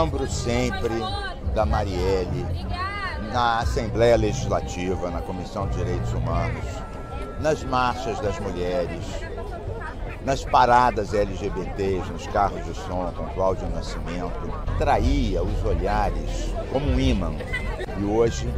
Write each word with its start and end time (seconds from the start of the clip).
lembro 0.00 0.26
sempre 0.28 0.94
da 1.54 1.66
Marielle 1.66 2.46
na 3.34 3.58
Assembleia 3.58 4.16
Legislativa, 4.16 5.10
na 5.10 5.20
Comissão 5.20 5.68
de 5.68 5.76
Direitos 5.76 6.14
Humanos, 6.14 6.64
nas 7.38 7.62
marchas 7.64 8.18
das 8.20 8.40
mulheres, 8.40 9.04
nas 10.24 10.42
paradas 10.42 11.12
LGBTs, 11.12 12.10
nos 12.12 12.26
carros 12.28 12.64
de 12.64 12.74
som 12.74 13.12
com 13.14 13.28
Cláudio 13.34 13.68
Nascimento, 13.68 14.50
traía 14.78 15.42
os 15.42 15.62
olhares 15.66 16.50
como 16.72 16.86
um 16.86 16.98
imã. 16.98 17.32
E 17.98 18.04
hoje 18.04 18.48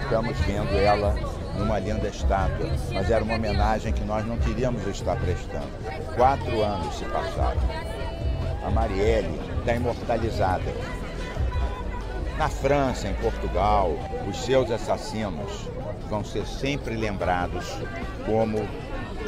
estamos 0.00 0.38
vendo 0.46 0.78
ela 0.78 1.12
numa 1.58 1.80
linda 1.80 2.06
estátua, 2.06 2.70
mas 2.92 3.10
era 3.10 3.24
uma 3.24 3.34
homenagem 3.34 3.92
que 3.92 4.04
nós 4.04 4.24
não 4.24 4.38
queríamos 4.38 4.86
estar 4.86 5.16
prestando. 5.16 5.66
Quatro 6.14 6.62
anos 6.62 6.94
se 6.94 7.04
passaram. 7.06 7.60
A 8.64 8.70
Marielle 8.70 9.53
está 9.64 9.74
imortalizada. 9.74 10.70
Na 12.36 12.50
França, 12.50 13.08
em 13.08 13.14
Portugal, 13.14 13.96
os 14.28 14.44
seus 14.44 14.70
assassinos 14.70 15.50
vão 16.10 16.22
ser 16.22 16.46
sempre 16.46 16.94
lembrados 16.94 17.64
como 18.26 18.58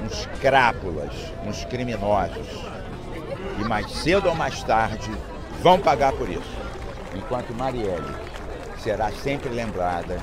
uns 0.03 0.27
crápulas, 0.41 1.12
uns 1.47 1.65
criminosos. 1.65 2.47
E 3.59 3.65
mais 3.65 3.91
cedo 3.91 4.28
ou 4.28 4.34
mais 4.34 4.62
tarde 4.62 5.11
vão 5.62 5.81
pagar 5.81 6.12
por 6.12 6.28
isso. 6.28 6.56
Enquanto 7.15 7.55
Marielle 7.55 8.15
será 8.78 9.11
sempre 9.12 9.48
lembrada 9.48 10.21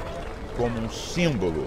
como 0.55 0.79
um 0.79 0.89
símbolo 0.89 1.65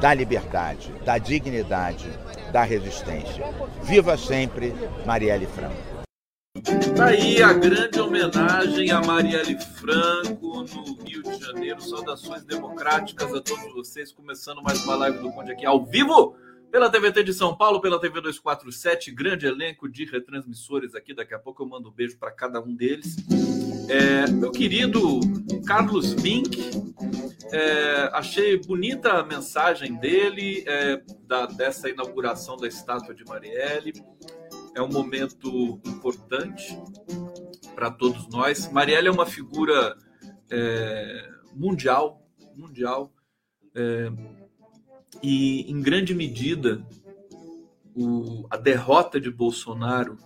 da 0.00 0.12
liberdade, 0.12 0.92
da 1.04 1.18
dignidade, 1.18 2.10
da 2.50 2.64
resistência. 2.64 3.44
Viva 3.84 4.16
sempre 4.16 4.74
Marielle 5.06 5.46
Franco. 5.46 5.93
Tá 6.96 7.06
aí 7.06 7.42
a 7.42 7.52
grande 7.52 7.98
homenagem 7.98 8.92
a 8.92 9.00
Marielle 9.00 9.58
Franco 9.58 10.62
no 10.62 10.94
Rio 11.02 11.22
de 11.24 11.44
Janeiro. 11.44 11.80
Saudações 11.80 12.44
democráticas 12.44 13.34
a 13.34 13.40
todos 13.40 13.74
vocês. 13.74 14.12
Começando 14.12 14.62
mais 14.62 14.84
uma 14.84 14.94
live 14.94 15.18
do 15.18 15.32
Conde 15.32 15.50
aqui 15.50 15.66
ao 15.66 15.84
vivo 15.84 16.36
pela 16.70 16.88
TVT 16.88 17.24
de 17.24 17.34
São 17.34 17.56
Paulo, 17.56 17.80
pela 17.80 18.00
TV 18.00 18.20
247, 18.20 19.10
grande 19.10 19.44
elenco 19.44 19.88
de 19.88 20.04
retransmissores 20.04 20.94
aqui. 20.94 21.12
Daqui 21.12 21.34
a 21.34 21.38
pouco 21.38 21.64
eu 21.64 21.68
mando 21.68 21.88
um 21.88 21.92
beijo 21.92 22.16
para 22.16 22.30
cada 22.30 22.60
um 22.60 22.72
deles. 22.72 23.16
É, 23.88 24.30
meu 24.30 24.52
querido 24.52 25.18
Carlos 25.66 26.12
Vink, 26.12 26.70
é, 27.52 28.10
achei 28.12 28.56
bonita 28.56 29.14
a 29.14 29.24
mensagem 29.24 29.94
dele 29.96 30.64
é, 30.66 31.02
da, 31.26 31.46
dessa 31.46 31.88
inauguração 31.88 32.56
da 32.56 32.68
estátua 32.68 33.14
de 33.14 33.24
Marielle. 33.24 33.92
É 34.74 34.82
um 34.82 34.88
momento 34.88 35.80
importante 35.84 36.76
para 37.74 37.90
todos 37.90 38.28
nós. 38.28 38.70
Marielle 38.70 39.08
é 39.08 39.10
uma 39.10 39.26
figura 39.26 39.96
é, 40.50 41.30
mundial, 41.54 42.26
mundial. 42.56 43.12
É, 43.74 44.10
e, 45.22 45.70
em 45.70 45.80
grande 45.80 46.14
medida, 46.14 46.84
o, 47.94 48.46
a 48.50 48.56
derrota 48.56 49.20
de 49.20 49.30
Bolsonaro 49.30 50.18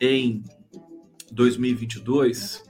em 0.00 0.42
2022, 1.32 2.62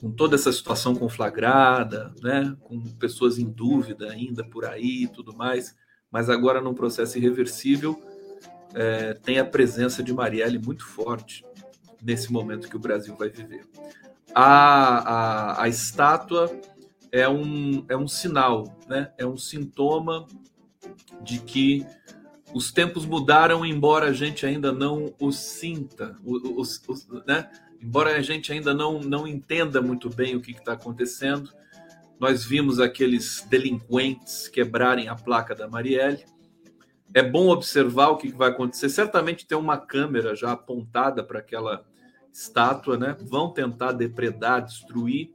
com 0.00 0.10
toda 0.10 0.36
essa 0.36 0.52
situação 0.52 0.94
conflagrada, 0.94 2.14
né, 2.22 2.56
com 2.62 2.80
pessoas 2.94 3.38
em 3.38 3.50
dúvida 3.50 4.10
ainda 4.10 4.44
por 4.44 4.64
aí 4.64 5.08
tudo 5.08 5.36
mais, 5.36 5.76
mas 6.10 6.28
agora 6.28 6.60
num 6.60 6.74
processo 6.74 7.18
irreversível, 7.18 8.00
é, 8.74 9.14
tem 9.14 9.38
a 9.38 9.44
presença 9.44 10.02
de 10.02 10.12
Marielle 10.12 10.58
muito 10.58 10.86
forte 10.86 11.44
nesse 12.02 12.32
momento 12.32 12.68
que 12.68 12.76
o 12.76 12.80
Brasil 12.80 13.14
vai 13.16 13.28
viver. 13.28 13.64
A, 14.34 14.42
a, 14.42 15.62
a 15.62 15.68
estátua 15.68 16.50
é 17.10 17.28
um, 17.28 17.84
é 17.88 17.96
um 17.96 18.08
sinal, 18.08 18.78
né? 18.88 19.12
é 19.18 19.26
um 19.26 19.36
sintoma 19.36 20.26
de 21.22 21.38
que 21.38 21.86
os 22.54 22.72
tempos 22.72 23.06
mudaram, 23.06 23.64
embora 23.64 24.06
a 24.06 24.12
gente 24.12 24.44
ainda 24.44 24.72
não 24.72 25.14
o 25.18 25.30
sinta, 25.30 26.16
os, 26.24 26.82
os, 26.86 27.08
né? 27.26 27.50
embora 27.80 28.16
a 28.16 28.22
gente 28.22 28.52
ainda 28.52 28.74
não, 28.74 29.00
não 29.00 29.26
entenda 29.26 29.80
muito 29.80 30.08
bem 30.10 30.34
o 30.34 30.40
que 30.40 30.52
está 30.52 30.72
acontecendo. 30.72 31.50
Nós 32.18 32.44
vimos 32.44 32.78
aqueles 32.78 33.44
delinquentes 33.48 34.48
quebrarem 34.48 35.08
a 35.08 35.14
placa 35.14 35.54
da 35.54 35.68
Marielle. 35.68 36.24
É 37.14 37.22
bom 37.22 37.48
observar 37.48 38.08
o 38.08 38.16
que 38.16 38.28
vai 38.28 38.50
acontecer. 38.50 38.88
Certamente 38.88 39.46
tem 39.46 39.56
uma 39.56 39.76
câmera 39.76 40.34
já 40.34 40.52
apontada 40.52 41.22
para 41.22 41.40
aquela 41.40 41.84
estátua, 42.32 42.96
né? 42.96 43.16
Vão 43.20 43.52
tentar 43.52 43.92
depredar, 43.92 44.64
destruir 44.64 45.32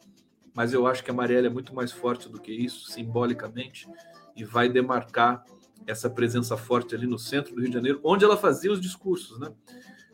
mas 0.57 0.73
eu 0.73 0.87
acho 0.87 1.03
que 1.03 1.11
a 1.11 1.13
Marielle 1.13 1.45
é 1.45 1.51
muito 1.51 1.75
mais 1.75 1.91
forte 1.91 2.27
do 2.27 2.41
que 2.41 2.51
isso, 2.51 2.89
simbolicamente, 2.89 3.87
e 4.35 4.43
vai 4.43 4.67
demarcar 4.67 5.45
essa 5.85 6.09
presença 6.09 6.57
forte 6.57 6.95
ali 6.95 7.05
no 7.05 7.19
centro 7.19 7.53
do 7.53 7.61
Rio 7.61 7.69
de 7.69 7.75
Janeiro, 7.75 8.01
onde 8.03 8.25
ela 8.25 8.35
fazia 8.35 8.71
os 8.71 8.81
discursos. 8.81 9.39
Né? 9.39 9.53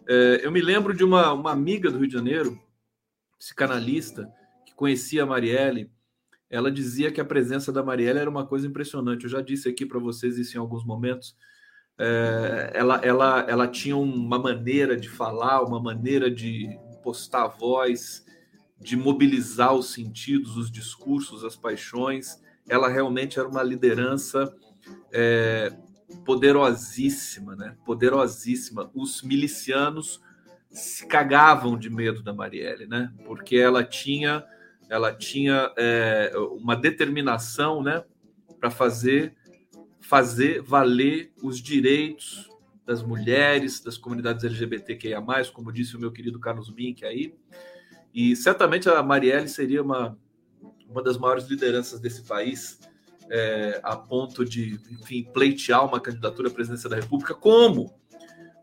É, 0.05 0.41
eu 0.43 0.51
me 0.51 0.61
lembro 0.61 0.93
de 0.93 1.01
uma, 1.01 1.31
uma 1.31 1.53
amiga 1.53 1.89
do 1.89 1.97
Rio 1.97 2.07
de 2.09 2.13
Janeiro, 2.13 2.61
psicanalista, 3.39 4.29
que 4.65 4.75
conhecia 4.75 5.23
a 5.23 5.25
Marielle, 5.25 5.89
ela 6.49 6.69
dizia 6.69 7.09
que 7.09 7.21
a 7.21 7.25
presença 7.25 7.71
da 7.71 7.81
Marielle 7.81 8.19
era 8.19 8.29
uma 8.29 8.45
coisa 8.45 8.67
impressionante. 8.67 9.23
Eu 9.23 9.29
já 9.29 9.39
disse 9.39 9.69
aqui 9.69 9.85
para 9.85 9.97
vocês 9.97 10.37
isso 10.37 10.57
em 10.57 10.59
alguns 10.59 10.83
momentos. 10.83 11.37
É, 11.97 12.71
ela, 12.73 12.99
ela, 13.03 13.45
ela 13.47 13.67
tinha 13.67 13.95
uma 13.95 14.39
maneira 14.39 14.97
de 14.97 15.09
falar, 15.09 15.61
uma 15.63 15.79
maneira 15.79 16.29
de 16.29 16.77
postar 17.03 17.43
a 17.43 17.47
voz, 17.47 18.25
de 18.79 18.95
mobilizar 18.97 19.73
os 19.73 19.93
sentidos, 19.93 20.57
os 20.57 20.71
discursos, 20.71 21.43
as 21.43 21.55
paixões. 21.55 22.41
Ela 22.67 22.87
realmente 22.87 23.39
era 23.39 23.47
uma 23.47 23.63
liderança 23.63 24.53
é, 25.11 25.71
poderosíssima, 26.25 27.55
né? 27.55 27.75
Poderosíssima. 27.85 28.89
Os 28.93 29.21
milicianos 29.21 30.21
se 30.69 31.05
cagavam 31.07 31.77
de 31.77 31.89
medo 31.89 32.23
da 32.23 32.33
Marielle, 32.33 32.87
né? 32.87 33.13
Porque 33.25 33.55
ela 33.57 33.83
tinha, 33.83 34.43
ela 34.89 35.13
tinha 35.13 35.71
é, 35.77 36.31
uma 36.59 36.75
determinação, 36.75 37.83
né? 37.83 38.03
Para 38.59 38.71
fazer 38.71 39.35
fazer 40.03 40.61
valer 40.61 41.31
os 41.41 41.59
direitos 41.59 42.49
das 42.85 43.01
mulheres, 43.01 43.79
das 43.79 43.97
comunidades 43.97 44.43
LGBTQIA+, 44.43 45.21
como 45.53 45.71
disse 45.71 45.95
o 45.95 45.99
meu 45.99 46.11
querido 46.11 46.39
Carlos 46.39 46.69
Mink 46.69 47.05
aí, 47.05 47.33
e 48.13 48.35
certamente 48.35 48.89
a 48.89 49.01
Marielle 49.01 49.47
seria 49.47 49.81
uma, 49.81 50.17
uma 50.87 51.01
das 51.01 51.17
maiores 51.17 51.47
lideranças 51.47 51.99
desse 51.99 52.23
país, 52.23 52.79
é, 53.29 53.79
a 53.81 53.95
ponto 53.95 54.43
de, 54.43 54.79
enfim, 54.91 55.23
pleitear 55.23 55.85
uma 55.85 55.99
candidatura 55.99 56.49
à 56.49 56.51
presidência 56.51 56.89
da 56.89 56.97
República, 56.97 57.33
como, 57.33 57.97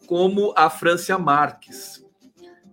como 0.07 0.53
a 0.55 0.69
Francia 0.69 1.19
Marques, 1.19 2.07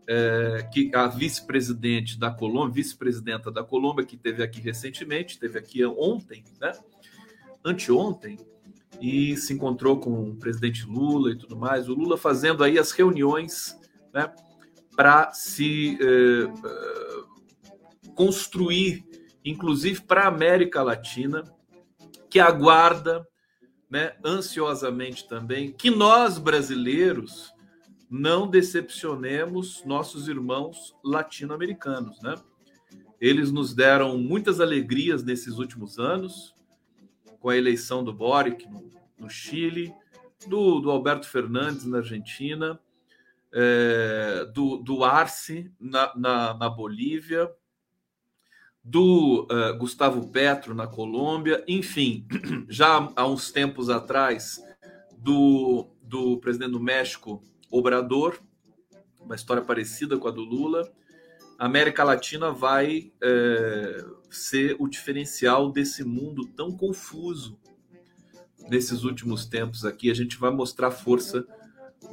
é, 0.05 0.69
que 0.71 0.91
a 0.93 1.07
vice-presidente 1.07 2.19
da 2.19 2.29
Colômbia, 2.29 2.75
vice-presidenta 2.75 3.49
da 3.49 3.63
Colômbia, 3.63 4.05
que 4.05 4.17
teve 4.17 4.43
aqui 4.43 4.59
recentemente, 4.59 5.33
esteve 5.33 5.57
aqui 5.57 5.85
ontem, 5.85 6.43
né? 6.59 6.73
Anteontem, 7.63 8.37
e 9.01 9.37
se 9.37 9.53
encontrou 9.53 9.99
com 9.99 10.29
o 10.29 10.35
presidente 10.35 10.85
Lula 10.85 11.31
e 11.31 11.37
tudo 11.37 11.55
mais. 11.55 11.87
O 11.87 11.93
Lula 11.93 12.17
fazendo 12.17 12.63
aí 12.63 12.79
as 12.79 12.91
reuniões, 12.91 13.77
né? 14.13 14.31
para 14.95 15.31
se 15.31 15.95
eh, 16.01 16.51
eh, 16.65 17.23
construir, 18.15 19.05
inclusive 19.45 20.01
para 20.01 20.23
a 20.23 20.27
América 20.27 20.81
Latina, 20.81 21.43
que 22.27 22.39
aguarda 22.39 23.27
né, 23.89 24.13
ansiosamente 24.25 25.27
também 25.27 25.71
que 25.71 25.89
nós 25.91 26.39
brasileiros 26.39 27.53
não 28.09 28.47
decepcionemos 28.47 29.83
nossos 29.85 30.27
irmãos 30.27 30.95
latino-americanos, 31.03 32.21
né? 32.21 32.35
Eles 33.19 33.51
nos 33.51 33.73
deram 33.73 34.17
muitas 34.17 34.59
alegrias 34.59 35.23
nesses 35.23 35.57
últimos 35.57 35.99
anos, 35.99 36.53
com 37.39 37.49
a 37.49 37.57
eleição 37.57 38.03
do 38.03 38.13
Boric 38.13 38.67
no, 38.69 38.89
no 39.17 39.29
Chile, 39.29 39.93
do, 40.47 40.79
do 40.79 40.91
Alberto 40.91 41.27
Fernandes 41.27 41.85
na 41.85 41.97
Argentina, 41.97 42.79
é, 43.51 44.45
do, 44.53 44.77
do 44.77 45.03
Arce 45.03 45.71
na, 45.79 46.13
na, 46.15 46.53
na 46.53 46.69
Bolívia, 46.69 47.49
do 48.83 49.45
uh, 49.51 49.77
Gustavo 49.77 50.29
Petro 50.29 50.73
na 50.73 50.87
Colômbia, 50.87 51.61
enfim, 51.67 52.25
já 52.69 53.11
há 53.15 53.27
uns 53.27 53.51
tempos 53.51 53.89
atrás, 53.89 54.63
do, 55.17 55.89
do 56.01 56.37
presidente 56.37 56.71
do 56.71 56.79
México, 56.79 57.43
Obrador, 57.69 58.39
uma 59.19 59.35
história 59.35 59.61
parecida 59.61 60.17
com 60.17 60.27
a 60.27 60.31
do 60.31 60.41
Lula. 60.41 60.89
A 61.59 61.65
América 61.65 62.03
Latina 62.03 62.51
vai 62.51 63.11
é, 63.21 64.05
ser 64.29 64.75
o 64.79 64.87
diferencial 64.87 65.71
desse 65.71 66.03
mundo 66.03 66.45
tão 66.45 66.71
confuso 66.71 67.57
nesses 68.69 69.03
últimos 69.03 69.45
tempos 69.45 69.83
aqui. 69.83 70.11
A 70.11 70.13
gente 70.13 70.37
vai 70.37 70.51
mostrar 70.51 70.91
força 70.91 71.43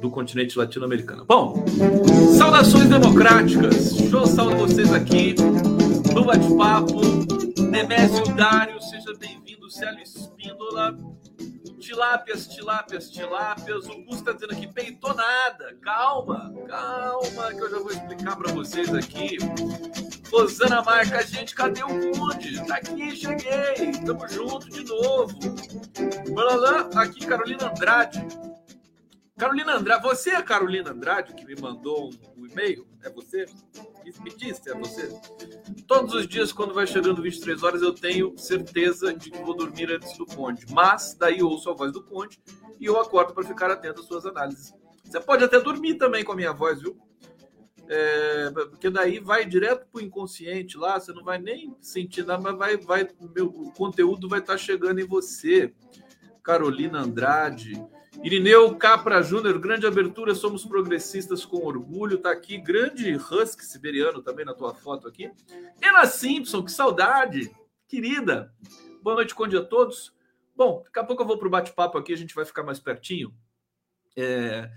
do 0.01 0.09
continente 0.09 0.57
latino-americano. 0.57 1.25
Bom, 1.25 1.63
saudações 2.37 2.89
democráticas. 2.89 3.99
Eu 4.11 4.25
saudar 4.25 4.57
vocês 4.57 4.91
aqui 4.91 5.35
no 6.13 6.25
bate-papo. 6.25 7.01
Nemésio 7.61 8.35
Dário, 8.35 8.81
seja 8.81 9.13
bem-vindo. 9.19 9.69
Célio 9.69 10.01
Espíndola. 10.01 10.97
Tilápias, 11.85 12.47
tilápias, 12.47 13.11
tilápias. 13.11 13.85
O 13.85 14.01
Gus 14.05 14.17
está 14.17 14.31
dizendo 14.31 14.53
aqui, 14.53 14.65
peitou 14.65 15.13
nada. 15.13 15.77
Calma, 15.83 16.51
calma, 16.67 17.53
que 17.53 17.61
eu 17.61 17.69
já 17.69 17.77
vou 17.77 17.91
explicar 17.91 18.35
para 18.35 18.51
vocês 18.53 18.91
aqui. 18.91 19.37
Rosana 20.31 20.81
marca, 20.81 21.21
gente, 21.21 21.53
cadê 21.53 21.83
o 21.83 22.11
Conde? 22.17 22.65
Tá 22.65 22.77
aqui, 22.77 23.15
cheguei. 23.15 23.91
Tamo 24.03 24.27
junto 24.27 24.67
de 24.67 24.83
novo. 24.83 25.37
Blá, 26.33 27.03
aqui, 27.03 27.23
Carolina 27.23 27.69
Andrade. 27.69 28.27
Carolina 29.37 29.75
Andrade, 29.75 30.01
você 30.01 30.31
é 30.31 30.37
a 30.37 30.43
Carolina 30.43 30.89
Andrade 30.89 31.35
que 31.35 31.45
me 31.45 31.55
mandou 31.55 32.09
um, 32.09 32.41
um 32.41 32.47
e-mail? 32.47 32.87
É 33.05 33.09
você? 33.11 33.45
Me 34.23 34.35
disse, 34.35 34.67
é 34.67 34.73
você? 34.73 35.07
Todos 35.87 36.15
os 36.15 36.27
dias, 36.27 36.51
quando 36.51 36.73
vai 36.73 36.87
chegando 36.87 37.21
23 37.21 37.61
horas, 37.61 37.83
eu 37.83 37.93
tenho 37.93 38.35
certeza 38.35 39.13
de 39.13 39.29
que 39.29 39.37
vou 39.43 39.55
dormir 39.55 39.91
antes 39.91 40.17
do 40.17 40.25
Conde. 40.25 40.65
Mas 40.71 41.13
daí 41.13 41.43
ouço 41.43 41.69
a 41.69 41.73
voz 41.73 41.91
do 41.91 42.01
Conde 42.01 42.39
e 42.79 42.85
eu 42.85 42.99
acordo 42.99 43.31
para 43.31 43.43
ficar 43.43 43.69
atento 43.69 44.01
às 44.01 44.07
suas 44.07 44.25
análises. 44.25 44.73
Você 45.03 45.19
pode 45.19 45.43
até 45.43 45.59
dormir 45.59 45.95
também 45.95 46.23
com 46.23 46.31
a 46.31 46.35
minha 46.35 46.51
voz, 46.51 46.81
viu? 46.81 46.97
É, 47.87 48.49
porque 48.49 48.89
daí 48.89 49.19
vai 49.19 49.45
direto 49.45 49.85
para 49.91 50.01
o 50.01 50.03
inconsciente 50.03 50.75
lá, 50.75 50.99
você 50.99 51.13
não 51.13 51.23
vai 51.23 51.37
nem 51.37 51.77
sentir 51.79 52.25
nada, 52.25 52.41
mas 52.41 52.57
vai, 52.57 52.77
vai, 52.77 53.07
meu, 53.35 53.45
o 53.45 53.71
conteúdo 53.71 54.27
vai 54.27 54.39
estar 54.39 54.53
tá 54.53 54.57
chegando 54.57 54.99
em 54.99 55.05
você. 55.05 55.71
Carolina 56.41 57.01
Andrade, 57.01 57.73
Irineu 58.23 58.75
Capra 58.75 59.21
Júnior, 59.21 59.59
grande 59.59 59.85
abertura, 59.85 60.33
somos 60.33 60.65
progressistas 60.65 61.45
com 61.45 61.57
orgulho. 61.57 62.17
Tá 62.17 62.31
aqui, 62.31 62.57
grande 62.57 63.15
husky 63.15 63.63
siberiano 63.63 64.21
também 64.21 64.45
na 64.45 64.53
tua 64.53 64.73
foto 64.73 65.07
aqui. 65.07 65.31
Ena 65.81 66.05
Simpson, 66.05 66.63
que 66.63 66.71
saudade, 66.71 67.51
querida. 67.87 68.53
Boa 69.01 69.15
noite, 69.15 69.35
Conde 69.35 69.57
a 69.57 69.63
todos. 69.63 70.13
Bom, 70.55 70.81
daqui 70.85 70.99
a 70.99 71.03
pouco 71.03 71.21
eu 71.21 71.27
vou 71.27 71.37
para 71.37 71.47
o 71.47 71.51
bate-papo 71.51 71.97
aqui, 71.97 72.13
a 72.13 72.17
gente 72.17 72.33
vai 72.33 72.45
ficar 72.45 72.63
mais 72.63 72.79
pertinho. 72.79 73.33
É... 74.15 74.71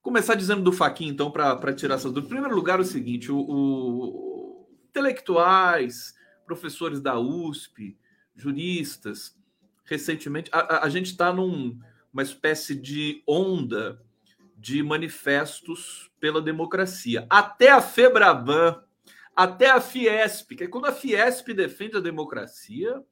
Começar 0.00 0.34
dizendo 0.34 0.62
do 0.62 0.72
Faquin, 0.72 1.08
então, 1.08 1.30
para 1.30 1.74
tirar 1.74 1.96
essas 1.96 2.12
dúvidas. 2.12 2.30
Em 2.30 2.34
primeiro 2.34 2.54
lugar, 2.54 2.78
é 2.78 2.82
o 2.82 2.84
seguinte: 2.84 3.30
o, 3.30 3.38
o... 3.38 4.68
intelectuais, 4.88 6.14
professores 6.46 7.00
da 7.00 7.18
USP, 7.18 7.98
juristas, 8.34 9.36
recentemente, 9.84 10.48
a, 10.52 10.60
a, 10.60 10.84
a 10.84 10.88
gente 10.88 11.06
está 11.06 11.32
num 11.32 11.78
uma 12.12 12.22
espécie 12.22 12.74
de 12.74 13.22
onda 13.26 14.02
de 14.56 14.82
manifestos 14.82 16.10
pela 16.18 16.42
democracia. 16.42 17.26
Até 17.30 17.70
a 17.70 17.80
Febraban, 17.80 18.82
até 19.34 19.70
a 19.70 19.80
Fiesp, 19.80 20.56
que 20.56 20.64
é 20.64 20.68
quando 20.68 20.86
a 20.86 20.92
Fiesp 20.92 21.48
defende 21.54 21.96
a 21.96 22.00
democracia, 22.00 23.04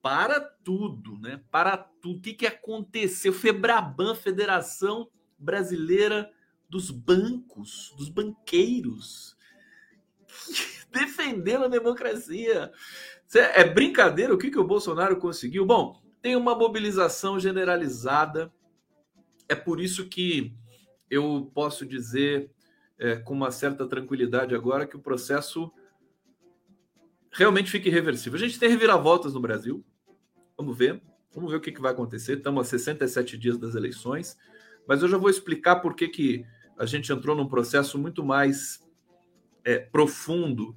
para 0.00 0.40
tudo, 0.40 1.18
né? 1.18 1.40
Para 1.50 1.76
tudo. 1.76 2.18
O 2.18 2.20
que, 2.20 2.32
que 2.32 2.46
aconteceu? 2.46 3.32
Febraban, 3.32 4.14
Federação 4.14 5.10
Brasileira 5.36 6.30
dos 6.68 6.92
Bancos, 6.92 7.92
dos 7.98 8.08
Banqueiros, 8.08 9.36
defendendo 10.92 11.64
a 11.64 11.68
democracia. 11.68 12.70
É 13.34 13.64
brincadeira 13.64 14.32
o 14.32 14.38
que, 14.38 14.48
que 14.48 14.58
o 14.60 14.66
Bolsonaro 14.66 15.16
conseguiu? 15.16 15.66
Bom, 15.66 16.00
tem 16.26 16.34
uma 16.34 16.56
mobilização 16.56 17.38
generalizada. 17.38 18.52
É 19.48 19.54
por 19.54 19.80
isso 19.80 20.08
que 20.08 20.52
eu 21.08 21.48
posso 21.54 21.86
dizer 21.86 22.50
é, 22.98 23.14
com 23.14 23.32
uma 23.32 23.52
certa 23.52 23.86
tranquilidade 23.86 24.52
agora 24.52 24.88
que 24.88 24.96
o 24.96 25.00
processo 25.00 25.70
realmente 27.30 27.70
fica 27.70 27.86
irreversível. 27.86 28.36
A 28.36 28.40
gente 28.40 28.58
tem 28.58 28.68
reviravoltas 28.68 29.34
no 29.34 29.40
Brasil. 29.40 29.84
Vamos 30.56 30.76
ver. 30.76 31.00
Vamos 31.32 31.48
ver 31.48 31.58
o 31.58 31.60
que, 31.60 31.70
que 31.70 31.80
vai 31.80 31.92
acontecer. 31.92 32.38
Estamos 32.38 32.66
a 32.66 32.70
67 32.70 33.38
dias 33.38 33.56
das 33.56 33.76
eleições. 33.76 34.36
Mas 34.84 35.02
eu 35.02 35.08
já 35.08 35.18
vou 35.18 35.30
explicar 35.30 35.76
por 35.76 35.94
que, 35.94 36.08
que 36.08 36.44
a 36.76 36.86
gente 36.86 37.12
entrou 37.12 37.36
num 37.36 37.48
processo 37.48 37.96
muito 37.96 38.24
mais 38.24 38.84
é, 39.64 39.78
profundo 39.78 40.76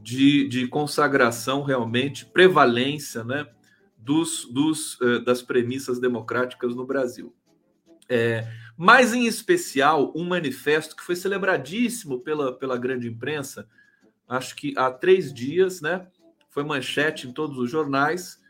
de, 0.00 0.48
de 0.48 0.66
consagração 0.66 1.62
realmente, 1.62 2.24
prevalência, 2.24 3.22
né? 3.22 3.46
Dos, 4.06 4.44
dos, 4.44 5.00
uh, 5.00 5.18
das 5.24 5.42
premissas 5.42 5.98
democráticas 5.98 6.76
no 6.76 6.86
Brasil. 6.86 7.34
É, 8.08 8.46
mas, 8.76 9.12
em 9.12 9.26
especial, 9.26 10.12
um 10.14 10.24
manifesto 10.24 10.94
que 10.94 11.02
foi 11.02 11.16
celebradíssimo 11.16 12.20
pela, 12.20 12.56
pela 12.56 12.78
grande 12.78 13.08
imprensa, 13.08 13.68
acho 14.28 14.54
que 14.54 14.72
há 14.78 14.92
três 14.92 15.34
dias, 15.34 15.80
né? 15.80 16.06
Foi 16.50 16.62
manchete 16.62 17.26
em 17.26 17.32
todos 17.32 17.58
os 17.58 17.68
jornais. 17.68 18.40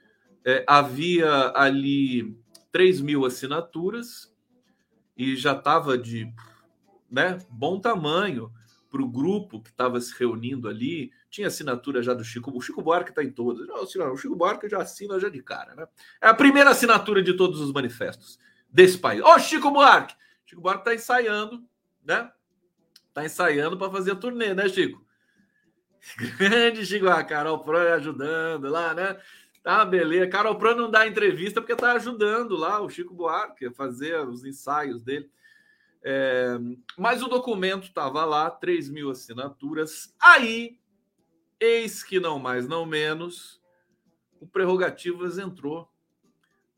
É, 0.44 0.62
havia 0.68 1.52
ali 1.54 2.36
3 2.70 3.00
mil 3.00 3.24
assinaturas 3.24 4.30
e 5.16 5.34
já 5.36 5.54
estava 5.54 5.96
de 5.96 6.30
né, 7.10 7.38
bom 7.48 7.80
tamanho 7.80 8.52
para 8.90 9.02
o 9.02 9.08
grupo 9.08 9.62
que 9.62 9.70
estava 9.70 9.98
se 10.02 10.14
reunindo 10.18 10.68
ali. 10.68 11.10
Tinha 11.30 11.48
assinatura 11.48 12.02
já 12.02 12.14
do 12.14 12.24
Chico. 12.24 12.56
O 12.56 12.60
Chico 12.60 12.82
Buarque 12.82 13.10
está 13.10 13.22
em 13.22 13.30
todas. 13.30 13.68
O 13.68 14.16
Chico 14.16 14.36
Buarque 14.36 14.68
já 14.68 14.78
assina 14.78 15.18
já 15.18 15.28
de 15.28 15.42
cara, 15.42 15.74
né? 15.74 15.86
É 16.20 16.28
a 16.28 16.34
primeira 16.34 16.70
assinatura 16.70 17.22
de 17.22 17.34
todos 17.34 17.60
os 17.60 17.72
manifestos 17.72 18.38
desse 18.68 18.98
país. 18.98 19.22
Ó, 19.22 19.34
oh, 19.34 19.38
Chico 19.38 19.70
Buarque! 19.70 20.14
Chico 20.44 20.60
Buarque 20.60 20.82
está 20.82 20.94
ensaiando, 20.94 21.62
né? 22.04 22.30
Está 23.08 23.24
ensaiando 23.24 23.76
para 23.76 23.90
fazer 23.90 24.12
a 24.12 24.16
turnê, 24.16 24.54
né, 24.54 24.68
Chico? 24.68 25.04
Grande 26.38 26.86
Chico, 26.86 27.08
a 27.08 27.24
Carol 27.24 27.58
Pro 27.58 27.76
ajudando 27.94 28.68
lá, 28.68 28.94
né? 28.94 29.18
Tá, 29.62 29.84
beleza. 29.84 30.28
Carol 30.28 30.56
Pro 30.56 30.76
não 30.76 30.88
dá 30.88 31.08
entrevista 31.08 31.60
porque 31.60 31.74
tá 31.74 31.92
ajudando 31.92 32.56
lá 32.56 32.80
o 32.80 32.88
Chico 32.88 33.12
Buarque 33.12 33.66
a 33.66 33.72
fazer 33.72 34.16
os 34.28 34.44
ensaios 34.44 35.02
dele. 35.02 35.28
É, 36.04 36.56
mas 36.96 37.20
o 37.20 37.26
documento 37.26 37.88
estava 37.88 38.24
lá, 38.24 38.48
3 38.48 38.88
mil 38.90 39.10
assinaturas. 39.10 40.14
Aí 40.20 40.78
Eis 41.58 42.02
que 42.02 42.20
não 42.20 42.38
mais, 42.38 42.68
não 42.68 42.84
menos, 42.84 43.60
o 44.40 44.46
Prerrogativas 44.46 45.38
entrou 45.38 45.88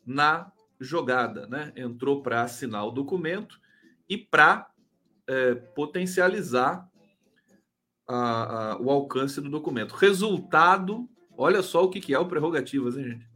na 0.06 0.52
jogada, 0.80 1.46
né? 1.46 1.72
Entrou 1.76 2.22
para 2.22 2.42
assinar 2.42 2.86
o 2.86 2.92
documento 2.92 3.60
e 4.08 4.16
para 4.16 4.70
é, 5.26 5.54
potencializar 5.54 6.88
a, 8.06 8.72
a, 8.72 8.80
o 8.80 8.90
alcance 8.90 9.40
do 9.40 9.50
documento. 9.50 9.94
Resultado, 9.94 11.08
olha 11.36 11.62
só 11.62 11.84
o 11.84 11.90
que, 11.90 12.00
que 12.00 12.14
é 12.14 12.18
o 12.18 12.28
Prerrogativas, 12.28 12.96
hein, 12.96 13.04
gente? 13.04 13.28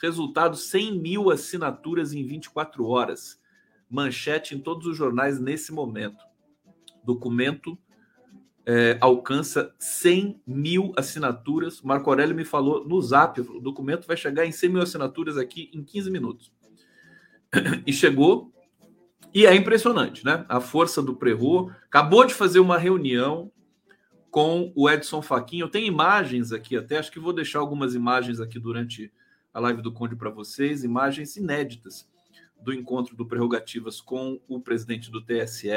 Resultado: 0.00 0.56
100 0.56 1.00
mil 1.00 1.30
assinaturas 1.30 2.12
em 2.12 2.24
24 2.24 2.86
horas. 2.86 3.40
Manchete 3.88 4.54
em 4.54 4.60
todos 4.60 4.86
os 4.86 4.96
jornais 4.96 5.40
nesse 5.40 5.72
momento. 5.72 6.24
Documento 7.04 7.78
é, 8.66 8.98
alcança 9.00 9.72
100 9.78 10.42
mil 10.44 10.92
assinaturas. 10.96 11.80
Marco 11.80 12.10
Aurélio 12.10 12.34
me 12.34 12.44
falou 12.44 12.86
no 12.86 13.00
zap: 13.00 13.40
o 13.40 13.60
documento 13.60 14.06
vai 14.06 14.16
chegar 14.16 14.44
em 14.44 14.50
100 14.50 14.70
mil 14.70 14.82
assinaturas 14.82 15.38
aqui 15.38 15.70
em 15.72 15.84
15 15.84 16.10
minutos. 16.10 16.52
E 17.86 17.92
chegou, 17.92 18.52
e 19.32 19.46
é 19.46 19.54
impressionante, 19.54 20.24
né? 20.24 20.44
A 20.48 20.60
força 20.60 21.00
do 21.00 21.14
Prerro 21.14 21.70
acabou 21.84 22.26
de 22.26 22.34
fazer 22.34 22.58
uma 22.58 22.76
reunião 22.76 23.50
com 24.30 24.72
o 24.74 24.90
Edson 24.90 25.22
Fachin. 25.22 25.60
Eu 25.60 25.68
tenho 25.68 25.86
imagens 25.86 26.52
aqui, 26.52 26.76
até 26.76 26.98
acho 26.98 27.12
que 27.12 27.20
vou 27.20 27.32
deixar 27.32 27.60
algumas 27.60 27.94
imagens 27.94 28.40
aqui 28.40 28.58
durante 28.58 29.12
a 29.54 29.60
live 29.60 29.80
do 29.80 29.92
Conde 29.92 30.16
para 30.16 30.28
vocês, 30.28 30.84
imagens 30.84 31.36
inéditas 31.36 32.06
do 32.60 32.74
encontro 32.74 33.16
do 33.16 33.24
Prerrogativas 33.24 34.00
com 34.00 34.40
o 34.48 34.60
presidente 34.60 35.10
do 35.10 35.24
TSE 35.24 35.70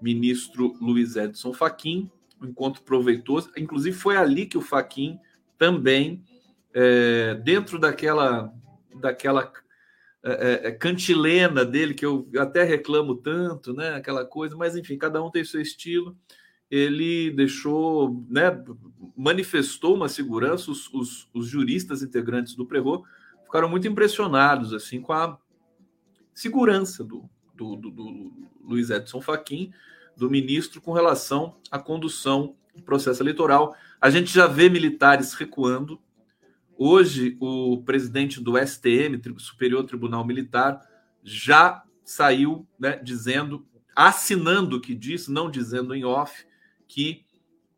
ministro 0.00 0.76
Luiz 0.80 1.16
Edson 1.16 1.52
Fachin, 1.52 2.10
um 2.40 2.46
encontro 2.46 2.82
proveitoso. 2.82 3.50
Inclusive, 3.56 3.96
foi 3.96 4.16
ali 4.16 4.46
que 4.46 4.58
o 4.58 4.62
Fachin 4.62 5.18
também, 5.58 6.24
é, 6.72 7.34
dentro 7.34 7.78
daquela, 7.78 8.52
daquela 9.00 9.52
é, 10.22 10.30
é, 10.32 10.68
é, 10.68 10.72
cantilena 10.72 11.64
dele, 11.64 11.94
que 11.94 12.04
eu 12.04 12.28
até 12.38 12.62
reclamo 12.62 13.14
tanto, 13.14 13.72
né? 13.72 13.94
Aquela 13.94 14.24
coisa, 14.24 14.56
mas 14.56 14.76
enfim, 14.76 14.98
cada 14.98 15.22
um 15.22 15.30
tem 15.30 15.44
seu 15.44 15.60
estilo. 15.60 16.16
Ele 16.70 17.30
deixou, 17.30 18.24
né? 18.28 18.62
Manifestou 19.16 19.94
uma 19.94 20.08
segurança. 20.08 20.70
Os, 20.70 20.92
os, 20.92 21.28
os 21.32 21.46
juristas 21.46 22.02
integrantes 22.02 22.54
do 22.54 22.66
Prevô 22.66 23.04
ficaram 23.44 23.68
muito 23.68 23.88
impressionados 23.88 24.72
assim 24.72 25.00
com 25.00 25.12
a 25.12 25.38
segurança 26.32 27.02
do, 27.02 27.28
do, 27.60 27.76
do, 27.76 27.90
do 27.90 28.32
Luiz 28.62 28.88
Edson 28.88 29.20
Fachin 29.20 29.72
do 30.16 30.30
ministro 30.30 30.80
com 30.80 30.92
relação 30.92 31.56
à 31.70 31.78
condução 31.78 32.56
do 32.74 32.82
processo 32.82 33.22
eleitoral. 33.22 33.74
A 34.00 34.08
gente 34.10 34.32
já 34.32 34.46
vê 34.46 34.68
militares 34.68 35.34
recuando. 35.34 36.00
Hoje, 36.76 37.36
o 37.40 37.82
presidente 37.82 38.40
do 38.40 38.56
STM, 38.58 39.20
Superior 39.38 39.84
Tribunal 39.84 40.24
Militar, 40.24 40.80
já 41.22 41.82
saiu 42.02 42.66
né, 42.78 42.98
dizendo, 43.02 43.66
assinando 43.94 44.76
o 44.76 44.80
que 44.80 44.94
disse, 44.94 45.30
não 45.30 45.50
dizendo 45.50 45.94
em 45.94 46.04
off, 46.04 46.46
que 46.88 47.24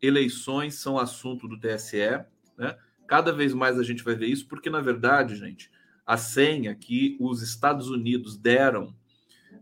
eleições 0.01 0.75
são 0.75 0.97
assunto 0.97 1.47
do 1.47 1.59
TSE. 1.59 2.23
Né? 2.57 2.77
Cada 3.05 3.33
vez 3.33 3.53
mais 3.53 3.77
a 3.77 3.83
gente 3.83 4.03
vai 4.03 4.15
ver 4.15 4.27
isso, 4.27 4.47
porque, 4.47 4.69
na 4.69 4.79
verdade, 4.79 5.35
gente, 5.35 5.69
a 6.05 6.15
senha 6.17 6.73
que 6.73 7.17
os 7.19 7.41
Estados 7.41 7.89
Unidos 7.89 8.37
deram 8.37 8.95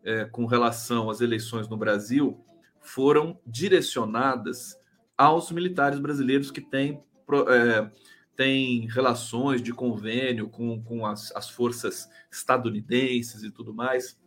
é, 0.04 0.26
com 0.26 0.46
relação 0.46 1.10
às 1.10 1.22
eleições 1.22 1.68
no 1.68 1.78
Brasil 1.78 2.44
foram 2.80 3.40
direcionadas 3.46 4.78
aos 5.18 5.52
militares 5.52 6.00
brasileiros 6.00 6.50
que 6.50 6.62
têm, 6.62 7.04
é, 7.50 7.92
têm 8.36 8.88
relações 8.88 9.62
de 9.62 9.72
convênio 9.72 10.50
com, 10.50 10.82
com 10.84 11.06
as, 11.06 11.32
as 11.36 11.50
forças 11.50 12.10
estadunidenses 12.32 13.44
e 13.44 13.52
tudo 13.52 13.74
mais. 13.74 14.20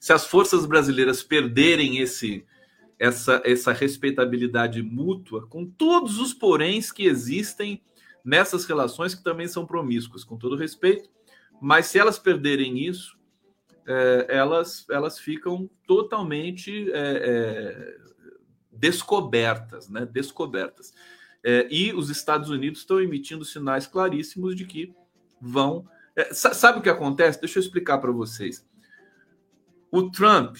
Se 0.00 0.12
as 0.12 0.26
forças 0.26 0.64
brasileiras 0.64 1.22
perderem 1.22 1.98
esse, 1.98 2.44
essa, 2.98 3.42
essa 3.44 3.72
respeitabilidade 3.72 4.82
mútua, 4.82 5.46
com 5.46 5.66
todos 5.66 6.18
os 6.18 6.32
poréns 6.32 6.90
que 6.90 7.04
existem 7.04 7.82
nessas 8.24 8.64
relações 8.64 9.14
que 9.14 9.22
também 9.22 9.46
são 9.46 9.66
promíscuas, 9.66 10.24
com 10.24 10.36
todo 10.36 10.56
respeito, 10.56 11.10
mas 11.60 11.86
se 11.86 11.98
elas 11.98 12.18
perderem 12.18 12.86
isso, 12.86 13.17
é, 13.88 14.26
elas, 14.28 14.86
elas 14.90 15.18
ficam 15.18 15.68
totalmente 15.86 16.92
é, 16.92 16.98
é, 16.98 17.96
descobertas, 18.70 19.88
né? 19.88 20.04
Descobertas. 20.04 20.92
É, 21.42 21.66
e 21.70 21.94
os 21.94 22.10
Estados 22.10 22.50
Unidos 22.50 22.80
estão 22.80 23.00
emitindo 23.00 23.44
sinais 23.46 23.86
claríssimos 23.86 24.54
de 24.54 24.66
que 24.66 24.94
vão. 25.40 25.88
É, 26.14 26.34
sabe 26.34 26.80
o 26.80 26.82
que 26.82 26.90
acontece? 26.90 27.40
Deixa 27.40 27.58
eu 27.58 27.62
explicar 27.62 27.96
para 27.98 28.12
vocês. 28.12 28.68
O 29.90 30.10
Trump 30.10 30.58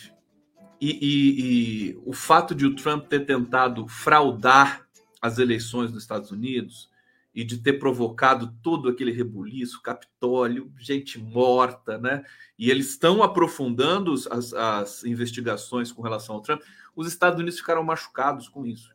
e, 0.81 0.91
e, 0.91 1.91
e 1.91 2.03
o 2.07 2.15
fato 2.15 2.55
de 2.55 2.65
o 2.65 2.75
Trump 2.75 3.09
ter 3.09 3.27
tentado 3.27 3.87
fraudar 3.89 4.89
as 5.21 5.39
eleições 5.39 5.93
nos 5.93 6.03
Estados 6.03 6.31
Unidos 6.31 6.89
e 7.39 7.45
de 7.45 7.59
ter 7.59 7.75
provocado 7.75 8.53
todo 8.65 8.89
aquele 8.89 9.13
rebuliço, 9.13 9.81
Capitólio, 9.81 10.73
gente 10.77 11.21
morta, 11.21 11.97
né? 11.97 12.25
E 12.59 12.69
eles 12.69 12.91
estão 12.91 13.23
aprofundando 13.23 14.13
as, 14.13 14.53
as 14.53 15.05
investigações 15.05 15.93
com 15.93 16.03
relação 16.03 16.35
ao 16.35 16.43
Trump. 16.43 16.61
Os 16.97 17.07
Estados 17.07 17.39
Unidos 17.39 17.61
ficaram 17.61 17.85
machucados 17.85 18.49
com 18.49 18.67
isso, 18.67 18.93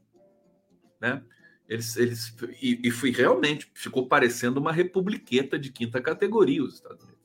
né? 1.00 1.24
Eles, 1.70 1.96
eles 1.96 2.36
e, 2.62 2.82
e 2.84 2.92
foi 2.92 3.12
realmente 3.12 3.72
ficou 3.74 4.10
parecendo 4.10 4.60
uma 4.60 4.74
republiqueta 4.74 5.58
de 5.58 5.72
quinta 5.72 6.02
categoria 6.02 6.66
os 6.66 6.74
Estados 6.74 7.06
Unidos. 7.06 7.24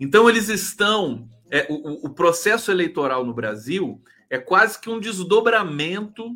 Então 0.00 0.30
eles 0.30 0.48
estão 0.48 1.28
é, 1.50 1.66
o, 1.68 2.06
o 2.06 2.08
processo 2.08 2.70
eleitoral 2.70 3.22
no 3.22 3.34
Brasil 3.34 4.02
é 4.30 4.38
quase 4.38 4.80
que 4.80 4.88
um 4.88 4.98
desdobramento 4.98 6.34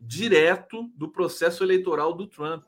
direto 0.00 0.88
do 0.94 1.08
processo 1.08 1.64
eleitoral 1.64 2.14
do 2.14 2.28
Trump 2.28 2.62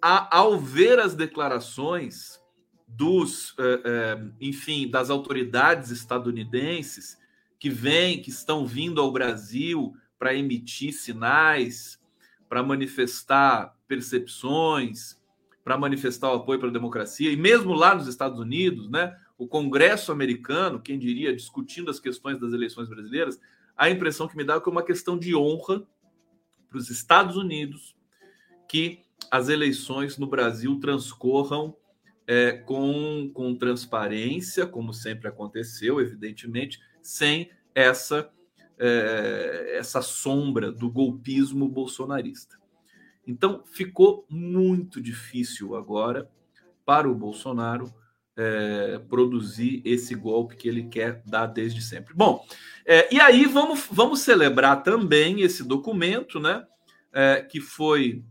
a, 0.00 0.36
ao 0.36 0.58
ver 0.58 0.98
as 0.98 1.14
declarações 1.14 2.40
dos, 2.86 3.54
eh, 3.58 3.82
eh, 3.84 4.24
enfim, 4.40 4.90
das 4.90 5.10
autoridades 5.10 5.90
estadunidenses 5.90 7.18
que 7.58 7.70
vêm, 7.70 8.20
que 8.20 8.30
estão 8.30 8.66
vindo 8.66 9.00
ao 9.00 9.12
Brasil 9.12 9.94
para 10.18 10.34
emitir 10.34 10.92
sinais, 10.92 12.00
para 12.48 12.62
manifestar 12.62 13.76
percepções, 13.86 15.18
para 15.62 15.78
manifestar 15.78 16.30
o 16.30 16.36
apoio 16.36 16.58
para 16.58 16.68
a 16.68 16.72
democracia, 16.72 17.30
e 17.30 17.36
mesmo 17.36 17.72
lá 17.72 17.94
nos 17.94 18.08
Estados 18.08 18.40
Unidos, 18.40 18.90
né, 18.90 19.16
o 19.38 19.46
Congresso 19.46 20.10
americano, 20.10 20.80
quem 20.80 20.98
diria, 20.98 21.34
discutindo 21.34 21.90
as 21.90 22.00
questões 22.00 22.38
das 22.38 22.52
eleições 22.52 22.88
brasileiras, 22.88 23.40
a 23.76 23.88
impressão 23.88 24.26
que 24.26 24.36
me 24.36 24.44
dá 24.44 24.54
é 24.54 24.60
que 24.60 24.68
é 24.68 24.72
uma 24.72 24.84
questão 24.84 25.18
de 25.18 25.34
honra 25.34 25.86
para 26.68 26.78
os 26.78 26.90
Estados 26.90 27.36
Unidos 27.36 27.96
que 28.68 29.02
as 29.30 29.48
eleições 29.48 30.18
no 30.18 30.26
Brasil 30.26 30.78
transcorram 30.80 31.76
é, 32.26 32.52
com, 32.52 33.30
com 33.32 33.54
transparência, 33.54 34.66
como 34.66 34.92
sempre 34.92 35.28
aconteceu, 35.28 36.00
evidentemente, 36.00 36.80
sem 37.02 37.50
essa, 37.74 38.30
é, 38.78 39.76
essa 39.78 40.02
sombra 40.02 40.72
do 40.72 40.90
golpismo 40.90 41.68
bolsonarista. 41.68 42.58
Então, 43.26 43.62
ficou 43.64 44.26
muito 44.28 45.00
difícil 45.00 45.76
agora 45.76 46.28
para 46.84 47.08
o 47.08 47.14
Bolsonaro 47.14 47.92
é, 48.36 48.98
produzir 49.08 49.82
esse 49.84 50.14
golpe 50.14 50.56
que 50.56 50.68
ele 50.68 50.84
quer 50.84 51.22
dar 51.26 51.46
desde 51.46 51.82
sempre. 51.82 52.14
Bom, 52.14 52.44
é, 52.86 53.14
e 53.14 53.20
aí 53.20 53.44
vamos, 53.46 53.86
vamos 53.90 54.20
celebrar 54.20 54.82
também 54.82 55.42
esse 55.42 55.62
documento, 55.62 56.40
né, 56.40 56.64
é, 57.12 57.42
que 57.42 57.60
foi 57.60 58.24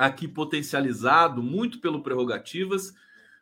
aqui 0.00 0.26
potencializado 0.26 1.42
muito 1.42 1.78
pelo 1.78 2.02
Prerrogativas, 2.02 2.94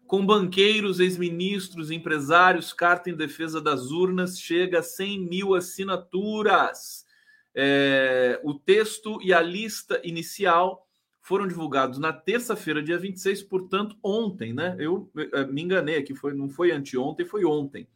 com 0.09 0.27
banqueiros, 0.27 0.99
ex-ministros, 0.99 1.89
empresários, 1.89 2.73
carta 2.73 3.09
em 3.09 3.15
defesa 3.15 3.61
das 3.61 3.93
urnas 3.93 4.41
chega 4.41 4.81
a 4.81 4.83
100 4.83 5.21
mil 5.21 5.55
assinaturas. 5.55 7.07
É, 7.55 8.41
o 8.43 8.55
texto 8.55 9.21
e 9.23 9.33
a 9.33 9.41
lista 9.41 10.01
inicial 10.03 10.85
foram 11.21 11.47
divulgados 11.47 11.97
na 11.97 12.13
terça-feira, 12.13 12.83
dia 12.83 12.99
26, 12.99 13.45
portanto, 13.45 13.97
ontem, 14.03 14.53
né? 14.53 14.75
Eu 14.81 15.09
é, 15.33 15.45
me 15.47 15.63
enganei 15.63 15.97
aqui, 15.97 16.13
foi, 16.13 16.35
não 16.35 16.49
foi 16.49 16.73
anteontem, 16.73 17.25
foi 17.25 17.45
ontem. 17.45 17.87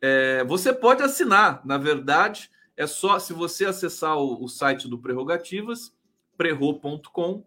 É, 0.00 0.42
você 0.44 0.72
pode 0.72 1.02
assinar, 1.02 1.60
na 1.62 1.76
verdade, 1.76 2.50
é 2.74 2.86
só 2.86 3.18
se 3.18 3.34
você 3.34 3.66
acessar 3.66 4.16
o, 4.16 4.42
o 4.42 4.48
site 4.48 4.88
do 4.88 4.96
Prerrogativas, 4.96 5.92
prerro.com, 6.38 7.44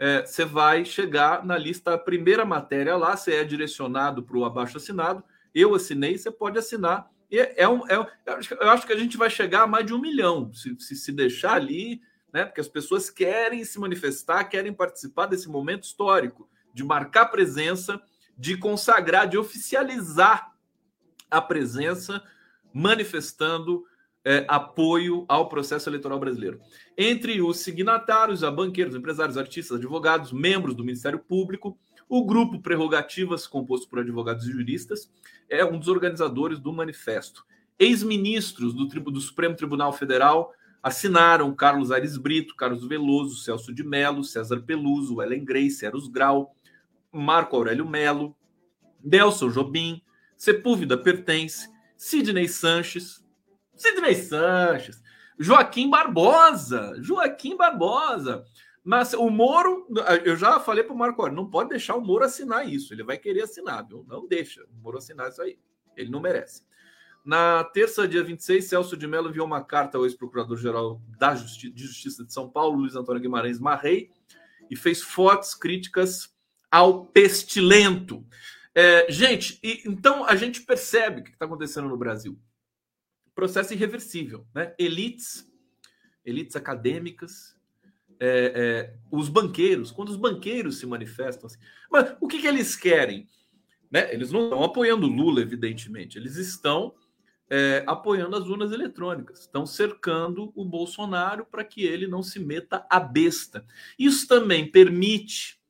é, 0.00 0.24
você 0.24 0.46
vai 0.46 0.82
chegar 0.82 1.44
na 1.44 1.58
lista, 1.58 1.92
a 1.92 1.98
primeira 1.98 2.42
matéria 2.42 2.96
lá, 2.96 3.14
você 3.14 3.34
é 3.34 3.44
direcionado 3.44 4.22
para 4.22 4.38
o 4.38 4.46
abaixo 4.46 4.78
assinado. 4.78 5.22
Eu 5.54 5.74
assinei, 5.74 6.16
você 6.16 6.30
pode 6.30 6.58
assinar. 6.58 7.10
E 7.30 7.38
é, 7.38 7.54
é 7.58 7.68
um, 7.68 7.86
é, 7.86 7.96
eu 8.26 8.70
acho 8.70 8.86
que 8.86 8.94
a 8.94 8.98
gente 8.98 9.18
vai 9.18 9.28
chegar 9.28 9.64
a 9.64 9.66
mais 9.66 9.84
de 9.84 9.92
um 9.92 10.00
milhão, 10.00 10.50
se, 10.54 10.74
se, 10.80 10.96
se 10.96 11.12
deixar 11.12 11.52
ali, 11.52 12.00
né? 12.32 12.46
Porque 12.46 12.62
as 12.62 12.68
pessoas 12.68 13.10
querem 13.10 13.62
se 13.62 13.78
manifestar, 13.78 14.44
querem 14.44 14.72
participar 14.72 15.26
desse 15.26 15.50
momento 15.50 15.82
histórico, 15.82 16.48
de 16.72 16.82
marcar 16.82 17.26
presença, 17.26 18.00
de 18.38 18.56
consagrar, 18.56 19.28
de 19.28 19.36
oficializar 19.36 20.54
a 21.30 21.42
presença, 21.42 22.22
manifestando 22.72 23.84
é, 24.24 24.44
apoio 24.48 25.24
ao 25.28 25.48
processo 25.48 25.88
eleitoral 25.88 26.18
brasileiro. 26.18 26.60
Entre 26.96 27.40
os 27.40 27.58
signatários, 27.60 28.44
há 28.44 28.50
banqueiros, 28.50 28.94
empresários, 28.94 29.36
artistas, 29.36 29.78
advogados, 29.78 30.32
membros 30.32 30.74
do 30.74 30.84
Ministério 30.84 31.18
Público, 31.18 31.78
o 32.08 32.24
grupo 32.24 32.60
Prerrogativas, 32.60 33.46
composto 33.46 33.88
por 33.88 34.00
advogados 34.00 34.46
e 34.46 34.52
juristas, 34.52 35.10
é 35.48 35.64
um 35.64 35.78
dos 35.78 35.88
organizadores 35.88 36.58
do 36.58 36.72
manifesto. 36.72 37.44
Ex-ministros 37.78 38.74
do, 38.74 38.86
do, 38.86 39.20
Supremo 39.20 39.56
Tribunal 39.56 39.92
Federal 39.92 40.52
assinaram 40.82 41.54
Carlos 41.54 41.90
Aires 41.90 42.16
Brito, 42.16 42.54
Carlos 42.56 42.86
Veloso, 42.86 43.36
Celso 43.36 43.72
de 43.72 43.82
Mello, 43.84 44.24
César 44.24 44.60
Peluso, 44.60 45.22
Ellen 45.22 45.44
Grace, 45.44 45.84
Eros 45.84 46.08
Grau, 46.08 46.54
Marco 47.12 47.56
Aurélio 47.56 47.88
Melo, 47.88 48.36
Nelson 49.02 49.48
Jobim, 49.48 50.02
Sepúlveda 50.36 50.98
Pertence, 50.98 51.68
Sidney 51.96 52.48
Sanches, 52.48 53.24
Sidney 53.80 54.14
Sanches, 54.14 55.02
Joaquim 55.38 55.88
Barbosa, 55.88 56.94
Joaquim 57.00 57.56
Barbosa. 57.56 58.44
Mas 58.84 59.14
o 59.14 59.28
Moro, 59.30 59.86
eu 60.24 60.36
já 60.36 60.60
falei 60.60 60.84
para 60.84 60.92
o 60.92 60.98
Marco 60.98 61.20
Aurélio, 61.20 61.42
não 61.42 61.50
pode 61.50 61.70
deixar 61.70 61.96
o 61.96 62.00
Moro 62.00 62.24
assinar 62.24 62.68
isso. 62.68 62.92
Ele 62.92 63.02
vai 63.02 63.16
querer 63.16 63.42
assinar, 63.42 63.86
viu? 63.86 64.04
Não 64.06 64.26
deixa 64.26 64.62
o 64.64 64.82
Moro 64.82 64.98
assinar 64.98 65.30
isso 65.30 65.40
aí. 65.40 65.58
Ele 65.96 66.10
não 66.10 66.20
merece. 66.20 66.62
Na 67.24 67.64
terça, 67.64 68.08
dia 68.08 68.22
26, 68.22 68.64
Celso 68.64 68.96
de 68.96 69.06
Mello 69.06 69.28
enviou 69.28 69.46
uma 69.46 69.62
carta 69.62 69.98
ao 69.98 70.04
ex-procurador-geral 70.04 71.00
da 71.18 71.34
Justi 71.34 71.70
de 71.70 71.86
Justiça 71.86 72.24
de 72.24 72.32
São 72.32 72.48
Paulo, 72.48 72.78
Luiz 72.78 72.94
Antônio 72.94 73.20
Guimarães 73.20 73.58
Marrei, 73.58 74.10
e 74.70 74.76
fez 74.76 75.02
fortes 75.02 75.54
críticas 75.54 76.34
ao 76.70 77.06
pestilento. 77.06 78.24
É, 78.74 79.10
gente, 79.10 79.58
e, 79.62 79.82
então 79.86 80.24
a 80.24 80.36
gente 80.36 80.62
percebe 80.62 81.20
o 81.20 81.24
que 81.24 81.30
está 81.30 81.44
acontecendo 81.44 81.88
no 81.88 81.96
Brasil 81.96 82.38
processo 83.34 83.72
irreversível. 83.72 84.46
Né? 84.54 84.74
Elites, 84.78 85.50
elites 86.24 86.56
acadêmicas, 86.56 87.56
é, 88.18 88.52
é, 88.54 88.94
os 89.10 89.28
banqueiros, 89.28 89.90
quando 89.90 90.10
os 90.10 90.16
banqueiros 90.16 90.78
se 90.78 90.86
manifestam 90.86 91.46
assim. 91.46 91.58
Mas 91.90 92.14
o 92.20 92.28
que, 92.28 92.40
que 92.40 92.46
eles 92.46 92.76
querem? 92.76 93.26
Né? 93.90 94.12
Eles 94.12 94.30
não 94.30 94.44
estão 94.44 94.62
apoiando 94.62 95.06
Lula, 95.06 95.40
evidentemente, 95.40 96.18
eles 96.18 96.36
estão 96.36 96.94
é, 97.48 97.82
apoiando 97.86 98.36
as 98.36 98.46
urnas 98.46 98.70
eletrônicas, 98.70 99.40
estão 99.40 99.66
cercando 99.66 100.52
o 100.54 100.64
Bolsonaro 100.64 101.44
para 101.44 101.64
que 101.64 101.82
ele 101.82 102.06
não 102.06 102.22
se 102.22 102.38
meta 102.38 102.86
a 102.88 103.00
besta. 103.00 103.66
Isso 103.98 104.28
também 104.28 104.70
permite, 104.70 105.60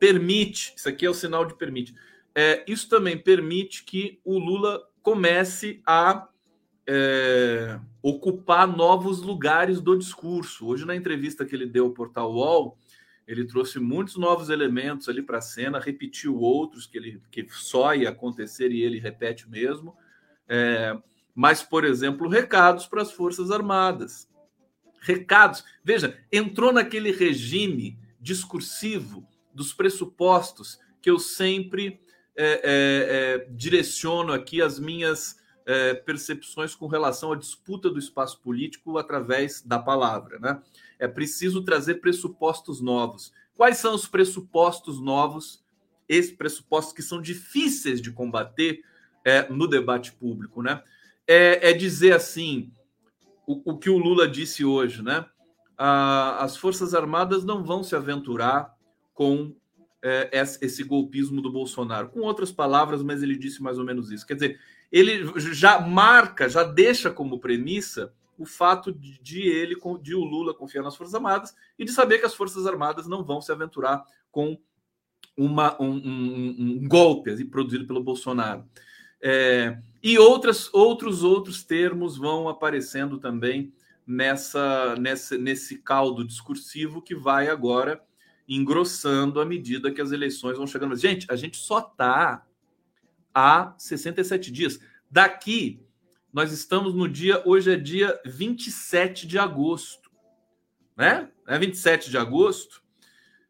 permite, 0.00 0.74
isso 0.76 0.88
aqui 0.88 1.06
é 1.06 1.10
o 1.10 1.14
sinal 1.14 1.44
de 1.44 1.54
permite, 1.54 1.94
é, 2.34 2.64
isso 2.66 2.88
também 2.88 3.16
permite 3.16 3.84
que 3.84 4.18
o 4.24 4.38
Lula 4.38 4.82
comece 5.02 5.80
a 5.86 6.28
é, 6.86 7.78
ocupar 8.02 8.66
novos 8.66 9.22
lugares 9.22 9.80
do 9.80 9.96
discurso. 9.96 10.66
Hoje, 10.66 10.84
na 10.84 10.96
entrevista 10.96 11.44
que 11.44 11.54
ele 11.54 11.66
deu 11.66 11.86
ao 11.86 11.90
portal 11.92 12.32
UOL, 12.32 12.76
ele 13.26 13.44
trouxe 13.44 13.78
muitos 13.78 14.16
novos 14.16 14.50
elementos 14.50 15.08
ali 15.08 15.22
para 15.22 15.38
a 15.38 15.42
cena, 15.42 15.78
repetiu 15.78 16.38
outros 16.38 16.86
que, 16.86 16.98
ele, 16.98 17.22
que 17.30 17.46
só 17.50 17.94
ia 17.94 18.10
acontecer 18.10 18.70
e 18.72 18.82
ele 18.82 18.98
repete 18.98 19.48
mesmo. 19.48 19.96
É, 20.48 20.96
mas, 21.34 21.62
por 21.62 21.84
exemplo, 21.84 22.28
recados 22.28 22.86
para 22.86 23.02
as 23.02 23.12
Forças 23.12 23.50
Armadas. 23.50 24.28
Recados. 25.00 25.64
Veja, 25.84 26.18
entrou 26.30 26.72
naquele 26.72 27.10
regime 27.10 27.98
discursivo 28.20 29.26
dos 29.54 29.72
pressupostos 29.72 30.78
que 31.00 31.10
eu 31.10 31.18
sempre 31.18 32.00
é, 32.36 32.44
é, 32.44 32.60
é, 32.64 33.46
direciono 33.50 34.32
aqui 34.32 34.62
as 34.62 34.78
minhas 34.78 35.36
é, 35.66 35.94
percepções 35.94 36.74
com 36.74 36.86
relação 36.86 37.32
à 37.32 37.36
disputa 37.36 37.90
do 37.90 37.98
espaço 37.98 38.40
político 38.40 38.98
através 38.98 39.62
da 39.62 39.78
palavra. 39.78 40.38
Né? 40.38 40.60
É 40.98 41.08
preciso 41.08 41.62
trazer 41.62 41.96
pressupostos 41.96 42.80
novos. 42.80 43.32
Quais 43.54 43.78
são 43.78 43.94
os 43.94 44.06
pressupostos 44.06 45.00
novos? 45.00 45.62
Esses 46.08 46.32
pressupostos 46.32 46.92
que 46.92 47.02
são 47.02 47.20
difíceis 47.20 48.00
de 48.00 48.10
combater 48.10 48.82
é, 49.24 49.48
no 49.48 49.66
debate 49.68 50.12
público, 50.12 50.62
né? 50.62 50.82
É, 51.26 51.70
é 51.70 51.72
dizer 51.72 52.12
assim 52.12 52.72
o, 53.46 53.72
o, 53.72 53.78
que 53.78 53.88
o 53.88 53.98
Lula 53.98 54.26
disse 54.28 54.64
hoje, 54.64 55.02
né? 55.02 55.24
as 55.84 56.56
Forças 56.56 56.94
Armadas 56.94 57.44
não 57.44 57.64
vão 57.64 57.82
se 57.82 57.96
aventurar 57.96 58.72
com 59.14 59.52
é, 60.02 60.28
esse 60.60 60.82
golpismo 60.82 61.40
do 61.40 61.50
Bolsonaro. 61.50 62.08
Com 62.08 62.20
outras 62.20 62.50
palavras, 62.50 63.02
mas 63.02 63.22
ele 63.22 63.36
disse 63.36 63.62
mais 63.62 63.78
ou 63.78 63.84
menos 63.84 64.10
isso. 64.10 64.26
Quer 64.26 64.34
dizer, 64.34 64.60
ele 64.90 65.24
já 65.54 65.80
marca, 65.80 66.48
já 66.48 66.64
deixa 66.64 67.10
como 67.10 67.38
premissa 67.38 68.12
o 68.36 68.44
fato 68.44 68.92
de, 68.92 69.40
ele, 69.40 69.76
de 70.02 70.14
o 70.14 70.24
Lula 70.24 70.52
confiar 70.52 70.82
nas 70.82 70.96
Forças 70.96 71.14
Armadas 71.14 71.54
e 71.78 71.84
de 71.84 71.92
saber 71.92 72.18
que 72.18 72.26
as 72.26 72.34
Forças 72.34 72.66
Armadas 72.66 73.06
não 73.06 73.22
vão 73.22 73.40
se 73.40 73.52
aventurar 73.52 74.04
com 74.30 74.58
uma, 75.36 75.80
um, 75.80 75.90
um, 75.90 76.56
um 76.58 76.88
golpe 76.88 77.44
produzido 77.44 77.86
pelo 77.86 78.02
Bolsonaro. 78.02 78.64
É, 79.20 79.78
e 80.02 80.18
outras, 80.18 80.68
outros 80.74 81.22
outros 81.22 81.62
termos 81.62 82.16
vão 82.16 82.48
aparecendo 82.48 83.18
também 83.18 83.72
nessa, 84.04 84.96
nessa, 84.96 85.38
nesse 85.38 85.78
caldo 85.78 86.24
discursivo 86.24 87.00
que 87.00 87.14
vai 87.14 87.48
agora 87.48 88.02
engrossando 88.48 89.40
à 89.40 89.44
medida 89.44 89.90
que 89.92 90.00
as 90.00 90.12
eleições 90.12 90.56
vão 90.56 90.66
chegando. 90.66 90.96
Gente, 90.96 91.26
a 91.30 91.36
gente 91.36 91.56
só 91.56 91.78
está 91.78 92.44
há 93.34 93.74
67 93.78 94.50
dias. 94.50 94.80
Daqui, 95.10 95.80
nós 96.32 96.52
estamos 96.52 96.94
no 96.94 97.08
dia, 97.08 97.42
hoje 97.46 97.72
é 97.72 97.76
dia 97.76 98.20
27 98.24 99.26
de 99.26 99.38
agosto, 99.38 100.10
né? 100.96 101.30
É 101.46 101.58
27 101.58 102.10
de 102.10 102.18
agosto. 102.18 102.82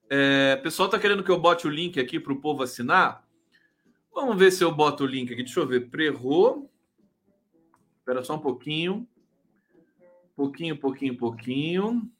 É, 0.08 0.56
pessoal 0.56 0.86
está 0.86 0.98
querendo 0.98 1.24
que 1.24 1.30
eu 1.30 1.40
bote 1.40 1.66
o 1.66 1.70
link 1.70 1.98
aqui 1.98 2.20
para 2.20 2.32
o 2.32 2.40
povo 2.40 2.62
assinar. 2.62 3.26
Vamos 4.14 4.36
ver 4.36 4.50
se 4.50 4.62
eu 4.62 4.70
boto 4.70 5.04
o 5.04 5.06
link 5.06 5.32
aqui. 5.32 5.42
Deixa 5.42 5.60
eu 5.60 5.66
ver. 5.66 5.88
Prerro. 5.88 6.68
Espera 7.98 8.22
só 8.22 8.36
um 8.36 8.38
pouquinho. 8.38 9.08
Pouquinho, 10.36 10.76
pouquinho, 10.76 11.16
pouquinho. 11.16 12.10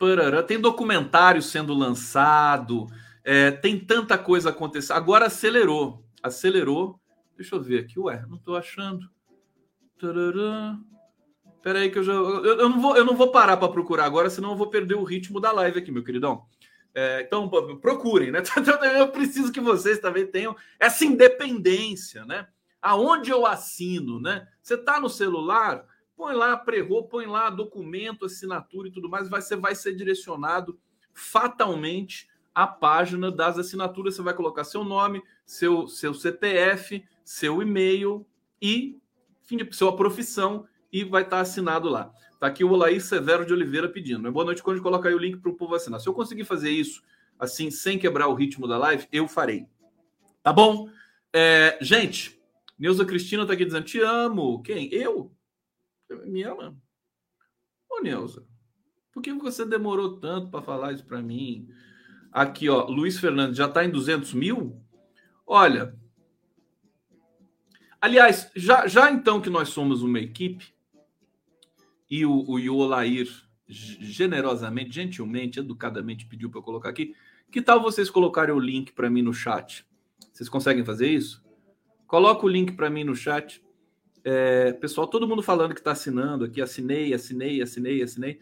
Parará. 0.00 0.42
Tem 0.42 0.58
documentário 0.58 1.42
sendo 1.42 1.74
lançado, 1.74 2.86
é, 3.22 3.50
tem 3.50 3.78
tanta 3.78 4.16
coisa 4.16 4.48
acontecendo. 4.48 4.96
Agora 4.96 5.26
acelerou, 5.26 6.02
acelerou. 6.22 6.98
Deixa 7.36 7.54
eu 7.54 7.62
ver 7.62 7.80
aqui, 7.80 8.00
ué, 8.00 8.24
não 8.26 8.36
estou 8.36 8.56
achando. 8.56 9.06
Espera 11.54 11.80
aí 11.80 11.90
que 11.90 11.98
eu 11.98 12.02
já. 12.02 12.14
Eu, 12.14 12.44
eu, 12.44 12.68
não 12.70 12.80
vou, 12.80 12.96
eu 12.96 13.04
não 13.04 13.14
vou 13.14 13.30
parar 13.30 13.58
para 13.58 13.68
procurar 13.68 14.06
agora, 14.06 14.30
senão 14.30 14.52
eu 14.52 14.56
vou 14.56 14.70
perder 14.70 14.94
o 14.94 15.04
ritmo 15.04 15.38
da 15.38 15.52
live 15.52 15.78
aqui, 15.78 15.92
meu 15.92 16.02
queridão. 16.02 16.46
É, 16.94 17.20
então, 17.20 17.48
procurem, 17.78 18.32
né? 18.32 18.42
Eu 18.98 19.08
preciso 19.12 19.52
que 19.52 19.60
vocês 19.60 20.00
também 20.00 20.26
tenham 20.26 20.56
essa 20.78 21.04
independência, 21.04 22.24
né? 22.24 22.48
Aonde 22.82 23.30
eu 23.30 23.46
assino, 23.46 24.18
né? 24.18 24.48
Você 24.60 24.74
está 24.74 24.98
no 24.98 25.08
celular, 25.08 25.84
põe 26.20 26.34
lá 26.34 26.54
prerro, 26.54 27.02
põe 27.04 27.24
lá 27.24 27.48
documento, 27.48 28.26
assinatura 28.26 28.88
e 28.88 28.92
tudo 28.92 29.08
mais, 29.08 29.30
você 29.30 29.56
vai 29.56 29.74
ser 29.74 29.94
direcionado 29.94 30.78
fatalmente 31.14 32.28
à 32.54 32.66
página 32.66 33.32
das 33.32 33.58
assinaturas. 33.58 34.14
Você 34.14 34.20
vai 34.22 34.34
colocar 34.34 34.64
seu 34.64 34.84
nome, 34.84 35.22
seu, 35.46 35.88
seu 35.88 36.12
CPF, 36.12 37.02
seu 37.24 37.62
e-mail 37.62 38.26
e 38.60 39.00
fim 39.40 39.56
de 39.56 39.74
sua 39.74 39.96
profissão 39.96 40.66
e 40.92 41.04
vai 41.04 41.22
estar 41.22 41.40
assinado 41.40 41.88
lá. 41.88 42.12
Tá 42.38 42.48
aqui 42.48 42.64
o 42.64 42.70
Olair 42.70 43.00
Severo 43.00 43.46
de 43.46 43.54
Oliveira 43.54 43.88
pedindo. 43.88 44.30
Boa 44.30 44.44
noite, 44.44 44.62
quando 44.62 44.82
colocar 44.82 45.08
aí 45.08 45.14
o 45.14 45.18
link 45.18 45.38
para 45.38 45.50
o 45.50 45.56
povo 45.56 45.74
assinar. 45.74 46.00
Se 46.00 46.08
eu 46.08 46.12
conseguir 46.12 46.44
fazer 46.44 46.70
isso 46.70 47.02
assim, 47.38 47.70
sem 47.70 47.98
quebrar 47.98 48.28
o 48.28 48.34
ritmo 48.34 48.68
da 48.68 48.76
live, 48.76 49.08
eu 49.10 49.26
farei. 49.26 49.66
Tá 50.42 50.52
bom? 50.52 50.90
É, 51.32 51.78
gente, 51.80 52.38
Neuza 52.78 53.06
Cristina 53.06 53.42
está 53.42 53.54
aqui 53.54 53.64
dizendo: 53.64 53.84
Te 53.86 54.00
amo. 54.00 54.62
Quem? 54.62 54.92
Eu? 54.92 55.32
Me 56.26 56.42
ama? 56.42 56.76
Ô, 57.88 58.00
Neuza, 58.00 58.46
por 59.12 59.22
que 59.22 59.32
você 59.32 59.64
demorou 59.64 60.18
tanto 60.18 60.48
para 60.48 60.62
falar 60.62 60.92
isso 60.92 61.04
para 61.04 61.22
mim? 61.22 61.68
Aqui, 62.32 62.68
ó, 62.68 62.84
Luiz 62.86 63.18
Fernandes 63.18 63.56
já 63.56 63.66
está 63.66 63.84
em 63.84 63.90
200 63.90 64.34
mil? 64.34 64.80
Olha, 65.46 65.98
aliás, 68.00 68.50
já, 68.54 68.86
já 68.86 69.10
então 69.10 69.40
que 69.40 69.50
nós 69.50 69.70
somos 69.70 70.02
uma 70.02 70.20
equipe, 70.20 70.72
e 72.10 72.26
o, 72.26 72.32
o, 72.32 72.58
o 72.58 72.76
Olair 72.76 73.28
generosamente, 73.68 74.92
gentilmente, 74.92 75.60
educadamente 75.60 76.26
pediu 76.26 76.50
para 76.50 76.58
eu 76.58 76.64
colocar 76.64 76.88
aqui, 76.88 77.14
que 77.50 77.62
tal 77.62 77.80
vocês 77.80 78.10
colocarem 78.10 78.54
o 78.54 78.58
link 78.58 78.92
para 78.92 79.08
mim 79.08 79.22
no 79.22 79.32
chat? 79.32 79.86
Vocês 80.32 80.48
conseguem 80.48 80.84
fazer 80.84 81.08
isso? 81.08 81.44
Coloca 82.06 82.44
o 82.44 82.48
link 82.48 82.72
para 82.72 82.90
mim 82.90 83.04
no 83.04 83.14
chat. 83.14 83.62
É, 84.24 84.72
pessoal, 84.74 85.06
todo 85.06 85.26
mundo 85.26 85.42
falando 85.42 85.74
que 85.74 85.80
está 85.80 85.92
assinando 85.92 86.44
aqui, 86.44 86.60
assinei, 86.60 87.14
assinei, 87.14 87.62
assinei, 87.62 88.02
assinei. 88.02 88.40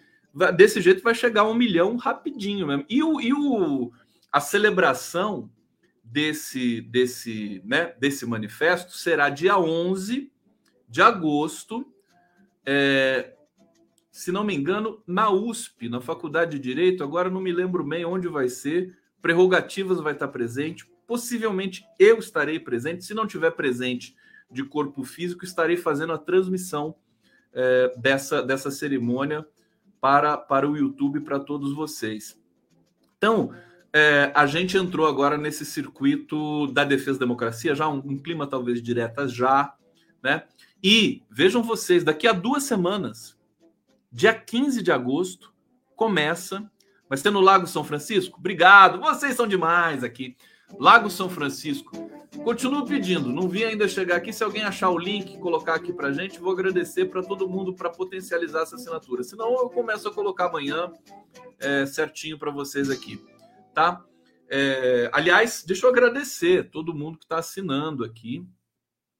Desse 0.56 0.80
jeito 0.80 1.02
vai 1.02 1.14
chegar 1.14 1.44
um 1.44 1.54
milhão 1.54 1.96
rapidinho 1.96 2.66
mesmo. 2.66 2.84
E, 2.88 3.02
o, 3.02 3.20
e 3.20 3.32
o, 3.32 3.92
a 4.30 4.40
celebração 4.40 5.50
desse, 6.02 6.80
desse, 6.82 7.62
né, 7.64 7.94
desse 7.98 8.26
manifesto 8.26 8.92
será 8.92 9.28
dia 9.28 9.58
11 9.58 10.32
de 10.88 11.02
agosto, 11.02 11.86
é, 12.64 13.34
se 14.10 14.32
não 14.32 14.42
me 14.42 14.54
engano, 14.54 15.02
na 15.06 15.30
USP, 15.30 15.88
na 15.88 16.00
Faculdade 16.00 16.52
de 16.52 16.58
Direito. 16.58 17.04
Agora 17.04 17.30
não 17.30 17.40
me 17.40 17.52
lembro 17.52 17.84
bem 17.84 18.04
onde 18.04 18.26
vai 18.26 18.48
ser. 18.48 18.96
Prerrogativas 19.22 20.00
vai 20.00 20.12
estar 20.12 20.28
presente. 20.28 20.86
Possivelmente 21.06 21.84
eu 21.98 22.18
estarei 22.18 22.58
presente. 22.58 23.04
Se 23.04 23.14
não 23.14 23.26
tiver 23.26 23.52
presente, 23.52 24.16
de 24.50 24.64
corpo 24.64 25.04
físico, 25.04 25.44
estarei 25.44 25.76
fazendo 25.76 26.12
a 26.12 26.18
transmissão 26.18 26.94
é, 27.52 27.94
dessa, 27.96 28.42
dessa 28.42 28.70
cerimônia 28.70 29.46
para, 30.00 30.36
para 30.36 30.68
o 30.68 30.76
YouTube 30.76 31.20
para 31.20 31.38
todos 31.38 31.74
vocês. 31.74 32.40
Então, 33.16 33.52
é, 33.92 34.30
a 34.34 34.46
gente 34.46 34.76
entrou 34.76 35.06
agora 35.06 35.36
nesse 35.36 35.64
circuito 35.64 36.66
da 36.68 36.84
defesa 36.84 37.18
da 37.18 37.24
democracia, 37.24 37.74
já 37.74 37.88
um, 37.88 37.98
um 37.98 38.18
clima 38.18 38.46
talvez 38.46 38.82
diretas 38.82 39.32
já, 39.32 39.74
né? 40.22 40.44
E 40.82 41.22
vejam 41.30 41.62
vocês, 41.62 42.04
daqui 42.04 42.26
a 42.26 42.32
duas 42.32 42.62
semanas, 42.62 43.36
dia 44.12 44.32
15 44.32 44.82
de 44.82 44.92
agosto, 44.92 45.52
começa. 45.96 46.70
Vai 47.08 47.18
ser 47.18 47.30
no 47.30 47.40
Lago 47.40 47.66
São 47.66 47.82
Francisco? 47.82 48.38
Obrigado, 48.38 49.00
vocês 49.00 49.34
são 49.34 49.46
demais 49.46 50.04
aqui. 50.04 50.36
Lago 50.76 51.08
São 51.10 51.30
Francisco. 51.30 52.10
Continuo 52.44 52.86
pedindo, 52.86 53.32
não 53.32 53.48
vi 53.48 53.64
ainda 53.64 53.88
chegar 53.88 54.16
aqui. 54.16 54.32
Se 54.32 54.44
alguém 54.44 54.62
achar 54.62 54.90
o 54.90 54.98
link, 54.98 55.38
colocar 55.38 55.74
aqui 55.74 55.92
para 55.92 56.12
gente, 56.12 56.38
vou 56.38 56.52
agradecer 56.52 57.06
para 57.06 57.22
todo 57.22 57.48
mundo 57.48 57.74
para 57.74 57.90
potencializar 57.90 58.62
essa 58.62 58.76
assinatura. 58.76 59.22
Senão 59.22 59.52
eu 59.58 59.68
começo 59.68 60.08
a 60.08 60.14
colocar 60.14 60.46
amanhã 60.46 60.92
é, 61.58 61.86
certinho 61.86 62.38
para 62.38 62.50
vocês 62.50 62.90
aqui, 62.90 63.22
tá? 63.74 64.04
É, 64.48 65.10
aliás, 65.12 65.64
deixa 65.66 65.86
eu 65.86 65.90
agradecer 65.90 66.70
todo 66.70 66.94
mundo 66.94 67.18
que 67.18 67.24
está 67.24 67.38
assinando 67.38 68.04
aqui. 68.04 68.46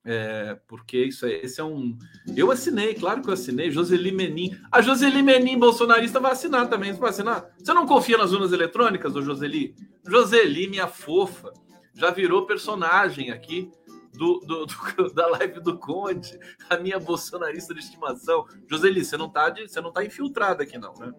É, 0.04 0.58
porque 0.66 1.04
isso 1.04 1.26
é, 1.26 1.44
esse 1.44 1.60
é 1.60 1.64
um. 1.64 1.98
Eu 2.36 2.50
assinei, 2.50 2.94
claro 2.94 3.20
que 3.22 3.28
eu 3.28 3.34
assinei. 3.34 3.70
Joseli 3.70 4.12
Menin. 4.12 4.56
A 4.70 4.80
Joseli 4.80 5.22
Menin, 5.22 5.58
bolsonarista, 5.58 6.20
vai 6.20 6.32
assinar 6.32 6.68
também. 6.68 6.92
Vai 6.92 7.10
assinar? 7.10 7.54
Você 7.58 7.72
não 7.74 7.86
confia 7.86 8.16
nas 8.16 8.32
urnas 8.32 8.52
eletrônicas, 8.52 9.14
ô 9.16 9.22
Joseli? 9.22 9.74
Joseli, 10.06 10.68
minha 10.68 10.86
fofa, 10.86 11.52
já 11.94 12.10
virou 12.10 12.46
personagem 12.46 13.30
aqui 13.30 13.70
do, 14.14 14.40
do, 14.40 14.66
do, 14.66 15.12
da 15.14 15.26
live 15.28 15.60
do 15.60 15.78
Conde, 15.78 16.38
a 16.70 16.76
minha 16.76 16.98
bolsonarista 16.98 17.74
de 17.74 17.80
estimação. 17.80 18.46
Joseli, 18.68 19.04
você 19.04 19.16
não 19.16 19.28
tá, 19.28 19.50
de, 19.50 19.68
você 19.68 19.80
não 19.80 19.92
tá 19.92 20.04
infiltrada 20.04 20.62
aqui, 20.62 20.78
não, 20.78 20.94
né? 20.94 21.12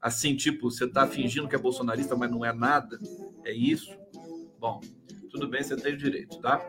Assim, 0.00 0.36
tipo, 0.36 0.70
você 0.70 0.86
tá 0.86 1.06
fingindo 1.06 1.48
que 1.48 1.54
é 1.54 1.58
bolsonarista, 1.58 2.14
mas 2.14 2.30
não 2.30 2.44
é 2.44 2.52
nada. 2.52 2.98
É 3.44 3.52
isso? 3.52 3.90
Bom, 4.58 4.80
tudo 5.30 5.48
bem, 5.48 5.62
você 5.62 5.76
tem 5.76 5.94
o 5.94 5.96
direito, 5.96 6.38
tá? 6.40 6.60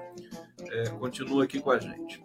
É, 0.76 0.90
continua 0.90 1.46
aqui 1.46 1.62
com 1.62 1.72
a 1.72 1.80
gente. 1.80 2.22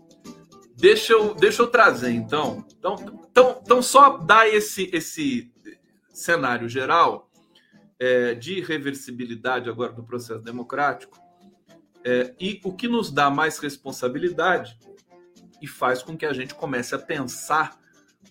Deixa 0.75 1.13
eu, 1.13 1.35
deixa 1.37 1.63
eu 1.63 1.69
trazer, 1.69 2.11
então. 2.11 2.67
Então, 2.77 2.97
então, 3.31 3.61
então 3.63 3.81
só 3.81 4.17
dar 4.19 4.49
esse, 4.49 4.91
esse 4.93 5.53
cenário 6.13 6.69
geral 6.69 7.31
é, 7.97 8.35
de 8.35 8.61
reversibilidade 8.61 9.71
agora 9.71 9.93
do 9.93 10.03
processo 10.03 10.41
democrático. 10.41 11.17
É, 12.03 12.35
e 12.41 12.61
o 12.65 12.73
que 12.73 12.89
nos 12.89 13.13
dá 13.13 13.31
mais 13.31 13.59
responsabilidade 13.59 14.77
e 15.63 15.67
faz 15.69 16.03
com 16.03 16.17
que 16.17 16.27
a 16.27 16.33
gente 16.33 16.53
comece 16.53 16.93
a 16.93 16.99
pensar 16.99 17.79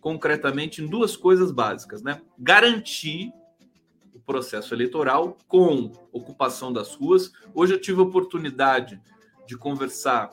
concretamente 0.01 0.82
em 0.82 0.88
duas 0.88 1.15
coisas 1.15 1.49
básicas, 1.49 2.01
né? 2.01 2.21
Garantir 2.38 3.32
o 4.13 4.19
processo 4.19 4.73
eleitoral 4.73 5.38
com 5.47 5.93
ocupação 6.12 6.73
das 6.73 6.93
ruas. 6.93 7.32
Hoje 7.53 7.73
eu 7.73 7.79
tive 7.79 7.99
a 8.01 8.03
oportunidade 8.03 9.01
de 9.49 9.57
conversar 9.57 10.29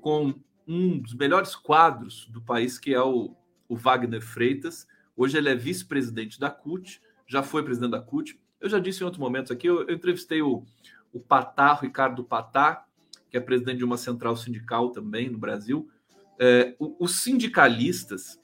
com 0.00 0.32
um 0.64 1.00
dos 1.00 1.12
melhores 1.12 1.56
quadros 1.56 2.28
do 2.28 2.40
país, 2.40 2.78
que 2.78 2.94
é 2.94 3.02
o, 3.02 3.34
o 3.68 3.74
Wagner 3.74 4.22
Freitas. 4.22 4.86
Hoje 5.16 5.36
ele 5.36 5.48
é 5.48 5.56
vice-presidente 5.56 6.38
da 6.38 6.48
CUT, 6.50 7.02
já 7.26 7.42
foi 7.42 7.64
presidente 7.64 7.90
da 7.90 8.00
CUT. 8.00 8.40
Eu 8.60 8.68
já 8.68 8.78
disse 8.78 9.00
em 9.00 9.04
outros 9.04 9.18
momentos 9.18 9.50
aqui, 9.50 9.66
eu, 9.66 9.88
eu 9.88 9.94
entrevistei 9.96 10.40
o, 10.40 10.64
o 11.12 11.18
Patá, 11.18 11.74
Ricardo 11.74 12.22
Patá, 12.22 12.86
que 13.28 13.36
é 13.36 13.40
presidente 13.40 13.78
de 13.78 13.84
uma 13.84 13.96
central 13.96 14.36
sindical 14.36 14.90
também 14.90 15.28
no 15.28 15.36
Brasil. 15.36 15.90
É, 16.38 16.76
os 16.78 17.22
sindicalistas, 17.22 18.40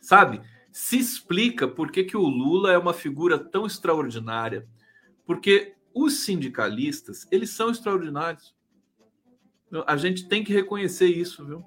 sabe, 0.00 0.40
se 0.72 0.98
explica 0.98 1.68
por 1.68 1.92
que, 1.92 2.02
que 2.02 2.16
o 2.16 2.26
Lula 2.26 2.72
é 2.72 2.78
uma 2.78 2.92
figura 2.92 3.38
tão 3.38 3.64
extraordinária. 3.64 4.66
Porque 5.24 5.76
os 5.94 6.24
sindicalistas, 6.24 7.28
eles 7.30 7.50
são 7.50 7.70
extraordinários. 7.70 8.58
A 9.86 9.96
gente 9.96 10.28
tem 10.28 10.42
que 10.42 10.52
reconhecer 10.52 11.06
isso, 11.06 11.44
viu? 11.44 11.64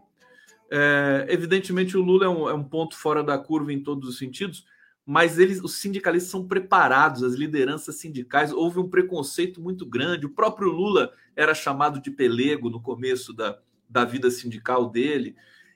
É, 0.69 1.27
evidentemente, 1.29 1.95
o 1.95 2.01
Lula 2.01 2.25
é 2.25 2.29
um, 2.29 2.49
é 2.49 2.53
um, 2.53 2.63
ponto 2.63 2.97
fora 2.97 3.23
da 3.23 3.37
curva 3.37 3.71
em 3.71 3.83
todos 3.83 4.09
os 4.09 4.17
sentidos, 4.17 4.65
mas 5.05 5.37
eles, 5.37 5.61
os 5.61 5.75
sindicalistas 5.75 6.31
são 6.31 6.47
preparados, 6.47 7.23
as 7.23 7.35
lideranças 7.35 7.95
sindicais. 7.95 8.51
Houve 8.51 8.79
um 8.79 8.89
preconceito 8.89 9.61
muito 9.61 9.85
grande. 9.85 10.25
O 10.25 10.33
próprio 10.33 10.71
Lula 10.71 11.13
era 11.35 11.53
chamado 11.53 12.01
de 12.01 12.09
pelego 12.09 12.69
no 12.69 12.81
começo 12.81 13.33
da, 13.33 13.59
da 13.87 14.03
vida 14.03 14.31
sindical 14.31 14.89
dele. 14.89 15.35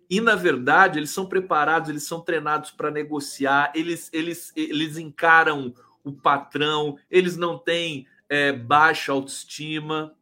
E, 0.09 0.21
na 0.21 0.35
verdade, 0.35 0.97
eles 0.97 1.09
são 1.09 1.27
preparados, 1.27 1.89
eles 1.89 2.03
são 2.03 2.21
treinados 2.21 2.71
para 2.71 2.89
negociar, 2.89 3.71
eles, 3.75 4.09
eles, 4.13 4.53
eles 4.55 4.97
encaram 4.97 5.75
o 6.03 6.13
patrão, 6.13 6.97
eles 7.11 7.35
não 7.35 7.57
têm 7.57 8.07
é, 8.29 8.53
baixa 8.53 9.11
autoestima, 9.11 10.15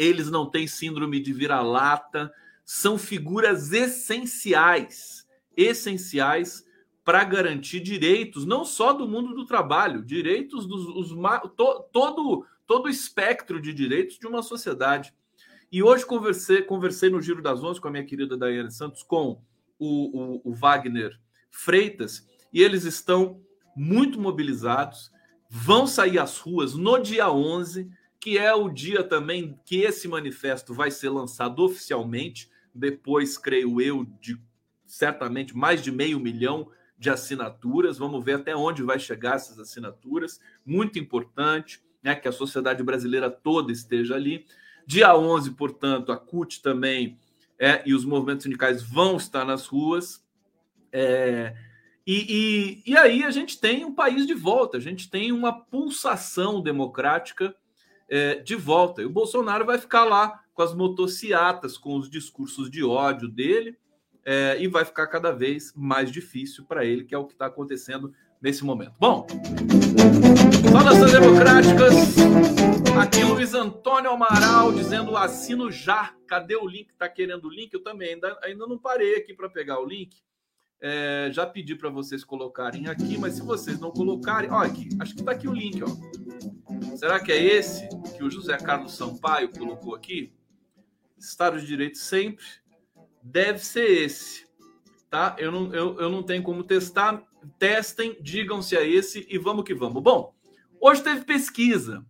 eles 0.00 0.30
não 0.30 0.46
têm 0.46 0.66
síndrome 0.66 1.20
de 1.20 1.30
vira-lata, 1.30 2.32
são 2.64 2.96
figuras 2.96 3.70
essenciais, 3.70 5.28
essenciais 5.54 6.64
para 7.04 7.22
garantir 7.22 7.80
direitos, 7.80 8.46
não 8.46 8.64
só 8.64 8.94
do 8.94 9.06
mundo 9.06 9.34
do 9.34 9.44
trabalho, 9.44 10.02
direitos 10.02 10.66
dos 10.66 10.86
os, 10.88 11.10
to, 11.54 11.84
todo 11.92 12.46
todo 12.66 12.86
o 12.86 12.88
espectro 12.88 13.60
de 13.60 13.74
direitos 13.74 14.16
de 14.16 14.28
uma 14.28 14.42
sociedade. 14.42 15.12
E 15.72 15.82
hoje 15.82 16.06
conversei, 16.06 16.62
conversei 16.62 17.10
no 17.10 17.20
Giro 17.20 17.42
das 17.42 17.62
Onze 17.64 17.80
com 17.80 17.88
a 17.88 17.90
minha 17.90 18.06
querida 18.06 18.38
Daiane 18.38 18.70
Santos, 18.70 19.02
com 19.02 19.42
o, 19.76 20.38
o, 20.38 20.50
o 20.50 20.54
Wagner 20.54 21.18
Freitas, 21.50 22.26
e 22.52 22.62
eles 22.62 22.84
estão 22.84 23.40
muito 23.76 24.20
mobilizados, 24.20 25.10
vão 25.48 25.86
sair 25.86 26.20
às 26.20 26.38
ruas 26.38 26.74
no 26.74 26.96
dia 26.98 27.30
11 27.30 27.90
que 28.20 28.36
é 28.36 28.52
o 28.54 28.68
dia 28.68 29.02
também 29.02 29.58
que 29.64 29.78
esse 29.78 30.06
manifesto 30.06 30.74
vai 30.74 30.90
ser 30.90 31.08
lançado 31.08 31.64
oficialmente, 31.64 32.50
depois, 32.74 33.38
creio 33.38 33.80
eu, 33.80 34.04
de 34.20 34.38
certamente 34.86 35.56
mais 35.56 35.82
de 35.82 35.90
meio 35.90 36.20
milhão 36.20 36.70
de 36.98 37.08
assinaturas. 37.08 37.96
Vamos 37.96 38.22
ver 38.22 38.34
até 38.34 38.54
onde 38.54 38.82
vai 38.82 38.98
chegar 38.98 39.36
essas 39.36 39.58
assinaturas. 39.58 40.38
Muito 40.64 40.98
importante 40.98 41.82
né, 42.02 42.14
que 42.14 42.28
a 42.28 42.32
sociedade 42.32 42.82
brasileira 42.82 43.30
toda 43.30 43.72
esteja 43.72 44.14
ali. 44.14 44.44
Dia 44.86 45.16
11, 45.16 45.52
portanto, 45.52 46.12
a 46.12 46.16
CUT 46.16 46.60
também 46.60 47.18
é, 47.58 47.82
e 47.86 47.94
os 47.94 48.04
movimentos 48.04 48.44
sindicais 48.44 48.82
vão 48.82 49.16
estar 49.16 49.44
nas 49.44 49.66
ruas. 49.66 50.22
É, 50.92 51.54
e, 52.06 52.82
e, 52.84 52.92
e 52.92 52.96
aí 52.96 53.22
a 53.22 53.30
gente 53.30 53.58
tem 53.58 53.84
um 53.84 53.94
país 53.94 54.26
de 54.26 54.34
volta, 54.34 54.76
a 54.76 54.80
gente 54.80 55.08
tem 55.08 55.32
uma 55.32 55.52
pulsação 55.52 56.60
democrática 56.60 57.54
é, 58.10 58.34
de 58.34 58.56
volta. 58.56 59.00
E 59.00 59.06
o 59.06 59.10
Bolsonaro 59.10 59.64
vai 59.64 59.78
ficar 59.78 60.04
lá 60.04 60.40
com 60.52 60.62
as 60.62 60.74
motociatas, 60.74 61.78
com 61.78 61.96
os 61.96 62.10
discursos 62.10 62.68
de 62.68 62.84
ódio 62.84 63.28
dele, 63.28 63.78
é, 64.24 64.58
e 64.60 64.68
vai 64.68 64.84
ficar 64.84 65.06
cada 65.06 65.30
vez 65.30 65.72
mais 65.74 66.10
difícil 66.10 66.64
para 66.64 66.84
ele, 66.84 67.04
que 67.04 67.14
é 67.14 67.18
o 67.18 67.24
que 67.24 67.32
está 67.32 67.46
acontecendo 67.46 68.12
nesse 68.42 68.64
momento. 68.64 68.92
Bom, 68.98 69.26
saudações 70.70 71.12
democráticas. 71.12 71.94
Aqui 73.00 73.22
Luiz 73.22 73.54
Antônio 73.54 74.10
Amaral 74.10 74.72
dizendo 74.72 75.16
assino 75.16 75.70
já. 75.70 76.14
Cadê 76.26 76.56
o 76.56 76.66
link? 76.66 76.92
Tá 76.98 77.08
querendo 77.08 77.46
o 77.46 77.50
link? 77.50 77.72
Eu 77.72 77.82
também 77.82 78.14
ainda, 78.14 78.38
ainda 78.42 78.66
não 78.66 78.78
parei 78.78 79.16
aqui 79.16 79.32
para 79.32 79.48
pegar 79.48 79.80
o 79.80 79.86
link. 79.86 80.16
É, 80.82 81.28
já 81.32 81.46
pedi 81.46 81.74
para 81.74 81.90
vocês 81.90 82.24
colocarem 82.24 82.88
aqui, 82.88 83.18
mas 83.18 83.34
se 83.34 83.42
vocês 83.42 83.78
não 83.78 83.90
colocarem, 83.90 84.50
ó, 84.50 84.60
aqui, 84.60 84.88
acho 84.98 85.14
que 85.14 85.20
está 85.20 85.32
aqui 85.32 85.46
o 85.46 85.52
link, 85.52 85.82
ó. 85.82 85.88
Será 86.96 87.20
que 87.20 87.32
é 87.32 87.42
esse 87.42 87.88
que 88.16 88.22
o 88.22 88.30
José 88.30 88.56
Carlos 88.56 88.92
Sampaio 88.92 89.50
colocou 89.50 89.94
aqui? 89.94 90.34
Estado 91.18 91.60
de 91.60 91.66
Direito 91.66 91.98
sempre 91.98 92.44
deve 93.22 93.58
ser 93.58 93.88
esse, 93.88 94.46
tá? 95.08 95.36
Eu 95.38 95.52
não, 95.52 95.74
eu, 95.74 95.98
eu 96.00 96.10
não 96.10 96.22
tenho 96.22 96.42
como 96.42 96.64
testar. 96.64 97.22
Testem, 97.58 98.18
digam 98.20 98.60
se 98.60 98.76
é 98.76 98.86
esse 98.86 99.26
e 99.30 99.38
vamos 99.38 99.64
que 99.64 99.74
vamos. 99.74 100.02
Bom, 100.02 100.34
hoje 100.78 101.02
teve 101.02 101.24
pesquisa. 101.24 102.04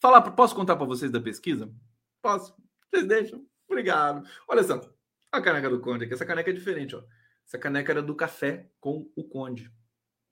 Falar, 0.00 0.22
posso 0.22 0.54
contar 0.54 0.76
para 0.76 0.86
vocês 0.86 1.10
da 1.10 1.20
pesquisa? 1.20 1.72
Posso? 2.20 2.54
Vocês 2.88 3.06
deixam? 3.06 3.44
Obrigado. 3.68 4.28
Olha 4.46 4.62
só, 4.62 4.80
a 5.32 5.40
caneca 5.40 5.68
do 5.68 5.80
Conde 5.80 6.04
aqui. 6.04 6.14
Essa 6.14 6.26
caneca 6.26 6.50
é 6.50 6.52
diferente, 6.52 6.94
ó. 6.94 7.02
Essa 7.46 7.58
caneca 7.58 7.92
era 7.92 8.02
do 8.02 8.14
café 8.14 8.70
com 8.80 9.10
o 9.16 9.24
Conde. 9.24 9.70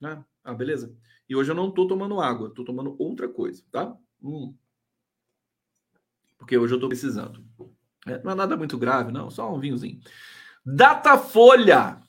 Né? 0.00 0.24
Ah, 0.44 0.55
beleza? 0.55 0.94
E 1.29 1.37
hoje 1.37 1.50
eu 1.50 1.55
não 1.55 1.70
tô 1.70 1.87
tomando 1.87 2.20
água, 2.20 2.53
tô 2.55 2.64
tomando 2.64 2.96
outra 2.98 3.29
coisa, 3.29 3.62
tá? 3.70 3.96
Hum. 4.22 4.55
Porque 6.38 6.57
hoje 6.57 6.74
eu 6.74 6.81
tô 6.81 6.88
precisando. 6.88 7.44
É, 8.07 8.22
não 8.22 8.33
é 8.33 8.35
nada 8.35 8.57
muito 8.57 8.79
grave, 8.79 9.12
não, 9.12 9.31
só 9.31 9.55
um 9.55 9.61
vinhozinho. 9.61 10.00
Datafolha! 10.64 12.03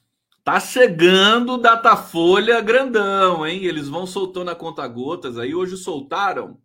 Tá 0.44 0.60
chegando 0.60 1.58
Datafolha 1.58 2.62
grandão, 2.62 3.46
hein? 3.46 3.64
Eles 3.64 3.88
vão 3.88 4.08
soltando 4.08 4.50
a 4.50 4.56
conta 4.56 4.88
gotas 4.88 5.38
aí. 5.38 5.54
Hoje 5.54 5.78
soltaram, 5.78 6.60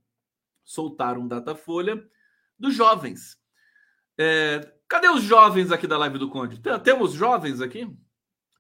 soltaram 0.65 1.29
Datafolha 1.29 2.03
dos 2.59 2.75
jovens. 2.75 3.39
É, 4.17 4.73
cadê 4.89 5.11
os 5.11 5.23
jovens 5.23 5.71
aqui 5.71 5.87
da 5.87 5.99
live 5.99 6.19
do 6.19 6.31
Conde? 6.31 6.59
Temos 6.83 7.13
jovens 7.13 7.61
aqui? 7.61 7.87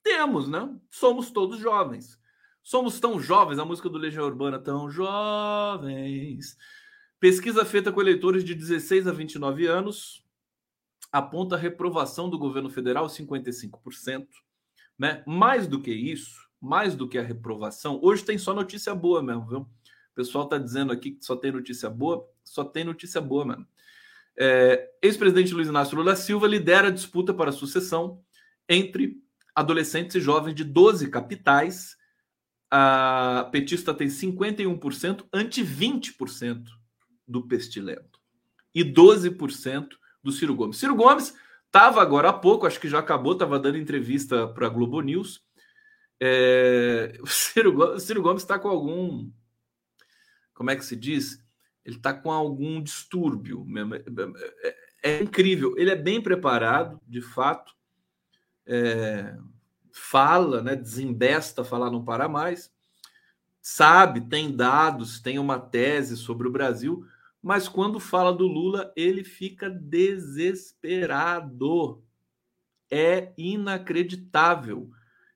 Temos, 0.02 0.48
né? 0.48 0.68
Somos 0.90 1.30
todos 1.30 1.58
jovens. 1.58 2.18
Somos 2.66 2.98
tão 2.98 3.20
jovens, 3.20 3.60
a 3.60 3.64
música 3.64 3.88
do 3.88 3.96
Legião 3.96 4.26
Urbana, 4.26 4.58
tão 4.58 4.90
jovens. 4.90 6.58
Pesquisa 7.20 7.64
feita 7.64 7.92
com 7.92 8.00
eleitores 8.00 8.42
de 8.42 8.56
16 8.56 9.06
a 9.06 9.12
29 9.12 9.68
anos 9.68 10.26
aponta 11.12 11.56
reprovação 11.56 12.28
do 12.28 12.36
governo 12.36 12.68
federal 12.68 13.06
55%, 13.06 14.26
né? 14.98 15.22
Mais 15.24 15.68
do 15.68 15.80
que 15.80 15.92
isso, 15.92 16.48
mais 16.60 16.96
do 16.96 17.08
que 17.08 17.16
a 17.18 17.22
reprovação, 17.22 18.00
hoje 18.02 18.24
tem 18.24 18.36
só 18.36 18.52
notícia 18.52 18.92
boa 18.96 19.22
mesmo, 19.22 19.46
viu? 19.46 19.58
O 19.60 19.68
pessoal 20.16 20.42
está 20.42 20.58
dizendo 20.58 20.92
aqui 20.92 21.12
que 21.12 21.24
só 21.24 21.36
tem 21.36 21.52
notícia 21.52 21.88
boa, 21.88 22.28
só 22.42 22.64
tem 22.64 22.82
notícia 22.82 23.20
boa 23.20 23.44
mesmo. 23.44 23.64
É, 24.36 24.90
Ex-presidente 25.00 25.54
Luiz 25.54 25.68
Inácio 25.68 25.96
Lula 25.96 26.16
Silva 26.16 26.48
lidera 26.48 26.88
a 26.88 26.90
disputa 26.90 27.32
para 27.32 27.50
a 27.50 27.52
sucessão 27.52 28.20
entre 28.68 29.22
adolescentes 29.54 30.16
e 30.16 30.20
jovens 30.20 30.56
de 30.56 30.64
12 30.64 31.08
capitais. 31.10 31.95
A 32.78 33.44
petista 33.44 33.94
tem 33.94 34.06
51%, 34.06 35.26
ante 35.32 35.64
20% 35.64 36.66
do 37.26 37.40
pestilento. 37.48 38.20
E 38.74 38.84
12% 38.84 39.88
do 40.22 40.30
Ciro 40.30 40.54
Gomes. 40.54 40.76
Ciro 40.76 40.94
Gomes 40.94 41.34
estava 41.64 42.02
agora 42.02 42.28
há 42.28 42.32
pouco, 42.34 42.66
acho 42.66 42.78
que 42.78 42.86
já 42.86 42.98
acabou, 42.98 43.32
estava 43.32 43.58
dando 43.58 43.78
entrevista 43.78 44.46
para 44.48 44.66
a 44.66 44.68
Globo 44.68 45.00
News. 45.00 45.42
É, 46.20 47.16
o 47.22 47.26
Ciro, 47.26 47.72
Gomes 48.20 48.42
está 48.42 48.58
com 48.58 48.68
algum. 48.68 49.30
Como 50.52 50.70
é 50.70 50.76
que 50.76 50.84
se 50.84 50.96
diz? 50.96 51.42
Ele 51.82 51.96
está 51.96 52.12
com 52.12 52.30
algum 52.30 52.82
distúrbio. 52.82 53.66
É, 54.62 54.68
é, 54.68 54.76
é, 55.02 55.22
incrível. 55.22 55.74
Ele 55.78 55.90
é 55.90 55.96
bem 55.96 56.20
preparado, 56.20 57.00
de 57.08 57.22
fato 57.22 57.74
é, 58.66 59.34
fala, 59.96 60.60
né, 60.62 60.76
desembesta 60.76 61.64
falar 61.64 61.90
não 61.90 62.04
para 62.04 62.28
mais, 62.28 62.70
sabe, 63.62 64.20
tem 64.20 64.54
dados, 64.54 65.20
tem 65.20 65.38
uma 65.38 65.58
tese 65.58 66.18
sobre 66.18 66.46
o 66.46 66.52
Brasil, 66.52 67.06
mas 67.42 67.66
quando 67.66 67.98
fala 67.98 68.32
do 68.32 68.46
Lula, 68.46 68.92
ele 68.94 69.24
fica 69.24 69.70
desesperado. 69.70 70.84
É 72.90 73.32
inacreditável. 73.36 74.90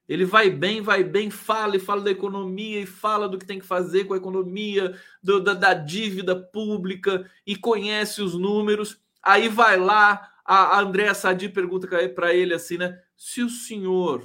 Ele 0.09 0.25
vai 0.25 0.51
bem, 0.51 0.83
vai 0.83 1.03
bem, 1.03 1.31
fala 1.31 1.77
e 1.77 1.81
fala 1.81 2.03
da 2.03 2.11
economia 2.11 2.81
e 2.81 2.87
fala 2.87 3.29
do 3.29 3.39
que 3.39 3.47
tem 3.47 3.59
que 3.61 3.67
fazer 3.67 4.05
com 4.05 4.15
a 4.15 4.19
economia, 4.19 4.97
do, 5.23 5.41
da, 5.41 5.55
da, 5.55 5.73
dívida 5.73 6.37
pública 6.37 7.29
e 7.47 7.57
conhece 7.57 8.21
os 8.21 8.35
números. 8.35 9.01
Aí 9.23 9.49
vai 9.49 9.77
lá, 9.79 10.33
a, 10.45 10.77
a 10.77 10.81
Andréa 10.81 11.15
Sadi 11.15 11.49
pergunta 11.49 11.89
para 12.09 12.35
ele 12.35 12.55
assim, 12.55 12.77
né? 12.77 13.01
Se 13.17 13.43
o 13.43 13.49
senhor 13.49 14.23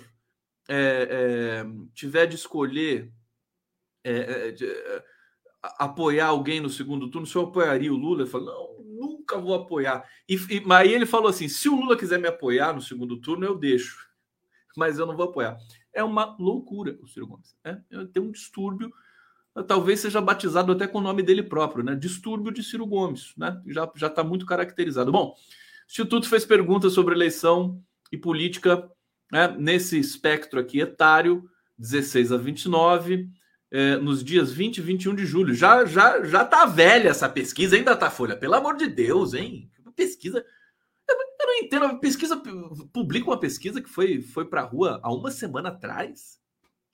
é, 0.68 1.08
é, 1.10 1.66
tiver 1.94 2.26
de 2.26 2.36
escolher 2.36 3.12
é, 4.04 4.48
é 4.48 4.52
de, 4.52 4.66
é, 4.66 5.04
apoiar 5.80 6.28
alguém 6.28 6.60
no 6.60 6.70
segundo 6.70 7.10
turno, 7.10 7.28
o 7.28 7.30
senhor 7.30 7.48
apoiaria 7.48 7.92
o 7.94 7.98
Lula? 7.98 8.22
Ele 8.22 8.30
falou, 8.30 8.48
não, 8.48 9.08
nunca 9.08 9.38
vou 9.38 9.54
apoiar. 9.54 10.08
E, 10.28 10.36
e, 10.36 10.64
aí 10.72 10.94
ele 10.94 11.06
falou 11.06 11.28
assim: 11.28 11.48
se 11.48 11.68
o 11.68 11.76
Lula 11.76 11.98
quiser 11.98 12.20
me 12.20 12.28
apoiar 12.28 12.74
no 12.74 12.82
segundo 12.82 13.20
turno, 13.20 13.46
eu 13.46 13.58
deixo 13.58 14.06
mas 14.76 15.00
eu 15.00 15.06
não 15.06 15.16
vou 15.16 15.26
apoiar. 15.26 15.58
É 15.94 16.04
uma 16.04 16.36
loucura 16.38 16.98
o 17.02 17.08
Ciro 17.08 17.28
Gomes. 17.28 17.56
Né? 17.64 17.82
Tem 18.14 18.22
um 18.22 18.32
distúrbio, 18.32 18.92
talvez 19.68 20.02
seja 20.02 20.20
batizado 20.20 20.72
até 20.72 20.88
com 20.88 20.98
o 20.98 21.02
nome 21.02 21.24
dele 21.24 21.42
próprio, 21.42 21.84
né? 21.84 21.96
Distúrbio 21.96 22.52
de 22.52 22.62
Ciro 22.62 22.86
Gomes, 22.86 23.34
né? 23.38 23.62
Já 23.66 24.08
está 24.08 24.24
muito 24.24 24.46
caracterizado. 24.46 25.12
Bom, 25.12 25.30
o 25.30 25.36
Instituto 25.88 26.28
fez 26.28 26.46
perguntas 26.46 26.94
sobre 26.94 27.16
eleição 27.16 27.82
e 28.12 28.18
política 28.18 28.90
né? 29.32 29.56
nesse 29.58 30.00
espectro 30.00 30.60
aqui 30.60 30.80
etário, 30.80 31.44
16 31.78 32.32
a 32.32 32.38
29. 32.38 33.30
É, 33.72 33.98
nos 33.98 34.24
dias 34.24 34.54
20 34.54 34.78
e 34.78 34.82
21 34.82 35.16
de 35.16 35.26
julho. 35.26 35.54
Já 35.54 35.84
já 35.86 36.24
já 36.24 36.46
tá 36.46 36.66
velha 36.66 37.10
essa 37.10 37.28
pesquisa, 37.28 37.76
ainda 37.76 37.96
tá 37.96 38.10
folha. 38.10 38.38
Pelo 38.38 38.54
amor 38.54 38.78
de 38.78 38.88
Deus, 38.88 39.34
hein? 39.34 39.70
Pesquisa 39.96 40.46
eu 41.46 41.48
não 41.48 41.56
entendo. 41.56 41.86
A 41.86 41.96
pesquisa 41.96 42.42
publica 42.92 43.30
uma 43.30 43.40
pesquisa 43.40 43.82
que 43.82 43.90
foi, 43.90 44.22
foi 44.22 44.46
para 44.46 44.62
a 44.62 44.66
rua 44.66 45.00
há 45.04 45.14
uma 45.14 45.32
semana 45.32 45.70
atrás. 45.70 46.40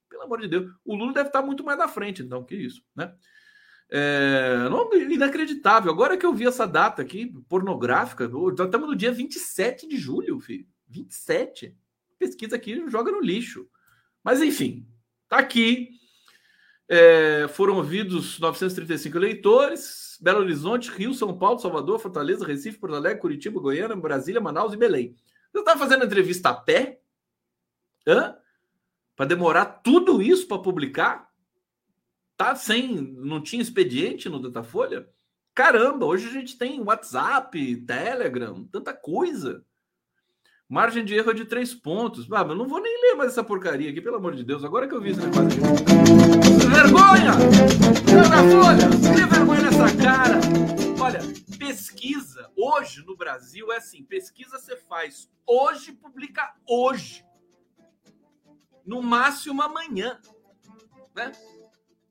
Pelo 0.10 0.24
amor 0.24 0.42
de 0.42 0.48
Deus. 0.48 0.72
O 0.86 0.96
Lula 0.96 1.14
deve 1.14 1.30
estar 1.30 1.42
muito 1.42 1.64
mais 1.64 1.78
na 1.78 1.88
frente, 1.88 2.22
então, 2.22 2.44
que 2.44 2.56
isso, 2.56 2.84
né? 2.96 3.14
É, 3.90 4.70
não, 4.70 4.94
inacreditável. 4.94 5.92
Agora 5.92 6.18
que 6.18 6.26
eu 6.26 6.34
vi 6.34 6.46
essa 6.46 6.66
data 6.66 7.02
aqui, 7.02 7.34
pornográfica, 7.50 8.26
estamos 8.26 8.88
no 8.88 8.96
dia 8.96 9.12
27 9.12 9.88
de 9.88 9.98
julho, 9.98 10.40
filho. 10.40 10.66
27. 10.88 11.76
Pesquisa 12.22 12.56
aqui 12.56 12.88
joga 12.88 13.12
no 13.12 13.20
lixo. 13.20 13.68
Mas 14.24 14.44
enfim, 14.44 14.88
tá 15.28 15.40
aqui. 15.40 15.90
É, 16.88 17.48
foram 17.48 17.78
ouvidos 17.78 18.38
935 18.38 19.18
eleitores, 19.18 20.20
Belo 20.22 20.42
Horizonte, 20.42 20.92
Rio, 20.92 21.16
São 21.16 21.36
Paulo, 21.36 21.58
Salvador, 21.58 21.98
Fortaleza, 21.98 22.46
Recife, 22.46 22.78
Porto 22.78 22.96
Alegre, 22.96 23.20
Curitiba, 23.20 23.60
Goiânia, 23.60 23.96
Brasília, 23.96 24.40
Manaus 24.40 24.74
e 24.74 24.78
Belém. 24.78 25.16
Você 25.52 25.60
está 25.60 25.76
fazendo 25.76 26.06
entrevista 26.06 26.50
a 26.50 26.54
pé? 26.54 27.02
Hã? 28.06 28.36
Para 29.16 29.26
demorar 29.26 29.66
tudo 29.66 30.22
isso 30.22 30.48
para 30.48 30.62
publicar? 30.62 31.28
Tá 32.38 32.56
sem. 32.56 33.02
Não 33.02 33.42
tinha 33.42 33.64
expediente 33.64 34.30
no 34.30 34.40
Datafolha? 34.40 35.10
Caramba, 35.56 36.06
hoje 36.06 36.28
a 36.28 36.32
gente 36.32 36.56
tem 36.56 36.82
WhatsApp, 36.82 37.78
Telegram, 37.78 38.64
tanta 38.66 38.94
coisa. 38.94 39.66
Margem 40.72 41.04
de 41.04 41.14
erro 41.14 41.32
é 41.32 41.34
de 41.34 41.44
três 41.44 41.76
pontos. 41.76 42.32
Ah, 42.32 42.46
não 42.46 42.66
vou 42.66 42.82
nem 42.82 43.02
ler 43.02 43.16
mais 43.16 43.32
essa 43.34 43.44
porcaria 43.44 43.90
aqui, 43.90 44.00
pelo 44.00 44.16
amor 44.16 44.34
de 44.34 44.42
Deus. 44.42 44.64
Agora 44.64 44.88
que 44.88 44.96
eu 44.96 45.02
vi 45.02 45.10
esse 45.10 45.20
negócio. 45.20 45.60
Vergonha! 46.70 47.34
Na 48.30 48.42
folha! 48.50 49.28
Vergonha 49.28 49.64
nessa 49.64 49.98
cara! 50.02 50.40
Olha, 50.98 51.20
pesquisa 51.60 52.50
hoje 52.56 53.06
no 53.06 53.18
Brasil 53.18 53.70
é 53.74 53.80
assim: 53.80 54.02
pesquisa 54.06 54.58
você 54.58 54.78
faz 54.78 55.30
hoje, 55.46 55.92
publica 55.92 56.56
hoje. 56.66 57.26
No 58.86 59.02
máximo 59.02 59.62
amanhã. 59.62 60.22
Né? 61.14 61.34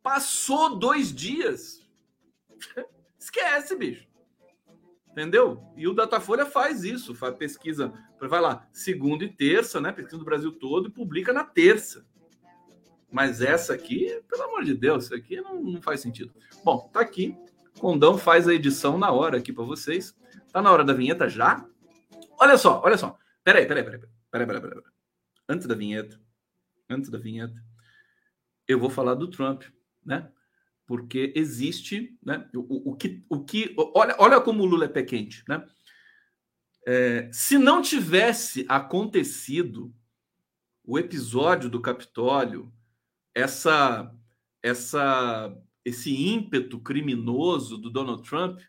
Passou 0.02 0.76
dois 0.76 1.14
dias. 1.14 1.80
Esquece, 3.18 3.74
bicho. 3.74 4.06
Entendeu? 5.12 5.64
E 5.74 5.88
o 5.88 5.94
Datafolha 5.94 6.44
faz 6.44 6.84
isso, 6.84 7.14
faz 7.14 7.34
pesquisa, 7.36 7.90
vai 8.28 8.40
lá, 8.40 8.68
segunda 8.72 9.24
e 9.24 9.28
terça, 9.28 9.80
né? 9.80 9.92
Pesquisa 9.92 10.18
do 10.18 10.24
Brasil 10.24 10.52
todo 10.52 10.88
e 10.88 10.92
publica 10.92 11.32
na 11.32 11.44
terça. 11.44 12.06
Mas 13.10 13.40
essa 13.40 13.74
aqui, 13.74 14.22
pelo 14.28 14.42
amor 14.42 14.64
de 14.64 14.74
Deus, 14.74 15.04
isso 15.04 15.14
aqui 15.14 15.40
não, 15.40 15.60
não 15.62 15.82
faz 15.82 16.00
sentido. 16.00 16.32
Bom, 16.64 16.88
tá 16.92 17.00
aqui. 17.00 17.36
Condão 17.78 18.18
faz 18.18 18.46
a 18.46 18.54
edição 18.54 18.98
na 18.98 19.10
hora 19.10 19.38
aqui 19.38 19.52
para 19.52 19.64
vocês. 19.64 20.14
Tá 20.52 20.60
na 20.60 20.70
hora 20.70 20.84
da 20.84 20.92
vinheta 20.92 21.28
já? 21.28 21.66
Olha 22.38 22.56
só, 22.56 22.80
olha 22.84 22.96
só. 22.96 23.18
Peraí, 23.42 23.66
peraí, 23.66 23.82
peraí. 23.82 24.00
Peraí, 24.30 24.46
peraí, 24.46 24.60
peraí. 24.60 24.82
Antes 25.48 25.66
da 25.66 25.74
vinheta, 25.74 26.20
antes 26.88 27.10
da 27.10 27.18
vinheta, 27.18 27.60
eu 28.68 28.78
vou 28.78 28.90
falar 28.90 29.14
do 29.14 29.28
Trump, 29.28 29.64
né? 30.04 30.30
porque 30.90 31.32
existe, 31.36 32.18
né? 32.20 32.50
O, 32.52 32.90
o, 32.90 32.96
que, 32.96 33.24
o 33.28 33.44
que, 33.44 33.76
olha, 33.94 34.16
olha 34.18 34.40
como 34.40 34.64
o 34.64 34.66
Lula 34.66 34.86
é 34.86 34.88
pé 34.88 35.04
quente, 35.04 35.44
né? 35.48 35.64
É, 36.86 37.30
se 37.32 37.58
não 37.58 37.82
tivesse 37.82 38.64
acontecido 38.68 39.94
o 40.84 40.98
episódio 40.98 41.68
do 41.68 41.80
Capitólio, 41.80 42.72
essa, 43.34 44.14
essa, 44.62 45.56
esse 45.84 46.14
ímpeto 46.14 46.80
criminoso 46.80 47.78
do 47.78 47.90
Donald 47.90 48.28
Trump, 48.28 48.60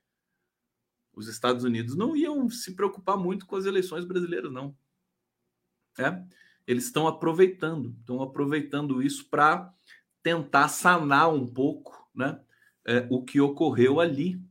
os 1.14 1.28
Estados 1.28 1.64
Unidos 1.64 1.96
não 1.96 2.16
iam 2.16 2.50
se 2.50 2.76
preocupar 2.76 3.18
muito 3.18 3.46
com 3.46 3.56
as 3.56 3.66
eleições 3.66 4.06
brasileiras, 4.06 4.52
não. 4.52 4.76
É? 5.98 6.24
Eles 6.66 6.86
estão 6.86 7.08
aproveitando, 7.08 7.96
estão 8.00 8.22
aproveitando 8.22 9.02
isso 9.02 9.28
para 9.30 9.74
tentar 10.24 10.68
sanar 10.68 11.34
um 11.34 11.46
pouco 11.46 12.10
né, 12.14 12.40
é, 12.86 13.08
o 13.10 13.24
que 13.24 13.42
ocorreu 13.42 14.00
ali, 14.00 14.42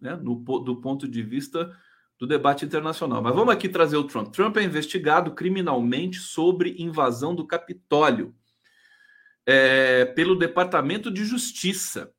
né, 0.00 0.16
no, 0.16 0.36
do 0.36 0.80
ponto 0.80 1.06
de 1.06 1.22
vista 1.22 1.70
do 2.18 2.26
debate 2.26 2.64
internacional. 2.64 3.22
Mas 3.22 3.34
vamos 3.34 3.54
aqui 3.54 3.68
trazer 3.68 3.96
o 3.96 4.04
Trump. 4.04 4.32
Trump 4.32 4.56
é 4.56 4.62
investigado 4.62 5.34
criminalmente 5.34 6.18
sobre 6.18 6.74
invasão 6.78 7.34
do 7.34 7.46
Capitólio 7.46 8.34
é, 9.46 10.04
pelo 10.04 10.36
Departamento 10.36 11.10
de 11.10 11.24
Justiça 11.24 12.12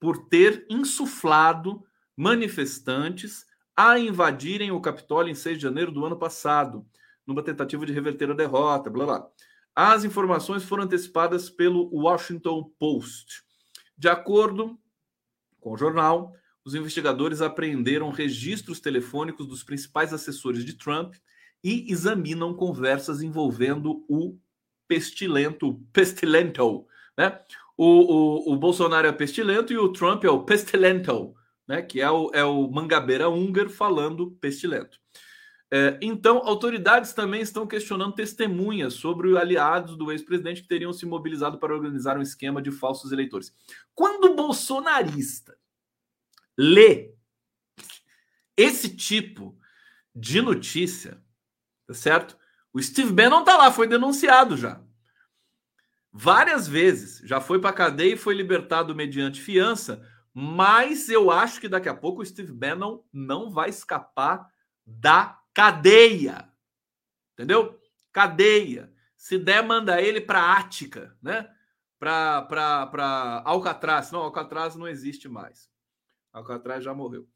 por 0.00 0.28
ter 0.28 0.66
insuflado 0.68 1.84
manifestantes 2.16 3.44
a 3.76 3.98
invadirem 3.98 4.70
o 4.70 4.80
Capitólio 4.80 5.30
em 5.30 5.34
6 5.34 5.58
de 5.58 5.62
janeiro 5.62 5.92
do 5.92 6.04
ano 6.04 6.16
passado, 6.16 6.86
numa 7.26 7.42
tentativa 7.42 7.84
de 7.84 7.92
reverter 7.92 8.30
a 8.30 8.34
derrota, 8.34 8.88
blá 8.88 9.04
blá. 9.04 9.28
As 9.74 10.04
informações 10.04 10.62
foram 10.62 10.84
antecipadas 10.84 11.50
pelo 11.50 11.90
Washington 11.92 12.70
Post. 12.78 13.42
De 13.96 14.08
acordo 14.08 14.78
com 15.60 15.72
o 15.72 15.76
jornal, 15.76 16.32
os 16.64 16.74
investigadores 16.74 17.42
apreenderam 17.42 18.10
registros 18.10 18.80
telefônicos 18.80 19.46
dos 19.46 19.62
principais 19.62 20.12
assessores 20.12 20.64
de 20.64 20.72
Trump 20.74 21.14
e 21.62 21.90
examinam 21.90 22.54
conversas 22.54 23.22
envolvendo 23.22 24.04
o 24.08 24.38
pestilento, 24.88 25.80
pestilento, 25.92 26.86
né? 27.16 27.38
O, 27.76 27.86
o, 27.86 28.52
o 28.52 28.56
Bolsonaro 28.56 29.06
é 29.06 29.12
pestilento 29.12 29.72
e 29.72 29.78
o 29.78 29.92
Trump 29.92 30.24
é 30.24 30.30
o 30.30 30.44
pestilento, 30.44 31.34
né? 31.66 31.82
Que 31.82 32.00
é 32.00 32.10
o, 32.10 32.30
é 32.32 32.44
o 32.44 32.70
mangabeira 32.70 33.28
húngaro 33.28 33.68
falando 33.68 34.30
pestilento. 34.40 34.98
É, 35.70 35.98
então, 36.00 36.38
autoridades 36.44 37.12
também 37.12 37.40
estão 37.40 37.66
questionando 37.66 38.14
testemunhas 38.14 38.94
sobre 38.94 39.36
aliados 39.36 39.96
do 39.96 40.12
ex-presidente 40.12 40.62
que 40.62 40.68
teriam 40.68 40.92
se 40.92 41.04
mobilizado 41.04 41.58
para 41.58 41.74
organizar 41.74 42.16
um 42.16 42.22
esquema 42.22 42.62
de 42.62 42.70
falsos 42.70 43.10
eleitores. 43.10 43.52
Quando 43.94 44.26
o 44.26 44.36
bolsonarista 44.36 45.56
lê 46.56 47.14
esse 48.56 48.94
tipo 48.96 49.58
de 50.14 50.40
notícia, 50.40 51.22
tá 51.86 51.94
certo? 51.94 52.38
O 52.72 52.82
Steve 52.82 53.12
Bannon 53.12 53.44
tá 53.44 53.56
lá, 53.56 53.72
foi 53.72 53.86
denunciado 53.86 54.56
já. 54.56 54.82
Várias 56.12 56.68
vezes, 56.68 57.20
já 57.26 57.40
foi 57.40 57.60
para 57.60 57.72
cadeia 57.72 58.14
e 58.14 58.16
foi 58.16 58.34
libertado 58.34 58.94
mediante 58.94 59.40
fiança, 59.40 60.08
mas 60.32 61.08
eu 61.08 61.30
acho 61.30 61.60
que 61.60 61.68
daqui 61.68 61.88
a 61.88 61.94
pouco 61.94 62.22
o 62.22 62.26
Steve 62.26 62.52
Bannon 62.52 63.02
não 63.12 63.50
vai 63.50 63.70
escapar 63.70 64.48
da 64.86 65.40
Cadeia. 65.52 66.48
Entendeu? 67.32 67.80
Cadeia. 68.12 68.92
Se 69.16 69.38
der, 69.38 69.62
manda 69.62 70.02
ele 70.02 70.20
para 70.20 70.52
Ática, 70.52 71.16
né? 71.22 71.48
Para 71.98 73.42
Alcatraz. 73.44 74.10
Não, 74.10 74.20
Alcatraz 74.20 74.74
não 74.74 74.86
existe 74.86 75.28
mais. 75.28 75.70
Alcatraz 76.34 76.84
já 76.84 76.92
morreu. 76.92 77.26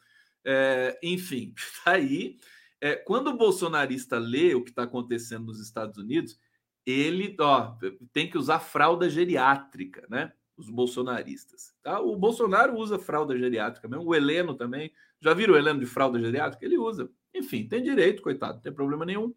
É, 0.44 0.98
enfim, 1.02 1.54
tá 1.84 1.92
aí. 1.92 2.36
É, 2.80 2.94
quando 2.94 3.28
o 3.28 3.36
bolsonarista 3.36 4.18
lê 4.18 4.54
o 4.54 4.62
que 4.62 4.70
está 4.70 4.82
acontecendo 4.82 5.46
nos 5.46 5.60
Estados 5.60 5.96
Unidos, 5.96 6.38
ele 6.84 7.34
ó, 7.40 7.76
tem 8.12 8.28
que 8.28 8.38
usar 8.38 8.60
fralda 8.60 9.08
geriátrica, 9.08 10.06
né? 10.10 10.32
os 10.58 10.68
bolsonaristas. 10.68 11.72
Tá? 11.82 12.00
O 12.00 12.16
Bolsonaro 12.16 12.76
usa 12.76 12.98
fralda 12.98 13.38
geriátrica 13.38 13.86
mesmo, 13.86 14.04
o 14.04 14.14
Heleno 14.14 14.54
também. 14.54 14.92
Já 15.20 15.32
viram 15.32 15.54
o 15.54 15.56
Heleno 15.56 15.78
de 15.78 15.86
fralda 15.86 16.18
geriátrica? 16.18 16.64
Ele 16.64 16.76
usa. 16.76 17.08
Enfim, 17.32 17.66
tem 17.66 17.82
direito, 17.82 18.22
coitado, 18.22 18.54
não 18.54 18.60
tem 18.60 18.72
problema 18.72 19.04
nenhum. 19.04 19.32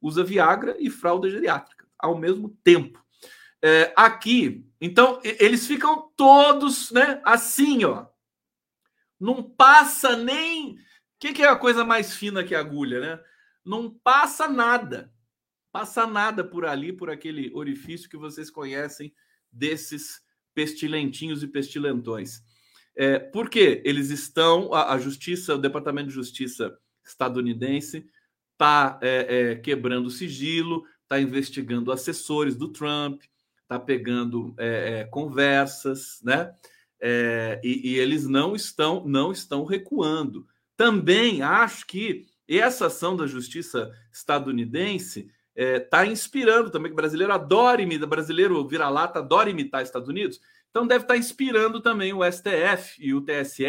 Usa 0.00 0.22
Viagra 0.22 0.76
e 0.78 0.88
fralda 0.88 1.28
geriátrica 1.28 1.86
ao 1.98 2.16
mesmo 2.16 2.56
tempo. 2.62 3.04
É, 3.62 3.92
aqui, 3.94 4.66
então, 4.80 5.20
eles 5.22 5.66
ficam 5.66 6.10
todos 6.16 6.90
né, 6.92 7.20
assim, 7.24 7.84
ó. 7.84 8.06
Não 9.20 9.42
passa 9.42 10.16
nem. 10.16 10.72
O 10.72 10.78
que, 11.18 11.34
que 11.34 11.42
é 11.42 11.48
a 11.48 11.56
coisa 11.56 11.84
mais 11.84 12.14
fina 12.16 12.42
que 12.42 12.54
agulha, 12.54 13.00
né? 13.00 13.20
Não 13.64 13.90
passa 13.90 14.48
nada. 14.48 15.12
Passa 15.70 16.06
nada 16.06 16.42
por 16.42 16.64
ali, 16.64 16.92
por 16.92 17.10
aquele 17.10 17.52
orifício 17.54 18.08
que 18.08 18.16
vocês 18.16 18.50
conhecem 18.50 19.14
desses 19.52 20.22
pestilentinhos 20.54 21.42
e 21.42 21.48
pestilentões. 21.48 22.42
É, 22.96 23.18
porque 23.18 23.80
eles 23.84 24.10
estão, 24.10 24.72
a, 24.74 24.94
a, 24.94 24.98
justiça, 24.98 25.54
o 25.54 25.58
Departamento 25.58 26.08
de 26.08 26.14
Justiça 26.14 26.76
estadunidense 27.04 28.08
está 28.52 28.98
é, 29.00 29.52
é, 29.52 29.56
quebrando 29.56 30.10
sigilo, 30.10 30.84
está 31.02 31.20
investigando 31.20 31.92
assessores 31.92 32.56
do 32.56 32.68
Trump, 32.68 33.22
está 33.62 33.78
pegando 33.78 34.54
é, 34.58 35.00
é, 35.00 35.04
conversas, 35.04 36.20
né? 36.22 36.52
É, 37.00 37.60
e, 37.64 37.92
e, 37.92 37.98
eles 37.98 38.26
não 38.26 38.54
estão 38.54 39.04
não 39.06 39.32
estão 39.32 39.64
recuando. 39.64 40.46
Também 40.76 41.42
acho 41.42 41.86
que 41.86 42.26
essa 42.48 42.86
ação 42.86 43.16
da 43.16 43.26
justiça 43.26 43.90
estadunidense 44.12 45.30
está 45.54 46.06
inspirando 46.06 46.70
também 46.70 46.90
que 46.90 46.94
o 46.94 46.96
brasileiro 46.96 47.32
adora 47.32 47.82
imitar, 47.82 48.08
brasileiro 48.08 48.66
vira-lata 48.66 49.18
adora 49.18 49.50
imitar 49.50 49.82
Estados 49.82 50.08
Unidos. 50.08 50.40
Então 50.70 50.86
deve 50.86 51.04
estar 51.04 51.14
tá 51.14 51.18
inspirando 51.18 51.80
também 51.80 52.12
o 52.12 52.20
STF 52.24 52.96
e 52.98 53.12
o 53.12 53.20
TSE 53.20 53.66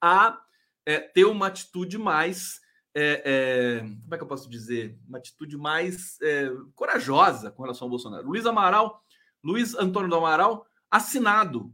a 0.00 0.40
é, 0.84 0.98
ter 0.98 1.24
uma 1.24 1.46
atitude 1.46 1.96
mais. 1.98 2.60
É, 2.94 3.22
é, 3.24 3.80
como 3.80 4.14
é 4.14 4.16
que 4.18 4.24
eu 4.24 4.28
posso 4.28 4.50
dizer? 4.50 4.98
Uma 5.08 5.18
atitude 5.18 5.56
mais 5.56 6.20
é, 6.20 6.50
corajosa 6.74 7.50
com 7.50 7.62
relação 7.62 7.86
ao 7.86 7.90
Bolsonaro. 7.90 8.26
Luiz 8.26 8.44
Amaral, 8.44 9.02
Luiz 9.42 9.74
Antônio 9.74 10.10
do 10.10 10.16
Amaral, 10.16 10.66
assinado. 10.90 11.72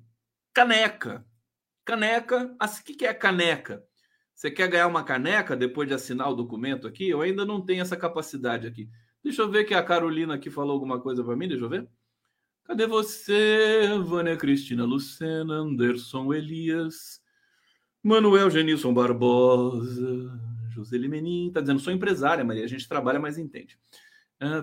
Caneca. 0.53 1.25
Caneca. 1.85 2.57
O 2.61 2.85
que 2.85 3.07
é 3.07 3.15
caneca? 3.15 3.85
Você 4.35 4.51
quer 4.51 4.69
ganhar 4.69 4.87
uma 4.87 5.03
caneca 5.03 5.57
depois 5.57 5.89
de 5.89 5.95
assinar 5.95 6.31
o 6.31 6.35
documento 6.35 6.87
aqui? 6.87 7.09
Eu 7.09 7.21
ainda 7.23 7.45
não 7.45 7.61
tenho 7.61 7.83
essa 7.83 7.97
capacidade 7.97 8.67
aqui. 8.67 8.89
Deixa 9.23 9.43
eu 9.43 9.51
ver 9.51 9.65
que 9.65 9.75
a 9.75 9.83
Carolina 9.83 10.35
aqui 10.35 10.51
falou 10.51 10.73
alguma 10.73 11.01
coisa 11.01 11.25
para 11.25 11.35
mim. 11.35 11.49
Deixa 11.49 11.65
eu 11.65 11.69
ver. 11.69 11.89
Cadê 12.65 12.87
você, 12.87 13.89
Vânia 14.05 14.37
Cristina 14.37 14.85
Lucena, 14.85 15.55
Anderson 15.55 16.35
Elias, 16.35 17.21
Manuel 18.03 18.51
Genilson 18.51 18.93
Barbosa, 18.93 20.39
José 20.71 20.99
Limenin, 20.99 21.51
tá 21.51 21.63
dizendo, 21.63 21.81
sou 21.81 21.93
empresária, 21.93 22.45
Maria, 22.45 22.65
a 22.65 22.69
gente 22.69 22.87
trabalha, 22.87 23.19
mas 23.19 23.39
entende. 23.39 23.79
Ah, 24.39 24.63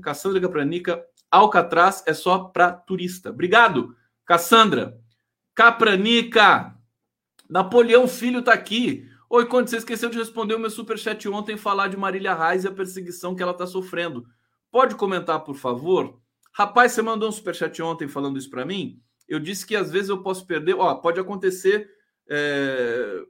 Cassandra 0.00 0.40
Capranica, 0.40 1.04
Alcatraz 1.30 2.04
é 2.06 2.14
só 2.14 2.38
para 2.38 2.70
turista. 2.70 3.30
Obrigado, 3.30 3.96
Cassandra. 4.24 5.01
Capranica, 5.54 6.74
Napoleão 7.48 8.08
Filho 8.08 8.42
tá 8.42 8.54
aqui. 8.54 9.06
Oi, 9.28 9.46
quando 9.46 9.68
você 9.68 9.76
esqueceu 9.76 10.08
de 10.08 10.18
responder 10.18 10.54
o 10.54 10.58
meu 10.58 10.70
superchat 10.70 11.28
ontem 11.28 11.56
falar 11.56 11.88
de 11.88 11.96
Marília 11.96 12.34
Reis 12.34 12.64
e 12.64 12.68
a 12.68 12.72
perseguição 12.72 13.34
que 13.34 13.42
ela 13.42 13.52
tá 13.52 13.66
sofrendo. 13.66 14.26
Pode 14.70 14.94
comentar, 14.94 15.44
por 15.44 15.54
favor? 15.54 16.18
Rapaz, 16.52 16.92
você 16.92 17.02
mandou 17.02 17.28
um 17.28 17.32
superchat 17.32 17.82
ontem 17.82 18.08
falando 18.08 18.38
isso 18.38 18.48
para 18.48 18.64
mim. 18.64 19.00
Eu 19.28 19.38
disse 19.38 19.66
que 19.66 19.76
às 19.76 19.90
vezes 19.90 20.08
eu 20.08 20.22
posso 20.22 20.46
perder. 20.46 20.74
Ó, 20.74 20.94
pode 20.94 21.20
acontecer 21.20 21.90
é, 22.28 23.22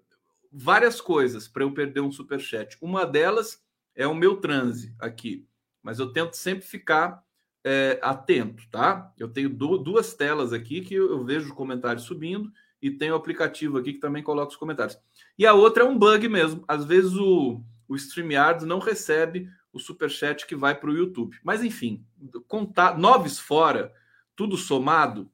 várias 0.52 1.00
coisas 1.00 1.48
para 1.48 1.64
eu 1.64 1.72
perder 1.72 2.00
um 2.00 2.12
superchat. 2.12 2.76
Uma 2.80 3.04
delas 3.04 3.60
é 3.94 4.06
o 4.06 4.14
meu 4.14 4.36
transe 4.36 4.94
aqui, 5.00 5.46
mas 5.82 5.98
eu 5.98 6.12
tento 6.12 6.34
sempre 6.34 6.64
ficar 6.64 7.24
é, 7.64 7.98
atento, 8.02 8.64
tá? 8.70 9.12
Eu 9.18 9.28
tenho 9.28 9.48
duas 9.48 10.14
telas 10.14 10.52
aqui 10.52 10.80
que 10.80 10.94
eu 10.94 11.24
vejo 11.24 11.54
comentários 11.54 12.04
subindo 12.04 12.52
e 12.80 12.90
tenho 12.90 13.14
o 13.14 13.16
aplicativo 13.16 13.78
aqui 13.78 13.92
que 13.92 14.00
também 14.00 14.22
coloca 14.22 14.50
os 14.50 14.56
comentários. 14.56 14.98
E 15.38 15.46
a 15.46 15.54
outra 15.54 15.84
é 15.84 15.86
um 15.86 15.96
bug 15.96 16.28
mesmo. 16.28 16.64
Às 16.66 16.84
vezes 16.84 17.14
o, 17.14 17.62
o 17.88 17.94
StreamYard 17.94 18.66
não 18.66 18.80
recebe 18.80 19.48
o 19.72 19.78
superchat 19.78 20.46
que 20.46 20.56
vai 20.56 20.74
para 20.74 20.90
o 20.90 20.96
YouTube. 20.96 21.38
Mas 21.42 21.62
enfim, 21.62 22.04
contar 22.48 22.98
noves 22.98 23.38
fora, 23.38 23.92
tudo 24.34 24.56
somado, 24.56 25.30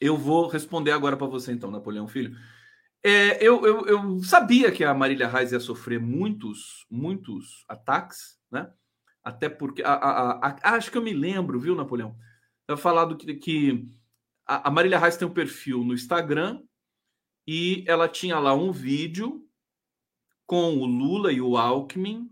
eu 0.00 0.16
vou 0.16 0.48
responder 0.48 0.90
agora 0.90 1.16
para 1.16 1.26
você 1.26 1.52
então, 1.52 1.70
Napoleão 1.70 2.06
Filho. 2.06 2.36
É, 3.02 3.36
eu, 3.44 3.66
eu, 3.66 3.86
eu, 3.86 4.22
sabia 4.22 4.72
que 4.72 4.82
a 4.82 4.94
Marília 4.94 5.28
Reis 5.28 5.52
ia 5.52 5.60
sofrer 5.60 6.00
muitos, 6.00 6.86
muitos 6.90 7.64
ataques, 7.68 8.38
né? 8.50 8.70
Até 9.24 9.48
porque 9.48 9.82
a, 9.82 9.94
a, 9.94 10.48
a, 10.48 10.74
acho 10.74 10.90
que 10.90 10.98
eu 10.98 11.02
me 11.02 11.14
lembro, 11.14 11.58
viu, 11.58 11.74
Napoleão? 11.74 12.16
Eu 12.68 12.76
falado 12.76 13.16
que, 13.16 13.34
que 13.34 13.88
a, 14.46 14.70
Marília 14.70 14.98
Reis 14.98 15.16
tem 15.16 15.26
um 15.26 15.32
perfil 15.32 15.82
no 15.82 15.94
Instagram 15.94 16.62
e 17.46 17.84
ela 17.86 18.08
tinha 18.08 18.38
lá 18.38 18.54
um 18.54 18.70
vídeo 18.70 19.46
com 20.46 20.76
o 20.76 20.84
Lula 20.84 21.32
e 21.32 21.40
o 21.40 21.56
Alckmin 21.56 22.30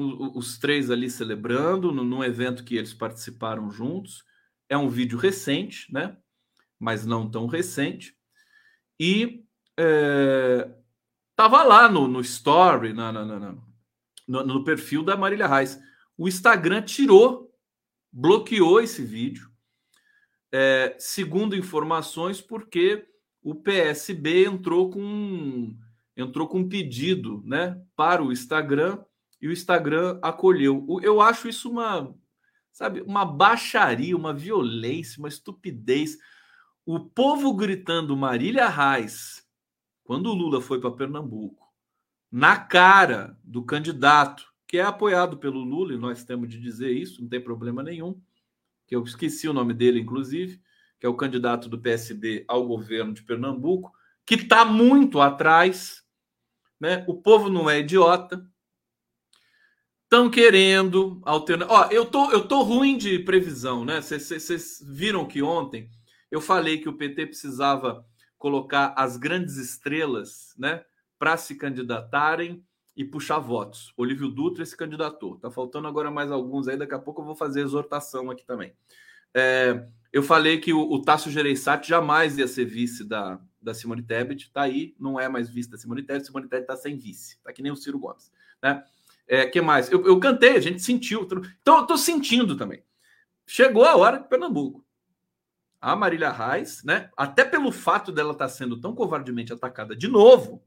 os 0.00 0.58
três 0.58 0.90
ali 0.92 1.10
celebrando 1.10 1.90
num 1.90 2.22
evento 2.22 2.62
que 2.62 2.76
eles 2.76 2.94
participaram 2.94 3.68
juntos. 3.68 4.24
É 4.68 4.78
um 4.78 4.88
vídeo 4.88 5.18
recente, 5.18 5.92
né? 5.92 6.16
Mas 6.78 7.04
não 7.04 7.28
tão 7.28 7.46
recente. 7.46 8.16
E 9.00 9.44
é, 9.76 10.70
lá 11.36 11.88
no, 11.88 12.06
no 12.06 12.20
story, 12.20 12.92
na, 12.92 13.10
na, 13.10 13.24
na, 13.24 13.54
no, 14.28 14.44
no, 14.44 14.64
perfil 14.64 15.02
da 15.02 15.16
Marília 15.16 15.48
Reis. 15.48 15.80
O 16.18 16.26
Instagram 16.26 16.82
tirou, 16.82 17.54
bloqueou 18.12 18.80
esse 18.80 19.02
vídeo, 19.04 19.48
é, 20.50 20.96
segundo 20.98 21.54
informações, 21.54 22.40
porque 22.40 23.06
o 23.40 23.54
PSB 23.54 24.46
entrou 24.46 24.90
com 24.90 25.76
entrou 26.16 26.48
com 26.48 26.58
um 26.58 26.68
pedido, 26.68 27.40
né, 27.46 27.80
para 27.94 28.24
o 28.24 28.32
Instagram 28.32 28.98
e 29.40 29.46
o 29.46 29.52
Instagram 29.52 30.18
acolheu. 30.20 30.84
Eu 31.00 31.20
acho 31.20 31.48
isso 31.48 31.70
uma, 31.70 32.12
sabe, 32.72 33.02
uma 33.02 33.24
baixaria, 33.24 34.16
uma 34.16 34.34
violência, 34.34 35.20
uma 35.20 35.28
estupidez. 35.28 36.18
O 36.84 36.98
povo 36.98 37.54
gritando 37.54 38.16
Marília 38.16 38.68
Reis, 38.68 39.46
quando 40.02 40.26
o 40.30 40.34
Lula 40.34 40.60
foi 40.60 40.80
para 40.80 40.90
Pernambuco, 40.90 41.72
na 42.32 42.56
cara 42.58 43.38
do 43.44 43.62
candidato, 43.64 44.47
que 44.68 44.78
é 44.78 44.82
apoiado 44.82 45.38
pelo 45.38 45.60
Lula, 45.60 45.94
e 45.94 45.98
nós 45.98 46.22
temos 46.22 46.48
de 46.48 46.60
dizer 46.60 46.92
isso, 46.92 47.22
não 47.22 47.28
tem 47.28 47.40
problema 47.40 47.82
nenhum, 47.82 48.20
que 48.86 48.94
eu 48.94 49.02
esqueci 49.02 49.48
o 49.48 49.52
nome 49.52 49.74
dele, 49.74 49.98
inclusive, 49.98 50.60
que 51.00 51.06
é 51.06 51.08
o 51.08 51.16
candidato 51.16 51.68
do 51.68 51.80
PSB 51.80 52.44
ao 52.46 52.66
governo 52.66 53.14
de 53.14 53.22
Pernambuco, 53.22 53.90
que 54.26 54.34
está 54.34 54.64
muito 54.64 55.20
atrás. 55.20 56.04
Né? 56.78 57.04
O 57.08 57.14
povo 57.14 57.48
não 57.48 57.68
é 57.68 57.80
idiota, 57.80 58.46
Estão 60.10 60.30
querendo 60.30 61.20
alternar. 61.22 61.66
Ó, 61.68 61.90
eu 61.90 62.06
tô, 62.06 62.30
eu 62.30 62.48
tô 62.48 62.62
ruim 62.62 62.96
de 62.96 63.18
previsão, 63.18 63.84
né? 63.84 64.00
Vocês 64.00 64.82
viram 64.88 65.26
que 65.26 65.42
ontem 65.42 65.90
eu 66.30 66.40
falei 66.40 66.78
que 66.78 66.88
o 66.88 66.96
PT 66.96 67.26
precisava 67.26 68.02
colocar 68.38 68.94
as 68.96 69.18
grandes 69.18 69.58
estrelas, 69.58 70.54
né, 70.56 70.82
para 71.18 71.36
se 71.36 71.56
candidatarem 71.56 72.64
e 72.98 73.04
puxar 73.04 73.38
votos. 73.38 73.94
Olívio 73.96 74.28
Dutra 74.28 74.66
se 74.66 74.76
candidatou. 74.76 75.38
Tá 75.38 75.48
faltando 75.52 75.86
agora 75.86 76.10
mais 76.10 76.32
alguns 76.32 76.66
aí. 76.66 76.76
Daqui 76.76 76.94
a 76.94 76.98
pouco 76.98 77.20
eu 77.22 77.26
vou 77.26 77.36
fazer 77.36 77.60
exortação 77.60 78.28
aqui 78.28 78.44
também. 78.44 78.74
É, 79.32 79.86
eu 80.12 80.20
falei 80.20 80.58
que 80.58 80.72
o, 80.72 80.80
o 80.80 81.00
Tasso 81.00 81.30
Gereissati 81.30 81.88
jamais 81.88 82.36
ia 82.38 82.48
ser 82.48 82.64
vice 82.64 83.04
da, 83.04 83.40
da 83.62 83.72
Simone 83.72 84.02
Tebet. 84.02 84.50
Tá 84.52 84.62
aí, 84.62 84.96
não 84.98 85.18
é 85.18 85.28
mais 85.28 85.48
vice 85.48 85.70
da 85.70 85.78
Simone 85.78 86.02
Tebet. 86.02 86.26
Simone 86.26 86.48
Tebet 86.48 86.66
tá 86.66 86.76
sem 86.76 86.98
vice. 86.98 87.40
Tá 87.44 87.52
que 87.52 87.62
nem 87.62 87.70
o 87.70 87.76
Ciro 87.76 88.00
Gomes, 88.00 88.32
né? 88.60 88.82
É, 89.28 89.46
que 89.46 89.60
mais? 89.60 89.88
Eu, 89.92 90.04
eu 90.04 90.18
cantei, 90.18 90.56
a 90.56 90.60
gente 90.60 90.82
sentiu. 90.82 91.22
Então, 91.62 91.78
eu 91.78 91.86
tô 91.86 91.96
sentindo 91.96 92.56
também. 92.56 92.82
Chegou 93.46 93.84
a 93.84 93.96
hora 93.96 94.18
de 94.18 94.28
Pernambuco. 94.28 94.84
A 95.80 95.94
Marília 95.94 96.32
Reis, 96.32 96.82
né? 96.82 97.10
Até 97.16 97.44
pelo 97.44 97.70
fato 97.70 98.10
dela 98.10 98.32
estar 98.32 98.46
tá 98.46 98.48
sendo 98.48 98.80
tão 98.80 98.92
covardemente 98.92 99.52
atacada 99.52 99.94
de 99.94 100.08
novo, 100.08 100.60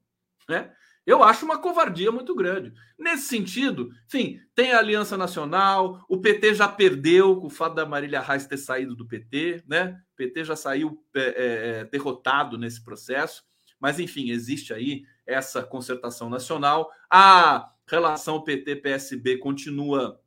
né? 0.48 0.72
Eu 1.06 1.24
acho 1.24 1.46
uma 1.46 1.58
covardia 1.58 2.12
muito 2.12 2.36
grande. 2.36 2.74
Nesse 2.98 3.28
sentido, 3.28 3.90
enfim, 4.06 4.40
tem 4.54 4.72
a 4.72 4.78
Aliança 4.78 5.18
Nacional, 5.18 6.04
o 6.08 6.20
PT 6.20 6.54
já 6.54 6.68
perdeu 6.68 7.38
com 7.38 7.48
o 7.48 7.50
fato 7.50 7.76
da 7.76 7.86
Marília 7.86 8.22
Reis 8.22 8.46
ter 8.46 8.58
saído 8.58 8.96
do 8.96 9.08
PT, 9.08 9.64
né? 9.68 10.00
O 10.14 10.16
PT 10.16 10.44
já 10.46 10.56
saiu 10.56 11.04
é, 11.16 11.20
é, 11.22 11.80
é, 11.80 11.86
derrotado 11.86 12.58
nesse 12.58 12.84
processo, 12.84 13.44
mas 13.80 14.00
enfim, 14.00 14.30
existe 14.30 14.74
aí 14.74 15.04
essa 15.26 15.64
concertação 15.64 16.30
nacional. 16.30 16.92
A 17.10 17.72
relação 17.88 18.44
PT-PSB 18.44 19.38
continua 19.38 20.22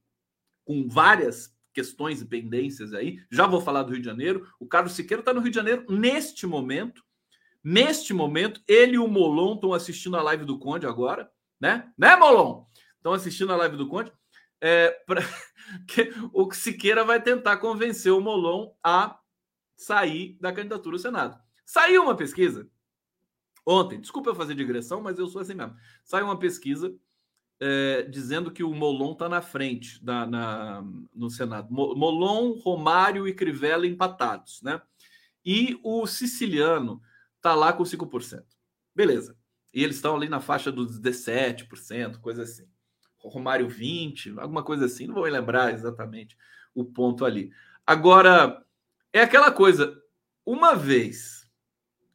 com 0.64 0.88
várias 0.88 1.54
questões 1.72 2.20
e 2.20 2.26
pendências 2.26 2.92
aí. 2.92 3.20
Já 3.30 3.46
vou 3.46 3.60
falar 3.60 3.82
do 3.82 3.92
Rio 3.92 4.00
de 4.00 4.06
Janeiro. 4.06 4.48
O 4.58 4.66
Carlos 4.66 4.92
Siqueira 4.92 5.20
está 5.20 5.32
no 5.32 5.40
Rio 5.40 5.50
de 5.50 5.56
Janeiro 5.56 5.84
neste 5.88 6.46
momento. 6.46 7.04
Neste 7.64 8.12
momento, 8.12 8.60
ele 8.68 8.96
e 8.96 8.98
o 8.98 9.08
Molon 9.08 9.54
estão 9.54 9.72
assistindo 9.72 10.18
a 10.18 10.22
live 10.22 10.44
do 10.44 10.58
Conde 10.58 10.86
agora, 10.86 11.32
né? 11.58 11.90
Né, 11.96 12.14
Molon? 12.14 12.66
Estão 12.96 13.14
assistindo 13.14 13.52
a 13.54 13.56
live 13.56 13.78
do 13.78 13.88
Conde. 13.88 14.12
É, 14.60 14.90
pra... 15.06 15.22
o 16.34 16.52
Siqueira 16.52 17.04
vai 17.04 17.22
tentar 17.22 17.56
convencer 17.56 18.12
o 18.12 18.20
Molon 18.20 18.70
a 18.84 19.18
sair 19.74 20.36
da 20.40 20.52
candidatura 20.52 20.96
ao 20.96 21.00
Senado. 21.00 21.40
Saiu 21.64 22.02
uma 22.02 22.14
pesquisa 22.14 22.68
ontem, 23.66 23.98
desculpa 23.98 24.28
eu 24.28 24.34
fazer 24.34 24.54
digressão, 24.54 25.00
mas 25.00 25.18
eu 25.18 25.26
sou 25.26 25.40
assim 25.40 25.54
mesmo. 25.54 25.74
Saiu 26.04 26.26
uma 26.26 26.38
pesquisa 26.38 26.94
é, 27.58 28.02
dizendo 28.02 28.50
que 28.50 28.62
o 28.62 28.74
Molon 28.74 29.12
está 29.12 29.28
na 29.28 29.40
frente 29.40 30.04
da, 30.04 30.26
na, 30.26 30.84
no 31.14 31.30
Senado. 31.30 31.72
Molon, 31.72 32.58
Romário 32.58 33.26
e 33.26 33.34
Crivella 33.34 33.86
empatados, 33.86 34.60
né? 34.62 34.82
E 35.44 35.78
o 35.82 36.06
siciliano 36.06 37.00
está 37.44 37.54
lá 37.54 37.74
com 37.74 37.82
5%. 37.82 38.42
Beleza. 38.94 39.36
E 39.72 39.84
eles 39.84 39.96
estão 39.96 40.16
ali 40.16 40.30
na 40.30 40.40
faixa 40.40 40.72
dos 40.72 40.98
17%, 40.98 42.18
coisa 42.20 42.44
assim. 42.44 42.66
Romário 43.18 43.68
20, 43.68 44.38
alguma 44.38 44.62
coisa 44.62 44.86
assim, 44.86 45.06
não 45.06 45.14
vou 45.14 45.24
lembrar 45.24 45.72
exatamente 45.72 46.38
o 46.74 46.84
ponto 46.84 47.24
ali. 47.24 47.52
Agora, 47.86 48.64
é 49.12 49.20
aquela 49.20 49.50
coisa, 49.50 50.02
uma 50.44 50.74
vez 50.74 51.50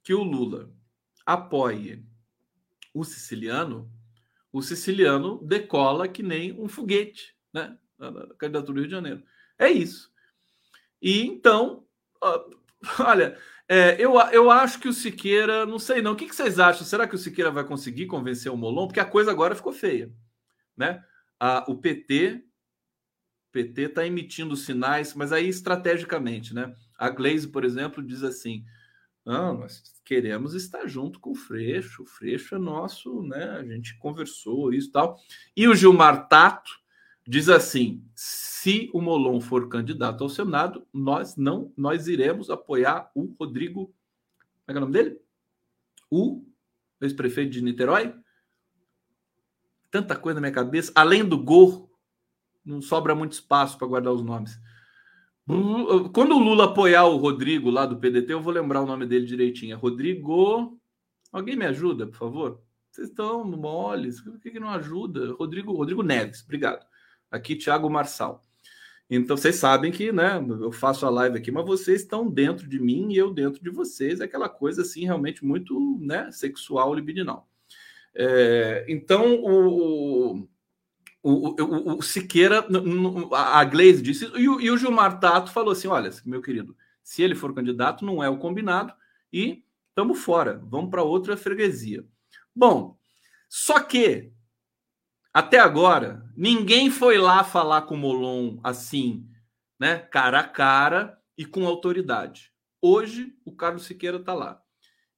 que 0.04 0.14
o 0.14 0.24
Lula 0.24 0.72
apoie 1.26 2.04
o 2.94 3.04
siciliano, 3.04 3.92
o 4.52 4.62
siciliano 4.62 5.44
decola 5.44 6.08
que 6.08 6.24
nem 6.24 6.60
um 6.60 6.68
foguete, 6.68 7.36
né? 7.54 7.78
Na 7.98 8.28
candidatura 8.36 8.74
do 8.74 8.80
Rio 8.80 8.88
de 8.88 8.92
Janeiro. 8.92 9.24
É 9.58 9.70
isso. 9.70 10.12
E 11.02 11.22
então, 11.22 11.86
olha, 13.00 13.38
é, 13.70 13.96
eu, 14.00 14.20
eu 14.32 14.50
acho 14.50 14.80
que 14.80 14.88
o 14.88 14.94
Siqueira, 14.94 15.64
não 15.64 15.78
sei 15.78 16.02
não, 16.02 16.14
o 16.14 16.16
que, 16.16 16.28
que 16.28 16.36
vocês 16.36 16.60
acham? 16.60 16.84
Será 16.84 17.08
que 17.08 17.14
o 17.14 17.20
Siqueira 17.20 17.52
vai 17.52 17.64
conseguir 17.64 18.08
convencer 18.08 18.52
o 18.52 18.58
Molon? 18.58 18.88
Porque 18.88 19.00
a 19.00 19.06
coisa 19.06 19.30
agora 19.30 19.56
ficou 19.56 19.72
feia, 19.72 20.12
né? 20.76 21.04
O 21.68 21.78
PT, 21.78 22.44
PT 23.52 23.82
está 23.84 24.06
emitindo 24.06 24.56
sinais, 24.56 25.14
mas 25.14 25.32
aí 25.32 25.48
estrategicamente, 25.48 26.54
né? 26.54 26.76
A 26.98 27.10
Glaze, 27.12 27.48
por 27.48 27.64
exemplo, 27.64 28.04
diz 28.04 28.24
assim: 28.24 28.66
não, 29.24 29.60
nós 29.60 29.84
queremos 30.04 30.56
estar 30.56 30.88
junto 30.88 31.20
com 31.20 31.30
o 31.30 31.36
Freixo, 31.36 32.02
o 32.02 32.08
Freixo 32.08 32.56
é 32.56 32.58
nosso, 32.58 33.22
né? 33.22 33.52
A 33.52 33.64
gente 33.64 33.96
conversou 34.00 34.74
isso 34.74 34.90
e 34.90 34.92
tal. 34.92 35.16
E 35.56 35.68
o 35.68 35.76
Gilmar 35.76 36.28
Tato 36.28 36.72
diz 37.30 37.48
assim: 37.48 38.04
se 38.16 38.90
o 38.92 39.00
Molon 39.00 39.40
for 39.40 39.70
candidato 39.70 40.24
ao 40.24 40.30
Senado, 40.30 40.86
nós 40.92 41.38
não, 41.38 41.72
nós 41.78 42.08
iremos 42.08 42.50
apoiar 42.50 43.12
o 43.14 43.36
Rodrigo. 43.40 43.94
Como 44.66 44.70
é, 44.70 44.74
é 44.74 44.78
o 44.78 44.80
nome 44.82 44.94
dele? 44.94 45.22
O 46.10 46.44
ex-prefeito 47.00 47.52
de 47.52 47.62
Niterói. 47.62 48.16
Tanta 49.92 50.16
coisa 50.16 50.40
na 50.40 50.48
minha 50.48 50.54
cabeça. 50.54 50.92
Além 50.96 51.24
do 51.24 51.38
Gol, 51.38 51.92
não 52.66 52.82
sobra 52.82 53.14
muito 53.14 53.34
espaço 53.34 53.78
para 53.78 53.88
guardar 53.88 54.14
os 54.14 54.24
nomes. 54.24 54.60
Quando 56.14 56.36
o 56.36 56.40
Lula 56.40 56.66
apoiar 56.66 57.06
o 57.06 57.18
Rodrigo 57.18 57.70
lá 57.70 57.86
do 57.86 57.98
PDT, 57.98 58.34
eu 58.34 58.42
vou 58.42 58.54
lembrar 58.54 58.82
o 58.82 58.86
nome 58.86 59.06
dele 59.06 59.26
direitinho. 59.26 59.74
É 59.74 59.76
Rodrigo. 59.76 60.80
Alguém 61.32 61.56
me 61.56 61.66
ajuda, 61.66 62.08
por 62.08 62.18
favor? 62.18 62.62
Vocês 62.92 63.10
estão 63.10 63.44
moles. 63.44 64.20
Por 64.22 64.40
que, 64.40 64.52
que 64.52 64.60
não 64.60 64.70
ajuda? 64.70 65.34
Rodrigo, 65.34 65.74
Rodrigo 65.74 66.04
Neves, 66.04 66.44
obrigado. 66.44 66.86
Aqui, 67.32 67.56
Thiago 67.56 67.90
Marçal. 67.90 68.42
Então, 69.10 69.36
vocês 69.36 69.56
sabem 69.56 69.92
que, 69.92 70.12
né, 70.12 70.40
eu 70.62 70.72
faço 70.72 71.06
a 71.06 71.10
live 71.10 71.38
aqui, 71.38 71.52
mas 71.52 71.66
vocês 71.66 72.02
estão 72.02 72.30
dentro 72.30 72.68
de 72.68 72.80
mim 72.80 73.12
e 73.12 73.18
eu 73.18 73.34
dentro 73.34 73.64
de 73.64 73.70
vocês. 73.72 74.20
É 74.20 74.26
aquela 74.26 74.48
coisa, 74.48 74.84
assim, 74.84 75.04
realmente 75.04 75.44
muito, 75.44 75.98
né, 76.00 76.32
sexual, 76.32 76.94
libidinal. 76.94 77.50
É, 78.14 78.86
então, 78.88 79.36
o, 79.36 80.48
o, 81.24 81.50
o, 81.64 81.98
o 81.98 82.02
Siqueira, 82.02 82.66
a 83.34 83.64
Gleisi 83.64 84.02
disse 84.02 84.26
e 84.36 84.48
o, 84.48 84.60
e 84.62 84.70
o 84.70 84.78
Gilmar 84.78 85.20
Tato 85.20 85.52
falou 85.52 85.72
assim: 85.72 85.88
olha, 85.88 86.10
meu 86.26 86.42
querido, 86.42 86.76
se 87.04 87.24
ele 87.24 87.36
for 87.36 87.54
candidato, 87.54 88.06
não 88.06 88.24
é 88.24 88.30
o 88.30 88.38
combinado, 88.38 88.94
e 89.32 89.64
estamos 89.90 90.20
fora, 90.20 90.62
vamos 90.66 90.92
para 90.92 91.04
outra 91.04 91.36
freguesia. 91.36 92.06
Bom, 92.56 92.98
só 93.48 93.80
que 93.80 94.32
até 95.34 95.60
agora 95.60 96.24
ninguém 96.36 96.90
foi 96.90 97.18
lá 97.18 97.44
falar 97.44 97.84
com 97.84 97.96
o 97.96 97.98
Molon 97.98 98.60
assim, 98.64 99.28
né, 99.80 100.00
cara 100.00 100.40
a 100.40 100.48
cara 100.48 101.20
e 101.38 101.46
com 101.46 101.66
autoridade. 101.66 102.52
Hoje 102.82 103.36
o 103.46 103.56
Carlos 103.56 103.84
Siqueira 103.84 104.18
está 104.18 104.34
lá. 104.34 104.62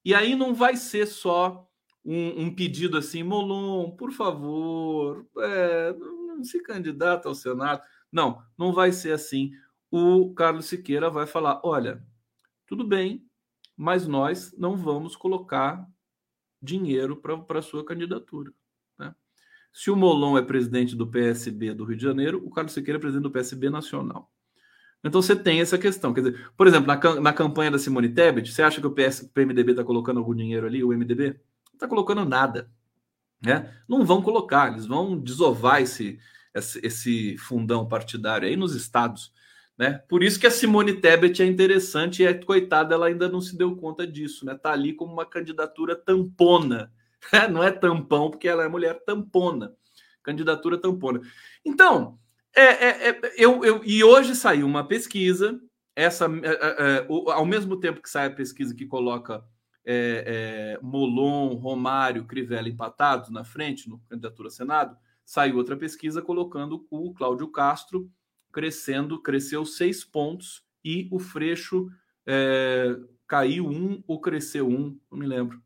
E 0.04 0.14
aí 0.14 0.36
não 0.36 0.54
vai 0.54 0.76
ser 0.76 1.06
só 1.06 1.68
um, 2.04 2.46
um 2.46 2.56
pedido 2.56 2.98
assim, 2.98 3.24
Molon, 3.24 3.92
por 3.92 4.12
favor, 4.12 5.28
é, 5.38 5.94
não 5.94 6.44
se 6.44 6.62
candidata 6.62 7.28
ao 7.28 7.36
Senado. 7.36 7.82
Não, 8.12 8.44
não 8.58 8.74
vai 8.74 8.92
ser 8.92 9.14
assim. 9.14 9.52
O 9.90 10.34
Carlos 10.34 10.66
Siqueira 10.66 11.10
vai 11.10 11.28
falar: 11.28 11.62
olha, 11.64 12.04
tudo 12.66 12.84
bem, 12.84 13.26
mas 13.78 14.08
nós 14.08 14.54
não 14.58 14.76
vamos 14.76 15.16
colocar 15.16 15.88
dinheiro 16.62 17.16
para 17.18 17.60
a 17.60 17.64
sua 17.64 17.86
candidatura. 17.86 18.54
Se 19.74 19.90
o 19.90 19.96
Molon 19.96 20.38
é 20.38 20.42
presidente 20.42 20.96
do 20.96 21.08
PSB 21.08 21.74
do 21.74 21.86
Rio 21.86 21.98
de 21.98 22.04
Janeiro, 22.04 22.42
o 22.46 22.50
Carlos 22.50 22.74
Siqueira 22.74 22.98
é 22.98 23.02
presidente 23.02 23.24
do 23.24 23.32
PSB 23.32 23.70
nacional. 23.70 24.32
Então 25.04 25.22
você 25.22 25.36
tem 25.36 25.62
essa 25.62 25.78
questão. 25.78 26.14
Quer 26.14 26.22
dizer, 26.22 26.52
por 26.56 26.68
exemplo, 26.68 26.88
na, 26.88 27.22
na 27.22 27.34
campanha 27.34 27.72
da 27.72 27.80
Simone 27.80 28.10
Tebet, 28.10 28.52
você 28.52 28.62
acha 28.62 28.80
que 28.80 28.88
o, 28.88 28.92
PS, 28.92 29.30
PMDB 29.34 29.72
está 29.72 29.84
colocando 29.84 30.20
algum 30.20 30.36
dinheiro 30.36 30.68
ali, 30.68 30.84
o 30.84 30.90
MDB? 30.90 31.40
está 31.82 31.88
colocando 31.88 32.24
nada. 32.26 32.70
Né? 33.44 33.74
Não 33.88 34.06
vão 34.06 34.22
colocar, 34.22 34.72
eles 34.72 34.86
vão 34.86 35.18
desovar 35.18 35.82
esse, 35.82 36.20
esse, 36.54 37.36
fundão 37.40 37.88
partidário 37.88 38.48
aí 38.48 38.56
nos 38.56 38.76
estados. 38.76 39.34
Né? 39.76 39.94
Por 40.08 40.22
isso 40.22 40.40
que 40.40 40.46
a 40.46 40.52
Simone 40.52 40.94
Tebet 40.94 41.42
é 41.42 41.46
interessante 41.46 42.22
e, 42.22 42.26
é, 42.26 42.34
coitada, 42.36 42.94
ela 42.94 43.08
ainda 43.08 43.28
não 43.28 43.42
se 43.42 43.58
deu 43.58 43.76
conta 43.76 44.06
disso. 44.06 44.46
Né? 44.46 44.54
Tá 44.56 44.72
ali 44.72 44.94
como 44.94 45.12
uma 45.12 45.26
candidatura 45.26 45.96
tampona. 45.96 46.92
Não 47.52 47.64
é 47.64 47.72
tampão, 47.72 48.30
porque 48.30 48.48
ela 48.48 48.64
é 48.64 48.68
mulher 48.68 49.04
tampona. 49.06 49.74
Candidatura 50.24 50.78
tampona. 50.78 51.22
Então, 51.66 52.20
é, 52.56 52.64
é, 52.64 53.10
é 53.10 53.22
eu, 53.38 53.64
eu, 53.64 53.82
e 53.84 54.04
hoje 54.04 54.36
saiu 54.36 54.68
uma 54.68 54.88
pesquisa, 54.88 55.60
essa, 55.96 56.26
é, 56.26 56.50
é, 56.50 56.98
é 57.00 57.08
ao 57.08 57.46
mesmo 57.46 57.80
tempo 57.80 58.02
que 58.02 58.10
sai 58.10 58.28
a 58.28 58.36
pesquisa 58.36 58.76
que 58.76 58.86
coloca 58.86 59.44
Molon, 60.82 61.56
Romário, 61.56 62.26
Crivella 62.26 62.70
empatados 62.70 63.30
na 63.30 63.44
frente 63.44 63.90
no 63.90 64.00
candidatura 64.08 64.48
a 64.48 64.52
Senado, 64.52 64.96
saiu 65.26 65.58
outra 65.58 65.76
pesquisa 65.76 66.22
colocando 66.22 66.86
o 66.92 67.14
Cláudio 67.14 67.48
Castro 67.48 68.10
crescendo, 68.52 69.22
cresceu 69.22 69.66
seis 69.66 70.04
pontos 70.04 70.64
e 70.84 71.08
o 71.12 71.18
Freixo 71.18 71.88
caiu 73.28 73.68
um 73.68 74.04
ou 74.06 74.22
cresceu 74.22 74.68
um, 74.68 75.00
não 75.10 75.18
me 75.18 75.26
lembro. 75.26 75.62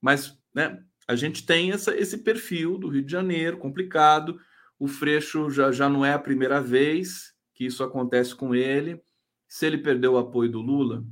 Mas 0.00 0.38
né, 0.54 0.82
a 1.10 1.16
gente 1.16 1.44
tem 1.44 1.72
essa, 1.72 1.92
esse 1.96 2.18
perfil 2.18 2.78
do 2.78 2.88
Rio 2.88 3.02
de 3.02 3.10
Janeiro 3.10 3.58
complicado. 3.58 4.40
O 4.78 4.86
Freixo 4.86 5.50
já, 5.50 5.72
já 5.72 5.88
não 5.88 6.06
é 6.06 6.12
a 6.12 6.18
primeira 6.20 6.62
vez 6.62 7.34
que 7.52 7.66
isso 7.66 7.82
acontece 7.82 8.32
com 8.32 8.54
ele. 8.54 9.02
Se 9.48 9.66
ele 9.66 9.78
perdeu 9.78 10.12
o 10.12 10.18
apoio 10.18 10.48
do 10.48 10.60
Lula, 10.60 11.04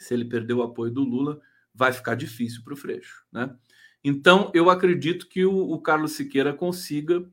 se 0.00 0.12
ele 0.12 0.24
perdeu 0.24 0.58
o 0.58 0.62
apoio 0.64 0.90
do 0.90 1.04
Lula, 1.04 1.40
vai 1.72 1.92
ficar 1.92 2.16
difícil 2.16 2.64
para 2.64 2.74
o 2.74 2.76
Freixo. 2.76 3.24
Né? 3.32 3.54
Então, 4.02 4.50
eu 4.52 4.68
acredito 4.68 5.28
que 5.28 5.44
o, 5.44 5.54
o, 5.56 5.80
Carlos 5.80 6.10
Siqueira 6.16 6.52
consiga 6.52 7.24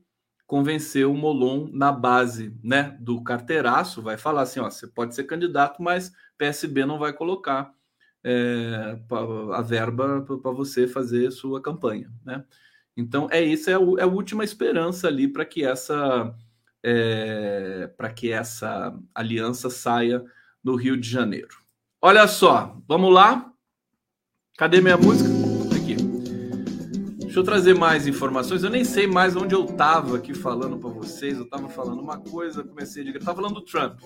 convencer 0.46 1.04
o 1.04 1.14
Molon 1.14 1.68
na 1.72 1.90
base 1.90 2.56
né, 2.62 2.96
do 3.00 3.24
carteiraço, 3.24 4.00
vai 4.00 4.16
falar 4.16 4.42
assim: 4.42 4.60
ó, 4.60 4.70
você 4.70 4.86
pode 4.86 5.16
ser 5.16 5.24
candidato, 5.24 5.82
mas 5.82 6.12
PSB 6.38 6.86
não 6.86 7.00
vai 7.00 7.12
colocar 7.12 7.74
é, 8.24 8.98
a 9.52 9.62
verba 9.62 10.22
para 10.22 10.50
você 10.52 10.86
fazer 10.86 11.30
sua 11.30 11.60
campanha. 11.60 12.10
Né? 12.24 12.44
Então, 12.96 13.28
é 13.30 13.42
isso, 13.42 13.70
é, 13.70 13.72
é 13.72 14.02
a 14.02 14.06
última 14.06 14.44
esperança 14.44 15.08
ali 15.08 15.28
para 15.28 15.44
que 15.44 15.64
essa. 15.64 16.34
É, 16.84 17.86
para 17.96 18.12
que 18.12 18.32
essa 18.32 18.98
aliança 19.14 19.70
saia 19.70 20.24
no 20.64 20.74
Rio 20.74 20.96
de 20.96 21.08
Janeiro. 21.08 21.62
Olha 22.00 22.26
só, 22.26 22.76
vamos 22.88 23.12
lá. 23.12 23.52
Cadê 24.58 24.80
minha 24.80 24.96
música? 24.96 25.30
Aqui. 25.76 25.94
Deixa 27.20 27.38
eu 27.38 27.44
trazer 27.44 27.74
mais 27.74 28.08
informações. 28.08 28.64
Eu 28.64 28.70
nem 28.70 28.84
sei 28.84 29.06
mais 29.06 29.36
onde 29.36 29.54
eu 29.54 29.64
tava 29.64 30.16
aqui 30.16 30.34
falando 30.34 30.76
para 30.76 30.90
vocês. 30.90 31.38
Eu 31.38 31.48
tava 31.48 31.68
falando 31.68 32.00
uma 32.00 32.18
coisa, 32.18 32.64
comecei 32.64 33.08
a 33.08 33.18
tava 33.20 33.36
falando 33.36 33.54
do 33.54 33.64
Trump. 33.64 34.00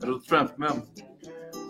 Era 0.00 0.12
do 0.12 0.20
Trump 0.20 0.58
mesmo? 0.58 0.86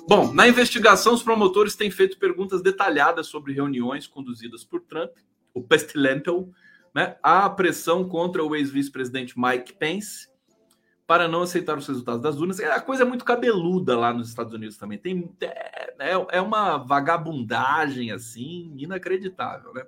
Bom, 0.08 0.32
na 0.32 0.48
investigação, 0.48 1.14
os 1.14 1.22
promotores 1.22 1.76
têm 1.76 1.90
feito 1.90 2.18
perguntas 2.18 2.60
detalhadas 2.60 3.28
sobre 3.28 3.52
reuniões 3.52 4.06
conduzidas 4.06 4.64
por 4.64 4.80
Trump, 4.82 5.12
o 5.54 5.62
Pestilential, 5.62 6.48
né? 6.94 7.16
A 7.22 7.48
pressão 7.48 8.06
contra 8.08 8.44
o 8.44 8.54
ex-vice-presidente 8.54 9.38
Mike 9.38 9.72
Pence 9.74 10.28
para 11.06 11.28
não 11.28 11.42
aceitar 11.42 11.76
os 11.78 11.86
resultados 11.86 12.22
das 12.22 12.36
urnas. 12.38 12.60
A 12.60 12.80
coisa 12.80 13.02
é 13.02 13.06
muito 13.06 13.24
cabeluda 13.24 13.96
lá 13.98 14.12
nos 14.12 14.28
Estados 14.28 14.52
Unidos 14.52 14.76
também. 14.76 14.98
Tem, 14.98 15.30
é, 15.40 15.94
é, 15.98 16.26
é 16.30 16.40
uma 16.40 16.78
vagabundagem 16.78 18.10
assim 18.10 18.74
inacreditável, 18.76 19.72
né? 19.72 19.84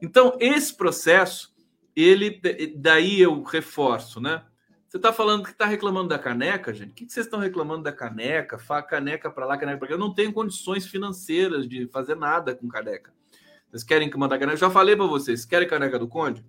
Então, 0.00 0.36
esse 0.40 0.76
processo, 0.76 1.54
ele 1.94 2.40
daí 2.76 3.20
eu 3.20 3.42
reforço, 3.42 4.20
né? 4.20 4.44
Você 4.92 4.98
está 4.98 5.10
falando 5.10 5.44
que 5.44 5.52
está 5.52 5.64
reclamando 5.64 6.10
da 6.10 6.18
caneca, 6.18 6.70
gente? 6.74 6.90
O 6.90 6.92
que, 6.92 7.08
vocês 7.08 7.24
estão 7.24 7.40
reclamando 7.40 7.82
da 7.82 7.90
caneca? 7.90 8.58
Fá 8.58 8.82
caneca 8.82 9.30
para 9.30 9.46
lá, 9.46 9.56
caneca 9.56 9.78
para 9.78 9.88
cá. 9.88 9.94
Eu 9.94 9.98
não 9.98 10.12
tenho 10.12 10.30
condições 10.34 10.86
financeiras 10.86 11.66
de 11.66 11.86
fazer 11.86 12.14
nada 12.14 12.54
com 12.54 12.68
caneca. 12.68 13.10
Vocês 13.70 13.82
querem 13.82 14.10
que 14.10 14.18
mandar 14.18 14.38
caneca? 14.38 14.52
Eu 14.52 14.60
já 14.60 14.70
falei 14.70 14.94
para 14.94 15.06
vocês. 15.06 15.46
Querem 15.46 15.66
caneca 15.66 15.98
do 15.98 16.06
Conde? 16.06 16.44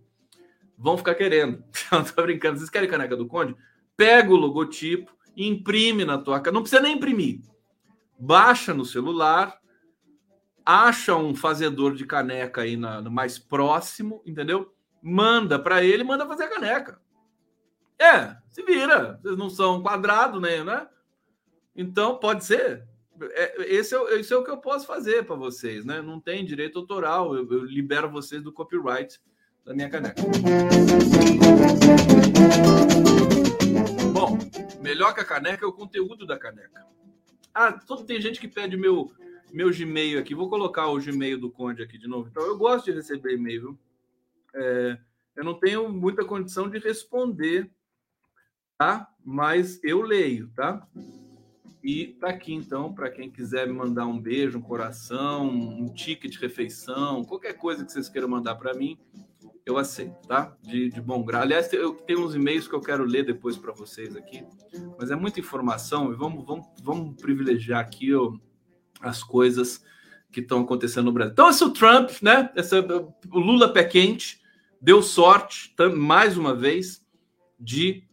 Vão 0.78 0.98
ficar 0.98 1.16
querendo. 1.16 1.64
Não 1.90 2.04
tô 2.04 2.22
brincando. 2.22 2.60
Vocês 2.60 2.70
querem 2.70 2.90
caneca 2.90 3.16
do 3.16 3.26
Conde? 3.28 3.56
pega 3.96 4.30
o 4.30 4.36
logotipo, 4.36 5.16
imprime 5.38 6.04
na 6.04 6.18
tua 6.18 6.40
casa, 6.42 6.54
não 6.54 6.62
precisa 6.62 6.82
nem 6.82 6.98
imprimir. 6.98 7.40
Baixa 8.20 8.74
no 8.74 8.84
celular, 8.84 9.58
acha 10.66 11.16
um 11.16 11.34
fazedor 11.34 11.96
de 11.96 12.06
caneca 12.06 12.62
aí 12.62 12.76
na, 12.76 13.02
no 13.02 13.10
mais 13.10 13.40
próximo, 13.40 14.22
entendeu? 14.26 14.74
Manda 15.02 15.58
para 15.60 15.84
ele, 15.84 16.04
manda 16.04 16.28
fazer 16.28 16.44
a 16.44 16.50
caneca. 16.50 17.00
É, 18.04 18.36
se 18.50 18.62
vira. 18.64 19.18
Vocês 19.22 19.38
não 19.38 19.50
são 19.50 19.82
quadrado, 19.82 20.42
né? 20.42 20.62
né? 20.62 20.86
Então 21.74 22.18
pode 22.18 22.44
ser. 22.44 22.86
É, 23.22 23.74
esse, 23.74 23.96
é, 23.96 24.20
esse 24.20 24.34
é 24.34 24.36
o 24.36 24.44
que 24.44 24.52
eu 24.52 24.58
posso 24.58 24.86
fazer 24.86 25.24
para 25.24 25.38
vocês, 25.38 25.86
né? 25.86 26.02
Não 26.02 26.20
tem 26.20 26.44
direito 26.44 26.80
autoral, 26.80 27.34
eu, 27.34 27.50
eu 27.50 27.64
libero 27.64 28.12
vocês 28.12 28.44
do 28.44 28.52
copyright 28.52 29.22
da 29.64 29.74
minha 29.74 29.90
caneca. 29.90 30.22
Bom, 34.12 34.38
melhor 34.82 35.14
que 35.14 35.22
a 35.22 35.26
caneca 35.26 35.64
é 35.64 35.68
o 35.68 35.72
conteúdo 35.72 36.26
da 36.26 36.38
caneca. 36.38 36.86
Ah, 37.54 37.72
todo, 37.72 38.04
tem 38.04 38.20
gente 38.20 38.42
que 38.42 38.48
pede 38.50 38.76
meu, 38.76 39.14
meu 39.54 39.72
Gmail 39.72 40.20
aqui. 40.20 40.36
Vou 40.36 40.50
colocar 40.50 40.88
o 40.88 41.00
Gmail 41.00 41.40
do 41.40 41.50
Conde 41.50 41.82
aqui 41.82 41.98
de 41.98 42.08
novo. 42.08 42.28
Então, 42.30 42.44
eu 42.44 42.58
gosto 42.58 42.86
de 42.86 42.92
receber 42.92 43.36
e-mail. 43.36 43.80
É, 44.54 44.98
eu 45.36 45.44
não 45.46 45.54
tenho 45.54 45.88
muita 45.88 46.26
condição 46.26 46.70
de 46.70 46.80
responder, 46.80 47.72
tá? 48.78 49.08
Mas 49.24 49.80
eu 49.84 50.02
leio, 50.02 50.50
tá? 50.56 50.86
E 51.84 52.08
tá 52.20 52.30
aqui, 52.30 52.54
então, 52.54 52.94
para 52.94 53.10
quem 53.10 53.30
quiser 53.30 53.68
me 53.68 53.74
mandar 53.74 54.06
um 54.06 54.20
beijo, 54.20 54.58
um 54.58 54.62
coração, 54.62 55.46
um 55.50 55.94
ticket 55.94 56.32
de 56.32 56.40
refeição, 56.40 57.26
qualquer 57.26 57.54
coisa 57.54 57.84
que 57.84 57.92
vocês 57.92 58.08
queiram 58.08 58.30
mandar 58.30 58.56
para 58.56 58.74
mim, 58.74 58.98
eu 59.66 59.78
aceito, 59.78 60.16
tá? 60.28 60.56
De, 60.62 60.90
de 60.90 61.02
bom 61.02 61.24
grado. 61.24 61.44
Aliás, 61.44 61.72
eu 61.74 61.94
tenho 61.94 62.26
uns 62.26 62.36
e-mails 62.36 62.68
que 62.68 62.74
eu 62.74 62.82
quero 62.82 63.04
ler 63.04 63.26
depois 63.26 63.58
para 63.58 63.74
vocês 63.74 64.16
aqui, 64.16 64.46
mas 64.98 65.12
é 65.12 65.16
muita 65.16 65.42
informação 65.42 66.12
e 66.12 66.16
vamos, 66.16 66.46
vamos, 66.46 66.68
vamos 66.82 67.22
privilegiar 67.22 67.82
aqui 67.82 68.14
ó, 68.14 68.34
as 69.02 69.22
coisas 69.22 69.84
que 70.32 70.40
estão 70.40 70.62
acontecendo 70.62 71.06
no 71.06 71.12
Brasil. 71.12 71.34
Então, 71.34 71.50
esse 71.50 71.64
é 71.64 71.66
o 71.66 71.72
Trump, 71.72 72.12
né? 72.22 72.50
Esse, 72.56 72.76
o 72.80 73.40
Lula 73.40 73.72
pé 73.72 73.84
quente 73.84 74.42
deu 74.82 75.02
sorte, 75.02 75.74
mais 75.96 76.38
uma 76.38 76.54
vez, 76.54 77.06
de 77.60 78.04
é, 78.04 78.04
é, 78.04 78.13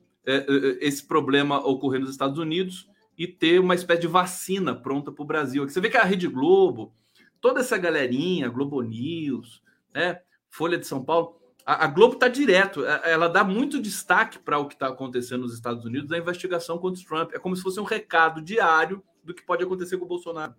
esse 0.81 1.07
problema 1.07 1.59
ocorrer 1.67 2.01
nos 2.01 2.11
Estados 2.11 2.39
Unidos 2.39 2.89
e 3.17 3.27
ter 3.27 3.61
uma 3.61 3.75
espécie 3.75 4.03
de 4.03 4.07
vacina 4.07 4.75
pronta 4.75 5.13
para 5.13 5.23
o 5.23 5.27
Brasil. 5.27 5.69
Você 5.69 5.81
vê 5.81 5.91
que 5.91 5.97
a 5.97 6.05
Rede 6.05 6.27
Globo, 6.27 6.95
toda 7.41 7.61
essa 7.61 7.77
galerinha, 7.77 8.49
Globo 8.49 8.81
News, 8.81 9.63
né? 9.95 10.21
Folha 10.49 10.79
de 10.79 10.87
São 10.87 11.05
Paulo, 11.05 11.41
a, 11.65 11.85
a 11.85 11.87
Globo 11.87 12.15
está 12.15 12.29
direto, 12.29 12.85
é, 12.85 13.13
ela 13.13 13.29
dá 13.29 13.45
muito 13.45 13.81
destaque 13.81 14.39
para 14.39 14.59
o 14.59 14.67
que 14.67 14.75
está 14.75 14.89
acontecendo 14.89 15.43
nos 15.43 15.55
Estados 15.55 15.85
Unidos 15.85 16.09
da 16.09 16.19
investigação 16.19 16.79
contra 16.79 17.01
o 17.01 17.05
Trump. 17.05 17.33
É 17.33 17.39
como 17.39 17.55
se 17.55 17.63
fosse 17.63 17.79
um 17.79 17.85
recado 17.85 18.43
diário 18.43 19.03
do 19.23 19.35
que 19.35 19.45
pode 19.45 19.63
acontecer 19.63 19.97
com 19.99 20.05
o 20.05 20.09
Bolsonaro. 20.09 20.55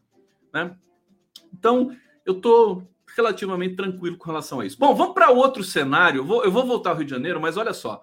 Né? 0.53 0.76
Então, 1.53 1.95
eu 2.26 2.34
estou 2.34 2.88
relativamente 3.16 3.76
tranquilo 3.76 4.18
com 4.18 4.26
relação 4.26 4.59
a 4.59 4.66
isso. 4.66 4.78
Bom, 4.78 4.95
vamos 4.95 5.14
para 5.14 5.32
outro 5.32 5.64
cenário. 5.64 6.20
Eu 6.20 6.26
vou, 6.26 6.43
eu 6.43 6.51
vou 6.51 6.66
voltar 6.66 6.91
ao 6.91 6.95
Rio 6.97 7.05
de 7.05 7.12
Janeiro, 7.12 7.41
mas 7.41 7.57
olha 7.57 7.74
só. 7.74 8.01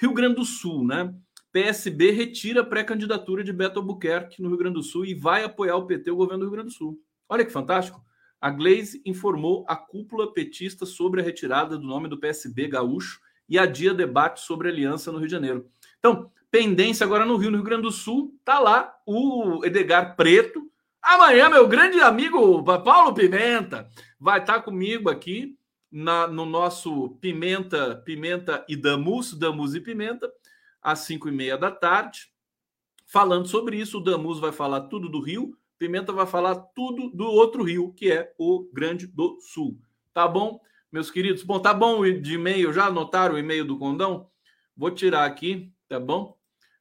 Rio 0.00 0.14
Grande 0.14 0.36
do 0.36 0.44
Sul, 0.44 0.86
né? 0.86 1.12
PSB 1.52 2.12
retira 2.12 2.64
pré-candidatura 2.64 3.42
de 3.42 3.52
Beto 3.52 3.80
Albuquerque 3.80 4.40
no 4.40 4.48
Rio 4.48 4.58
Grande 4.58 4.74
do 4.74 4.82
Sul 4.82 5.04
e 5.04 5.12
vai 5.12 5.42
apoiar 5.42 5.76
o 5.76 5.86
PT, 5.86 6.10
o 6.12 6.16
governo 6.16 6.44
do 6.44 6.44
Rio 6.44 6.52
Grande 6.52 6.68
do 6.68 6.74
Sul. 6.74 7.00
Olha 7.28 7.44
que 7.44 7.50
fantástico. 7.50 8.00
A 8.40 8.48
Glaze 8.48 9.02
informou 9.04 9.64
a 9.66 9.74
cúpula 9.74 10.32
petista 10.32 10.86
sobre 10.86 11.20
a 11.20 11.24
retirada 11.24 11.76
do 11.76 11.84
nome 11.84 12.08
do 12.08 12.16
PSB 12.16 12.68
gaúcho 12.68 13.20
e 13.48 13.58
adia 13.58 13.92
debate 13.92 14.40
sobre 14.40 14.68
aliança 14.68 15.10
no 15.10 15.18
Rio 15.18 15.26
de 15.26 15.32
Janeiro. 15.32 15.66
Então, 15.98 16.30
pendência 16.48 17.04
agora 17.04 17.26
no 17.26 17.36
Rio, 17.36 17.50
no 17.50 17.56
Rio 17.56 17.66
Grande 17.66 17.82
do 17.82 17.90
Sul, 17.90 18.38
tá 18.44 18.60
lá 18.60 18.94
o 19.04 19.64
Edgar 19.64 20.14
Preto. 20.14 20.70
Amanhã, 21.02 21.48
meu 21.48 21.66
grande 21.66 22.00
amigo 22.00 22.62
Paulo 22.62 23.12
Pimenta 23.14 23.88
vai 24.20 24.38
estar 24.38 24.54
tá 24.54 24.62
comigo 24.62 25.10
aqui 25.10 25.57
na, 25.90 26.26
no 26.26 26.44
nosso 26.44 27.10
Pimenta, 27.20 27.96
Pimenta 28.04 28.64
e 28.68 28.76
Damus, 28.76 29.34
Damus 29.34 29.74
e 29.74 29.80
Pimenta, 29.80 30.32
às 30.82 31.00
5 31.00 31.28
e 31.28 31.32
meia 31.32 31.56
da 31.56 31.70
tarde, 31.70 32.30
falando 33.06 33.48
sobre 33.48 33.76
isso. 33.76 33.98
O 33.98 34.02
Damus 34.02 34.38
vai 34.38 34.52
falar 34.52 34.82
tudo 34.82 35.08
do 35.08 35.20
Rio 35.20 35.58
Pimenta 35.78 36.12
vai 36.12 36.26
falar 36.26 36.56
tudo 36.56 37.08
do 37.10 37.24
outro 37.24 37.62
rio, 37.62 37.92
que 37.92 38.10
é 38.10 38.34
o 38.36 38.68
Grande 38.72 39.06
do 39.06 39.38
Sul. 39.40 39.78
Tá 40.12 40.26
bom, 40.26 40.60
meus 40.90 41.08
queridos? 41.08 41.44
Bom, 41.44 41.60
tá 41.60 41.72
bom 41.72 42.02
de 42.02 42.34
e-mail, 42.34 42.72
já 42.72 42.86
anotaram 42.86 43.36
o 43.36 43.38
e-mail 43.38 43.64
do 43.64 43.78
Condão? 43.78 44.28
Vou 44.76 44.90
tirar 44.90 45.24
aqui, 45.24 45.72
tá 45.88 46.00
bom? 46.00 46.36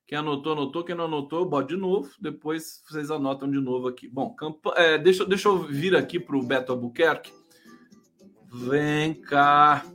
Quem 0.07 0.17
anotou, 0.17 0.53
anotou. 0.53 0.83
Quem 0.83 0.95
não 0.95 1.05
anotou, 1.05 1.39
eu 1.39 1.45
boto 1.45 1.67
de 1.67 1.75
novo. 1.75 2.09
Depois 2.19 2.81
vocês 2.87 3.11
anotam 3.11 3.51
de 3.51 3.59
novo 3.59 3.87
aqui. 3.87 4.07
Bom, 4.07 4.33
camp... 4.33 4.65
é, 4.75 4.97
deixa, 4.97 5.25
deixa 5.25 5.49
eu 5.49 5.59
vir 5.59 5.95
aqui 5.95 6.19
para 6.19 6.37
o 6.37 6.43
Beto 6.43 6.71
Albuquerque. 6.71 7.31
Vem 8.51 9.13
cá. 9.13 9.85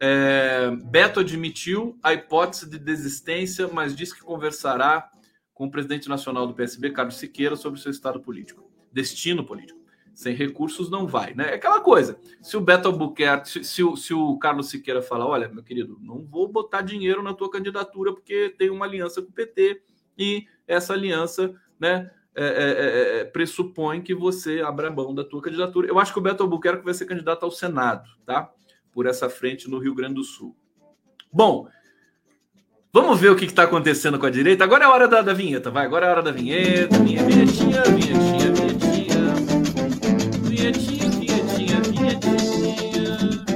É, 0.00 0.70
Beto 0.84 1.20
admitiu 1.20 1.96
a 2.02 2.12
hipótese 2.12 2.68
de 2.68 2.78
desistência, 2.78 3.68
mas 3.68 3.94
disse 3.94 4.14
que 4.14 4.22
conversará 4.22 5.10
com 5.54 5.66
o 5.66 5.70
presidente 5.70 6.08
nacional 6.08 6.46
do 6.46 6.54
PSB, 6.54 6.90
Carlos 6.90 7.16
Siqueira, 7.16 7.56
sobre 7.56 7.80
seu 7.80 7.90
estado 7.90 8.20
político, 8.20 8.68
destino 8.92 9.44
político. 9.44 9.80
Sem 10.12 10.34
recursos 10.34 10.90
não 10.90 11.06
vai, 11.06 11.34
né? 11.34 11.50
É 11.50 11.54
aquela 11.54 11.80
coisa. 11.80 12.18
Se 12.40 12.56
o 12.56 12.60
Beto 12.60 12.88
Albuquerque, 12.88 13.48
se, 13.48 13.64
se, 13.64 13.82
o, 13.82 13.96
se 13.96 14.14
o 14.14 14.36
Carlos 14.38 14.68
Siqueira 14.68 15.02
falar, 15.02 15.26
olha, 15.26 15.48
meu 15.48 15.62
querido, 15.62 15.98
não 16.00 16.22
vou 16.22 16.46
botar 16.46 16.82
dinheiro 16.82 17.22
na 17.22 17.34
tua 17.34 17.50
candidatura 17.50 18.12
porque 18.12 18.54
tem 18.56 18.70
uma 18.70 18.84
aliança 18.84 19.20
com 19.22 19.30
o 19.30 19.32
PT 19.32 19.82
e 20.16 20.46
essa 20.68 20.92
aliança, 20.92 21.52
né, 21.80 22.10
é, 22.36 22.44
é, 22.44 23.20
é, 23.20 23.24
pressupõe 23.24 24.00
que 24.00 24.14
você 24.14 24.60
abra 24.60 24.90
mão 24.90 25.14
da 25.14 25.24
tua 25.24 25.40
candidatura. 25.40 25.88
Eu 25.88 25.98
acho 25.98 26.12
que 26.12 26.18
o 26.18 26.22
Beto 26.22 26.42
Albuquerque 26.42 26.84
vai 26.84 26.94
ser 26.94 27.06
candidato 27.06 27.44
ao 27.44 27.50
Senado, 27.50 28.08
tá? 28.26 28.50
Por 28.92 29.06
essa 29.06 29.30
frente 29.30 29.70
no 29.70 29.78
Rio 29.78 29.94
Grande 29.94 30.14
do 30.14 30.24
Sul. 30.24 30.56
Bom, 31.32 31.68
Vamos 32.94 33.18
ver 33.18 33.30
o 33.32 33.34
que 33.34 33.44
está 33.44 33.64
acontecendo 33.64 34.20
com 34.20 34.26
a 34.26 34.30
direita. 34.30 34.62
Agora 34.62 34.84
é 34.84 34.86
a 34.86 34.90
hora 34.90 35.08
da, 35.08 35.20
da 35.20 35.34
vinheta, 35.34 35.68
vai. 35.68 35.84
Agora 35.84 36.06
é 36.06 36.08
a 36.08 36.12
hora 36.12 36.22
da 36.22 36.30
vinheta. 36.30 36.96
Vinha, 37.00 37.24
vinhetinha, 37.24 37.82
vinhetinha, 37.82 38.52
vinhetinha. 38.52 39.34
Vinhetinha, 40.44 41.10
vinhetinha, 41.10 41.80
vinhetinha. 41.80 42.44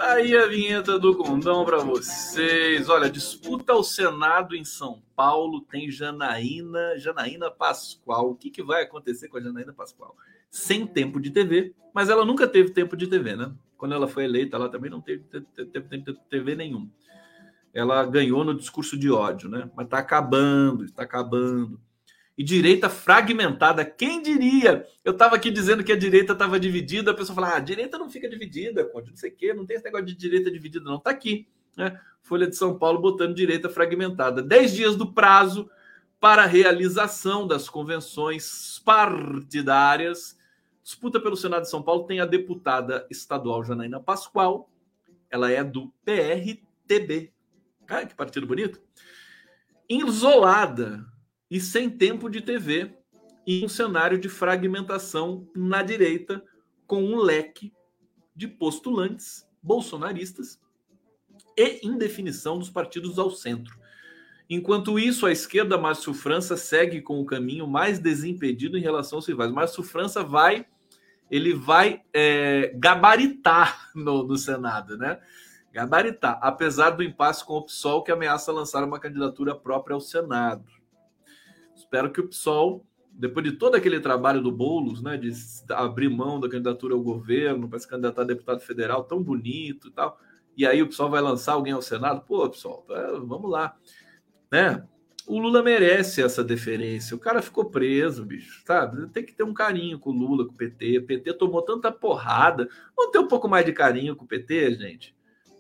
Tá 0.10 0.16
aí 0.16 0.36
a 0.36 0.48
vinheta 0.48 0.98
do 0.98 1.16
Condão 1.16 1.64
para 1.64 1.78
vocês. 1.78 2.90
Olha, 2.90 3.12
disputa 3.12 3.74
ao 3.74 3.84
Senado 3.84 4.56
em 4.56 4.66
São 4.66 5.04
Paulo 5.16 5.62
tem 5.62 5.92
Janaína, 5.92 6.98
Janaína 6.98 7.52
Pascoal. 7.52 8.32
O 8.32 8.36
que, 8.36 8.50
que 8.50 8.64
vai 8.64 8.82
acontecer 8.82 9.28
com 9.28 9.38
a 9.38 9.40
Janaína 9.40 9.72
Pascoal? 9.72 10.18
Sem 10.50 10.88
tempo 10.88 11.20
de 11.20 11.30
TV, 11.30 11.76
mas 11.94 12.10
ela 12.10 12.26
nunca 12.26 12.48
teve 12.48 12.72
tempo 12.72 12.98
de 12.98 13.06
TV, 13.06 13.36
né? 13.36 13.54
Quando 13.78 13.94
ela 13.94 14.08
foi 14.08 14.24
eleita, 14.24 14.58
ela 14.58 14.68
também 14.68 14.90
não 14.90 15.00
teve, 15.00 15.24
tempo 15.72 15.88
de 15.88 16.20
TV 16.28 16.56
nenhum. 16.56 16.90
Ela 17.72 18.04
ganhou 18.04 18.44
no 18.44 18.56
discurso 18.56 18.98
de 18.98 19.12
ódio, 19.12 19.48
né? 19.48 19.70
Mas 19.76 19.86
está 19.86 20.00
acabando, 20.00 20.86
está 20.86 21.04
acabando 21.04 21.80
e 22.40 22.44
direita 22.44 22.90
fragmentada. 22.90 23.84
Quem 23.84 24.22
diria? 24.22 24.88
Eu 25.04 25.12
estava 25.12 25.36
aqui 25.36 25.52
dizendo 25.52 25.84
que 25.84 25.92
a 25.92 25.98
direita 25.98 26.32
estava 26.32 26.58
dividida, 26.58 27.12
a 27.12 27.14
pessoa 27.14 27.36
fala: 27.36 27.50
ah, 27.50 27.58
a 27.58 27.60
direita 27.60 27.98
não 27.98 28.10
fica 28.10 28.30
dividida, 28.30 28.86
Conde, 28.86 29.10
não 29.10 29.18
sei 29.18 29.30
o 29.30 29.36
quê, 29.36 29.54
não 29.54 29.66
tem 29.66 29.76
esse 29.76 29.84
negócio 29.84 30.06
de 30.06 30.16
direita 30.16 30.50
dividida, 30.50 30.86
não. 30.86 30.96
Está 30.96 31.10
aqui. 31.10 31.50
Né? 31.76 32.00
Folha 32.22 32.48
de 32.48 32.56
São 32.56 32.80
Paulo 32.80 33.02
botando 33.02 33.36
direita 33.36 33.68
fragmentada. 33.68 34.42
Dez 34.42 34.74
dias 34.74 34.96
do 34.96 35.12
prazo 35.12 35.70
para 36.18 36.46
realização 36.46 37.46
das 37.46 37.68
convenções 37.68 38.80
partidárias. 38.86 40.40
Disputa 40.82 41.20
pelo 41.20 41.36
Senado 41.36 41.64
de 41.64 41.70
São 41.70 41.84
Paulo 41.84 42.06
tem 42.06 42.22
a 42.22 42.26
deputada 42.26 43.06
estadual 43.10 43.66
Janaína 43.66 44.00
Pascoal. 44.00 44.70
Ela 45.30 45.52
é 45.52 45.62
do 45.62 45.92
PRTB. 46.06 47.34
Ah, 47.86 48.06
que 48.06 48.16
partido 48.16 48.48
bonito. 48.48 48.82
Isolada 49.90 51.06
e 51.50 51.60
sem 51.60 51.90
tempo 51.90 52.30
de 52.30 52.42
TV 52.42 52.94
em 53.48 53.66
um 53.66 53.70
cenário 53.70 54.20
de 54.20 54.30
fragmentação 54.30 55.48
na 55.56 55.82
direita, 55.82 56.44
com 56.86 57.04
um 57.04 57.18
leque 57.18 57.74
de 58.36 58.48
postulantes 58.48 59.48
bolsonaristas 59.62 60.60
e 61.58 61.86
indefinição 61.86 62.58
dos 62.58 62.70
partidos 62.70 63.18
ao 63.18 63.32
centro. 63.32 63.78
Enquanto 64.50 64.98
isso, 64.98 65.26
a 65.26 65.32
esquerda, 65.32 65.78
Márcio 65.78 66.14
França, 66.14 66.58
segue 66.58 67.02
com 67.02 67.20
o 67.20 67.26
caminho 67.26 67.68
mais 67.68 68.00
desimpedido 68.00 68.78
em 68.78 68.82
relação 68.82 69.18
aos 69.18 69.28
rivais. 69.28 69.52
Márcio 69.52 69.84
França 69.84 70.24
vai, 70.24 70.66
ele 71.30 71.54
vai 71.54 72.02
é, 72.12 72.72
gabaritar 72.76 73.92
no, 73.94 74.24
no 74.24 74.38
Senado, 74.38 74.98
né? 74.98 75.20
Gabaritar, 75.72 76.40
apesar 76.42 76.92
do 76.92 77.04
impasse 77.04 77.46
com 77.46 77.58
o 77.58 77.62
PSOL, 77.64 78.04
que 78.04 78.12
ameaça 78.12 78.52
lançar 78.52 78.84
uma 78.84 79.00
candidatura 79.00 79.54
própria 79.54 79.94
ao 79.94 80.02
Senado. 80.02 80.79
Espero 81.90 82.12
que 82.12 82.22
o 82.22 82.28
PSOL, 82.28 82.86
depois 83.12 83.44
de 83.44 83.54
todo 83.54 83.74
aquele 83.74 84.00
trabalho 84.00 84.44
do 84.44 84.52
Boulos, 84.52 85.02
né, 85.02 85.18
de 85.18 85.32
abrir 85.70 86.08
mão 86.08 86.40
da 86.40 86.48
candidatura 86.48 86.94
ao 86.94 87.02
governo, 87.02 87.68
para 87.68 87.80
se 87.80 87.88
candidatar 87.88 88.22
a 88.22 88.26
deputado 88.26 88.60
federal, 88.60 89.04
tão 89.06 89.24
bonito 89.24 89.88
e 89.88 89.92
tal, 89.92 90.20
e 90.56 90.68
aí 90.68 90.84
o 90.84 90.88
PSOL 90.88 91.10
vai 91.10 91.20
lançar 91.20 91.54
alguém 91.54 91.74
ao 91.74 91.82
Senado, 91.82 92.22
pô, 92.28 92.48
PSOL, 92.48 92.86
é, 92.92 93.20
vamos 93.22 93.50
lá. 93.50 93.76
Né? 94.52 94.86
O 95.26 95.40
Lula 95.40 95.64
merece 95.64 96.22
essa 96.22 96.44
deferência. 96.44 97.16
O 97.16 97.20
cara 97.20 97.42
ficou 97.42 97.66
preso, 97.66 98.24
bicho, 98.24 98.62
sabe? 98.68 99.08
Tem 99.10 99.26
que 99.26 99.34
ter 99.34 99.44
um 99.44 99.54
carinho 99.54 99.98
com 99.98 100.12
o 100.12 100.14
Lula, 100.14 100.46
com 100.46 100.54
o 100.54 100.58
PT. 100.58 101.00
O 101.00 101.06
PT 101.08 101.34
tomou 101.34 101.64
tanta 101.64 101.92
porrada. 101.92 102.70
Vamos 102.96 103.12
ter 103.12 103.18
um 103.18 103.28
pouco 103.28 103.50
mais 103.50 103.66
de 103.66 103.74
carinho 103.74 104.16
com 104.16 104.26
o 104.26 104.28
PT, 104.28 104.76
gente? 104.76 105.16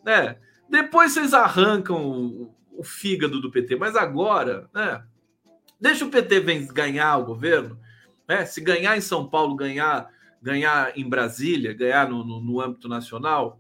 Né? 0.05 0.37
Depois 0.69 1.11
vocês 1.11 1.33
arrancam 1.33 2.07
o, 2.07 2.55
o 2.71 2.83
fígado 2.83 3.41
do 3.41 3.49
PT, 3.49 3.75
mas 3.77 3.95
agora, 3.95 4.69
né? 4.71 5.03
Deixa 5.79 6.05
o 6.05 6.09
PT 6.09 6.39
ganhar 6.73 7.17
o 7.17 7.25
governo. 7.25 7.79
Né? 8.27 8.45
Se 8.45 8.59
ganhar 8.61 8.97
em 8.97 9.01
São 9.01 9.27
Paulo, 9.27 9.55
ganhar, 9.55 10.09
ganhar 10.41 10.97
em 10.97 11.07
Brasília, 11.07 11.73
ganhar 11.73 12.09
no, 12.09 12.23
no, 12.23 12.41
no 12.41 12.61
âmbito 12.61 12.87
nacional, 12.87 13.59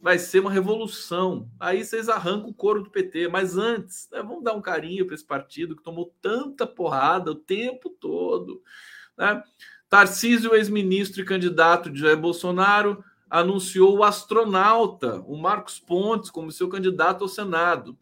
vai 0.00 0.18
ser 0.18 0.40
uma 0.40 0.50
revolução. 0.50 1.48
Aí 1.60 1.84
vocês 1.84 2.08
arrancam 2.08 2.48
o 2.48 2.54
couro 2.54 2.82
do 2.82 2.90
PT. 2.90 3.28
Mas 3.28 3.56
antes, 3.56 4.08
né, 4.10 4.22
vamos 4.22 4.42
dar 4.42 4.54
um 4.54 4.62
carinho 4.62 5.04
para 5.04 5.14
esse 5.14 5.24
partido 5.24 5.76
que 5.76 5.82
tomou 5.82 6.14
tanta 6.22 6.66
porrada 6.66 7.30
o 7.30 7.34
tempo 7.34 7.90
todo. 7.90 8.62
Né? 9.16 9.42
Tarcísio, 9.88 10.54
ex-ministro 10.54 11.20
e 11.20 11.26
candidato 11.26 11.90
de 11.90 12.00
Jair 12.00 12.16
Bolsonaro, 12.16 13.04
anunciou 13.28 13.98
o 13.98 14.04
astronauta, 14.04 15.20
o 15.26 15.36
Marcos 15.36 15.78
Pontes, 15.78 16.30
como 16.30 16.50
seu 16.50 16.68
candidato 16.68 17.22
ao 17.22 17.28
Senado. 17.28 17.96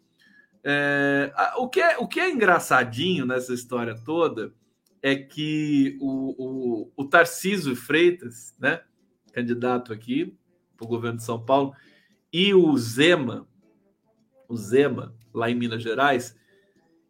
É, 0.65 1.33
o, 1.57 1.69
que 1.69 1.81
é, 1.81 1.99
o 1.99 2.07
que 2.07 2.21
é 2.21 2.31
engraçadinho 2.31 3.25
nessa 3.25 3.55
história 3.55 3.95
toda 3.95 4.53
é 5.03 5.15
que 5.15 5.97
o, 6.01 6.35
o, 6.39 6.93
o 6.97 7.05
Tarcísio 7.05 7.77
Freitas, 7.77 8.55
né, 8.59 8.83
candidato 9.33 9.93
aqui 9.93 10.37
para 10.77 10.85
o 10.85 10.89
governo 10.89 11.19
de 11.19 11.25
São 11.25 11.41
Paulo, 11.41 11.75
e 12.33 12.53
o 12.53 12.77
Zema, 12.77 13.47
o 14.49 14.57
Zema, 14.57 15.15
lá 15.33 15.51
em 15.51 15.55
Minas 15.55 15.83
Gerais, 15.83 16.37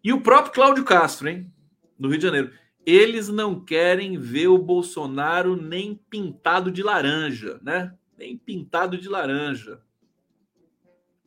e 0.02 0.12
o 0.12 0.20
próprio 0.20 0.52
Cláudio 0.52 0.84
Castro, 0.84 1.28
hein, 1.28 1.52
no 1.98 2.08
Rio 2.08 2.18
de 2.18 2.24
Janeiro. 2.24 2.52
Eles 2.86 3.28
não 3.28 3.62
querem 3.62 4.18
ver 4.18 4.48
o 4.48 4.58
Bolsonaro 4.58 5.56
nem 5.56 5.94
pintado 6.08 6.70
de 6.70 6.82
laranja, 6.82 7.58
né? 7.62 7.94
Nem 8.16 8.36
pintado 8.36 8.96
de 8.96 9.08
laranja. 9.08 9.82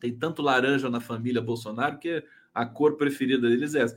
Tem 0.02 0.12
tanto 0.14 0.42
laranja 0.42 0.90
na 0.90 1.00
família 1.00 1.40
Bolsonaro 1.40 2.00
que 2.00 2.24
a 2.54 2.66
cor 2.66 2.98
preferida 2.98 3.48
deles 3.48 3.76
é 3.76 3.84
essa. 3.84 3.96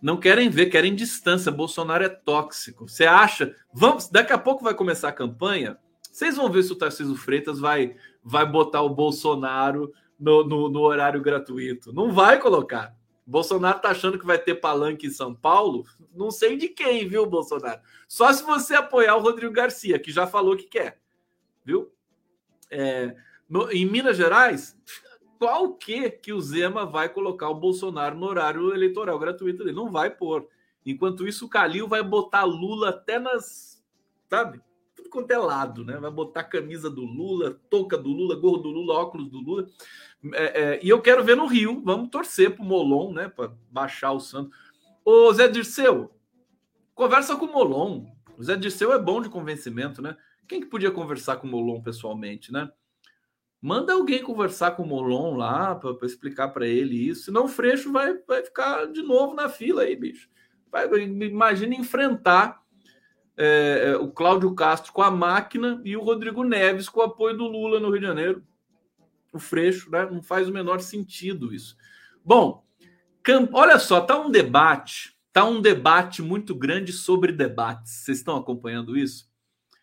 Não 0.00 0.18
querem 0.18 0.50
ver, 0.50 0.66
querem 0.66 0.94
distância. 0.94 1.50
Bolsonaro 1.50 2.04
é 2.04 2.08
tóxico. 2.08 2.86
Você 2.86 3.04
acha? 3.04 3.56
Vamos, 3.72 4.08
daqui 4.08 4.32
a 4.32 4.38
pouco 4.38 4.62
vai 4.62 4.74
começar 4.74 5.08
a 5.08 5.12
campanha. 5.12 5.78
Vocês 6.02 6.36
vão 6.36 6.50
ver 6.50 6.62
se 6.62 6.72
o 6.72 6.76
Tarcísio 6.76 7.16
Freitas 7.16 7.58
vai 7.58 7.96
vai 8.22 8.44
botar 8.44 8.82
o 8.82 8.90
Bolsonaro 8.90 9.92
no, 10.18 10.44
no, 10.44 10.68
no 10.68 10.80
horário 10.80 11.22
gratuito. 11.22 11.92
Não 11.92 12.12
vai 12.12 12.38
colocar. 12.38 12.94
Bolsonaro 13.26 13.80
tá 13.80 13.90
achando 13.90 14.18
que 14.18 14.26
vai 14.26 14.38
ter 14.38 14.56
palanque 14.56 15.06
em 15.06 15.10
São 15.10 15.34
Paulo? 15.34 15.86
Não 16.14 16.30
sei 16.30 16.56
de 16.56 16.68
quem, 16.68 17.08
viu, 17.08 17.24
Bolsonaro? 17.24 17.80
Só 18.06 18.30
se 18.32 18.42
você 18.42 18.74
apoiar 18.74 19.16
o 19.16 19.22
Rodrigo 19.22 19.52
Garcia, 19.52 19.98
que 19.98 20.12
já 20.12 20.26
falou 20.26 20.56
que 20.56 20.64
quer, 20.64 21.00
viu? 21.64 21.90
É, 22.70 23.14
no, 23.48 23.70
em 23.70 23.86
Minas 23.86 24.16
Gerais, 24.16 24.76
qual 25.40 25.72
que 25.72 26.10
que 26.10 26.34
o 26.34 26.40
Zema 26.40 26.84
vai 26.84 27.08
colocar 27.08 27.48
o 27.48 27.54
Bolsonaro 27.54 28.14
no 28.14 28.26
horário 28.26 28.74
eleitoral 28.74 29.18
gratuito 29.18 29.64
dele? 29.64 29.74
Não 29.74 29.90
vai 29.90 30.10
pôr. 30.10 30.46
Enquanto 30.84 31.26
isso, 31.26 31.46
o 31.46 31.48
Calil 31.48 31.88
vai 31.88 32.02
botar 32.02 32.44
Lula 32.44 32.90
até 32.90 33.18
nas, 33.18 33.82
sabe? 34.28 34.60
quanto 35.08 35.30
é 35.30 35.38
lado, 35.38 35.82
né? 35.82 35.96
Vai 35.96 36.10
botar 36.10 36.44
camisa 36.44 36.90
do 36.90 37.02
Lula, 37.02 37.58
touca 37.70 37.96
do 37.96 38.10
Lula, 38.10 38.36
gorro 38.36 38.58
do 38.58 38.68
Lula, 38.68 38.94
óculos 38.94 39.28
do 39.28 39.40
Lula. 39.40 39.66
É, 40.34 40.62
é, 40.62 40.80
e 40.84 40.88
eu 40.90 41.00
quero 41.00 41.24
ver 41.24 41.36
no 41.36 41.46
Rio. 41.46 41.82
Vamos 41.84 42.10
torcer 42.10 42.54
pro 42.54 42.62
Molon, 42.62 43.12
né? 43.12 43.26
Para 43.26 43.50
baixar 43.70 44.12
o 44.12 44.20
santo. 44.20 44.54
Ô 45.02 45.32
Zé 45.32 45.48
Dirceu, 45.48 46.14
conversa 46.94 47.34
com 47.34 47.46
o 47.46 47.52
Molon. 47.52 48.04
O 48.36 48.44
Zé 48.44 48.56
Dirceu 48.56 48.92
é 48.92 48.98
bom 48.98 49.22
de 49.22 49.30
convencimento, 49.30 50.02
né? 50.02 50.16
Quem 50.46 50.60
que 50.60 50.66
podia 50.66 50.90
conversar 50.90 51.36
com 51.36 51.46
o 51.46 51.50
Molon 51.50 51.80
pessoalmente, 51.80 52.52
né? 52.52 52.70
Manda 53.62 53.92
alguém 53.92 54.22
conversar 54.22 54.70
com 54.70 54.82
o 54.82 54.86
Molon 54.86 55.36
lá 55.36 55.74
para 55.74 56.06
explicar 56.06 56.48
para 56.48 56.66
ele 56.66 57.08
isso. 57.08 57.24
Senão 57.24 57.44
o 57.44 57.48
Freixo 57.48 57.92
vai, 57.92 58.14
vai 58.26 58.42
ficar 58.42 58.86
de 58.86 59.02
novo 59.02 59.34
na 59.34 59.48
fila 59.48 59.82
aí, 59.82 59.94
bicho. 59.94 60.30
Vai, 60.70 60.88
imagina 61.02 61.74
enfrentar 61.74 62.62
é, 63.36 63.90
é, 63.90 63.96
o 63.96 64.10
Cláudio 64.10 64.54
Castro 64.54 64.92
com 64.92 65.02
a 65.02 65.10
máquina 65.10 65.80
e 65.84 65.96
o 65.96 66.02
Rodrigo 66.02 66.42
Neves 66.42 66.88
com 66.88 67.00
o 67.00 67.04
apoio 67.04 67.36
do 67.36 67.46
Lula 67.46 67.78
no 67.78 67.90
Rio 67.90 68.00
de 68.00 68.06
Janeiro. 68.06 68.44
O 69.32 69.38
Freixo, 69.38 69.90
né? 69.90 70.08
Não 70.10 70.22
faz 70.22 70.48
o 70.48 70.52
menor 70.52 70.80
sentido 70.80 71.52
isso. 71.52 71.76
Bom, 72.24 72.64
olha 73.52 73.78
só, 73.78 74.00
tá 74.00 74.18
um 74.18 74.30
debate, 74.30 75.16
tá 75.32 75.44
um 75.44 75.60
debate 75.60 76.22
muito 76.22 76.54
grande 76.54 76.92
sobre 76.92 77.32
debates. 77.32 77.92
Vocês 77.92 78.18
estão 78.18 78.36
acompanhando 78.36 78.96
isso? 78.96 79.28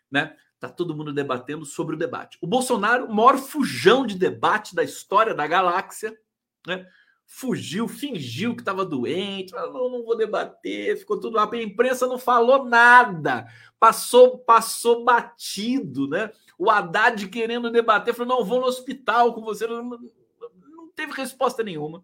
Né? 0.10 0.36
Tá 0.60 0.70
todo 0.70 0.96
mundo 0.96 1.14
debatendo 1.14 1.66
sobre 1.66 1.96
o 1.96 2.00
debate. 2.00 2.38
O 2.42 2.48
Bolsonaro, 2.48 3.06
o 3.06 3.14
maior 3.14 3.38
fujão 3.38 4.06
de 4.06 4.18
debate 4.18 4.76
da 4.76 4.84
história 4.84 5.34
da 5.34 5.46
galáxia, 5.46 6.18
né? 6.66 6.88
fugiu, 7.28 7.90
fingiu 7.90 8.56
que 8.56 8.62
estava 8.62 8.86
doente, 8.86 9.52
falou, 9.52 9.92
não, 9.92 10.06
vou 10.06 10.16
debater, 10.16 10.98
ficou 10.98 11.20
tudo 11.20 11.36
lá. 11.36 11.48
A 11.52 11.58
imprensa 11.62 12.08
não 12.08 12.18
falou 12.18 12.66
nada, 12.66 13.46
passou, 13.78 14.40
passou 14.40 15.04
batido, 15.04 16.08
né? 16.08 16.32
O 16.58 16.72
Haddad 16.72 17.28
querendo 17.28 17.70
debater, 17.70 18.14
falou, 18.14 18.40
não, 18.40 18.46
vou 18.46 18.62
no 18.62 18.68
hospital 18.68 19.34
com 19.34 19.42
você, 19.42 19.68
não, 19.68 19.84
não 19.84 20.90
teve 20.96 21.12
resposta 21.12 21.62
nenhuma. 21.62 22.04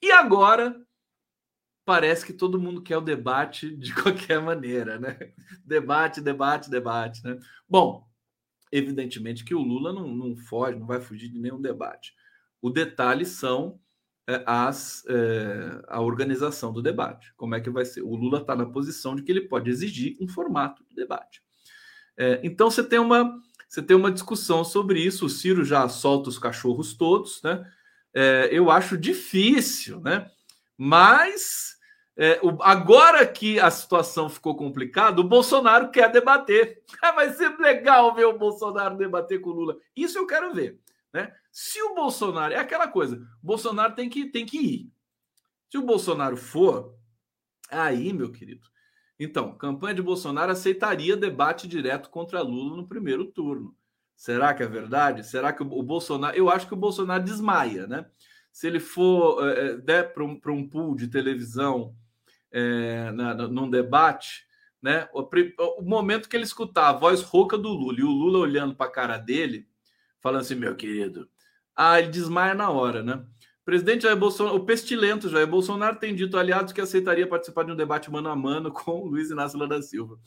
E 0.00 0.12
agora 0.12 0.80
parece 1.90 2.24
que 2.24 2.32
todo 2.32 2.60
mundo 2.60 2.80
quer 2.80 2.96
o 2.96 3.00
debate 3.00 3.74
de 3.74 3.92
qualquer 4.00 4.40
maneira, 4.40 4.96
né? 4.96 5.32
Debate, 5.64 6.20
debate, 6.20 6.70
debate, 6.70 7.20
né? 7.24 7.36
Bom, 7.68 8.06
evidentemente 8.70 9.44
que 9.44 9.56
o 9.56 9.60
Lula 9.60 9.92
não, 9.92 10.06
não 10.06 10.36
foge, 10.36 10.78
não 10.78 10.86
vai 10.86 11.00
fugir 11.00 11.28
de 11.28 11.40
nenhum 11.40 11.60
debate. 11.60 12.14
O 12.62 12.70
detalhe 12.70 13.26
são 13.26 13.80
é, 14.28 14.40
as, 14.46 15.04
é, 15.08 15.82
a 15.88 16.00
organização 16.00 16.72
do 16.72 16.80
debate. 16.80 17.34
Como 17.36 17.56
é 17.56 17.60
que 17.60 17.68
vai 17.68 17.84
ser? 17.84 18.02
O 18.02 18.14
Lula 18.14 18.38
está 18.38 18.54
na 18.54 18.66
posição 18.66 19.16
de 19.16 19.24
que 19.24 19.32
ele 19.32 19.48
pode 19.48 19.68
exigir 19.68 20.16
um 20.20 20.28
formato 20.28 20.84
de 20.88 20.94
debate. 20.94 21.42
É, 22.16 22.40
então 22.44 22.70
você 22.70 22.84
tem 22.84 23.00
uma 23.00 23.36
você 23.68 23.82
tem 23.82 23.96
uma 23.96 24.12
discussão 24.12 24.64
sobre 24.64 25.00
isso. 25.00 25.26
O 25.26 25.28
Ciro 25.28 25.64
já 25.64 25.88
solta 25.88 26.28
os 26.28 26.38
cachorros 26.38 26.94
todos, 26.94 27.42
né? 27.42 27.68
É, 28.14 28.48
eu 28.52 28.70
acho 28.70 28.96
difícil, 28.96 30.00
né? 30.00 30.30
Mas 30.76 31.79
é, 32.16 32.38
o, 32.42 32.62
agora 32.62 33.26
que 33.26 33.58
a 33.58 33.70
situação 33.70 34.28
ficou 34.28 34.54
complicada, 34.54 35.20
o 35.20 35.24
Bolsonaro 35.24 35.90
quer 35.90 36.10
debater. 36.10 36.82
vai 37.14 37.32
ser 37.32 37.56
legal 37.58 38.14
ver 38.14 38.26
o 38.26 38.38
Bolsonaro 38.38 38.96
debater 38.96 39.40
com 39.40 39.50
o 39.50 39.54
Lula. 39.54 39.76
Isso 39.96 40.18
eu 40.18 40.26
quero 40.26 40.52
ver. 40.52 40.78
Né? 41.12 41.32
Se 41.50 41.80
o 41.82 41.94
Bolsonaro. 41.94 42.52
É 42.52 42.58
aquela 42.58 42.88
coisa: 42.88 43.16
o 43.16 43.46
Bolsonaro 43.46 43.94
tem 43.94 44.08
que, 44.08 44.26
tem 44.26 44.44
que 44.44 44.58
ir. 44.58 44.92
Se 45.70 45.78
o 45.78 45.82
Bolsonaro 45.82 46.36
for, 46.36 46.94
aí, 47.70 48.12
meu 48.12 48.30
querido. 48.30 48.68
Então, 49.18 49.56
campanha 49.56 49.94
de 49.94 50.02
Bolsonaro 50.02 50.52
aceitaria 50.52 51.16
debate 51.16 51.68
direto 51.68 52.08
contra 52.10 52.42
Lula 52.42 52.76
no 52.76 52.88
primeiro 52.88 53.26
turno. 53.26 53.76
Será 54.16 54.52
que 54.52 54.62
é 54.62 54.66
verdade? 54.66 55.26
Será 55.26 55.52
que 55.52 55.62
o 55.62 55.82
Bolsonaro. 55.82 56.36
Eu 56.36 56.50
acho 56.50 56.66
que 56.66 56.74
o 56.74 56.76
Bolsonaro 56.76 57.22
desmaia, 57.22 57.86
né? 57.86 58.06
Se 58.52 58.66
ele 58.66 58.80
for 58.80 59.46
é, 59.48 59.76
der 59.76 60.12
para 60.12 60.24
um, 60.24 60.40
um 60.48 60.68
pool 60.68 60.96
de 60.96 61.08
televisão 61.08 61.94
é, 62.52 63.10
na, 63.12 63.34
num 63.34 63.68
debate, 63.68 64.46
né? 64.82 65.08
O, 65.12 65.28
o, 65.78 65.82
momento 65.82 66.28
que 66.28 66.36
ele 66.36 66.44
escutar 66.44 66.88
a 66.88 66.92
voz 66.92 67.22
rouca 67.22 67.58
do 67.58 67.68
Lula 67.68 68.00
e 68.00 68.02
o 68.02 68.10
Lula 68.10 68.38
olhando 68.38 68.74
para 68.74 68.86
a 68.86 68.92
cara 68.92 69.18
dele, 69.18 69.68
falando 70.20 70.42
assim, 70.42 70.54
meu 70.54 70.74
querido, 70.74 71.28
ah, 71.76 71.98
ele 71.98 72.08
desmaia 72.08 72.54
na 72.54 72.70
hora, 72.70 73.02
né? 73.02 73.24
Presidente 73.64 74.02
Jair 74.02 74.16
Bolsonaro, 74.16 74.56
o 74.56 74.64
pestilento 74.64 75.28
Jair 75.28 75.46
Bolsonaro 75.46 75.96
tem 75.96 76.14
dito 76.14 76.36
aliados 76.36 76.72
que 76.72 76.80
aceitaria 76.80 77.26
participar 77.26 77.64
de 77.64 77.72
um 77.72 77.76
debate 77.76 78.10
mano 78.10 78.28
a 78.28 78.36
mano 78.36 78.72
com 78.72 79.04
Luiz 79.04 79.30
Inácio 79.30 79.58
Lula 79.58 79.68
da 79.68 79.82
Silva. 79.82 80.18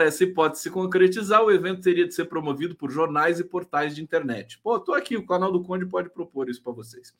Essa 0.00 0.24
hipótese 0.24 0.62
se 0.62 0.70
concretizar, 0.70 1.42
o 1.42 1.50
evento 1.50 1.82
teria 1.82 2.08
de 2.08 2.14
ser 2.14 2.24
promovido 2.24 2.74
por 2.74 2.90
jornais 2.90 3.38
e 3.38 3.44
portais 3.44 3.94
de 3.94 4.02
internet. 4.02 4.58
Pô, 4.62 4.80
tô 4.80 4.94
aqui, 4.94 5.14
o 5.14 5.26
canal 5.26 5.52
do 5.52 5.62
Conde 5.62 5.84
pode 5.84 6.08
propor 6.08 6.48
isso 6.48 6.62
para 6.62 6.72
vocês. 6.72 7.12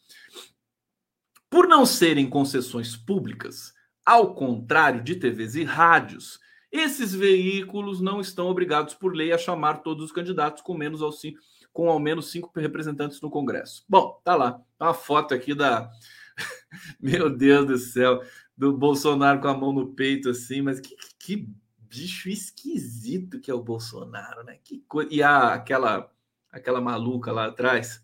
Por 1.50 1.68
não 1.68 1.84
serem 1.84 2.28
concessões 2.28 2.96
públicas, 2.96 3.73
ao 4.04 4.34
contrário 4.34 5.02
de 5.02 5.16
TVs 5.16 5.54
e 5.54 5.64
rádios, 5.64 6.40
esses 6.70 7.14
veículos 7.14 8.00
não 8.00 8.20
estão 8.20 8.48
obrigados 8.48 8.94
por 8.94 9.14
lei 9.14 9.32
a 9.32 9.38
chamar 9.38 9.82
todos 9.82 10.06
os 10.06 10.12
candidatos 10.12 10.62
com 10.62 10.74
menos 10.76 11.02
ao 11.02 11.12
cinco, 11.12 11.38
com 11.72 11.88
ao 11.88 11.98
menos 11.98 12.30
cinco 12.30 12.50
representantes 12.54 13.20
no 13.20 13.30
Congresso. 13.30 13.84
Bom, 13.88 14.20
tá 14.24 14.34
lá, 14.34 14.60
tá 14.76 14.86
uma 14.86 14.94
foto 14.94 15.32
aqui 15.34 15.54
da 15.54 15.90
meu 17.00 17.30
Deus 17.30 17.66
do 17.66 17.78
céu, 17.78 18.20
do 18.56 18.76
Bolsonaro 18.76 19.40
com 19.40 19.48
a 19.48 19.56
mão 19.56 19.72
no 19.72 19.94
peito 19.94 20.30
assim, 20.30 20.62
mas 20.62 20.80
que, 20.80 20.96
que 21.18 21.48
bicho 21.78 22.28
esquisito 22.28 23.40
que 23.40 23.50
é 23.50 23.54
o 23.54 23.62
Bolsonaro, 23.62 24.42
né? 24.42 24.58
Que. 24.64 24.84
E 25.10 25.22
a, 25.22 25.54
aquela, 25.54 26.10
aquela 26.50 26.80
maluca 26.80 27.30
lá 27.30 27.46
atrás, 27.46 28.02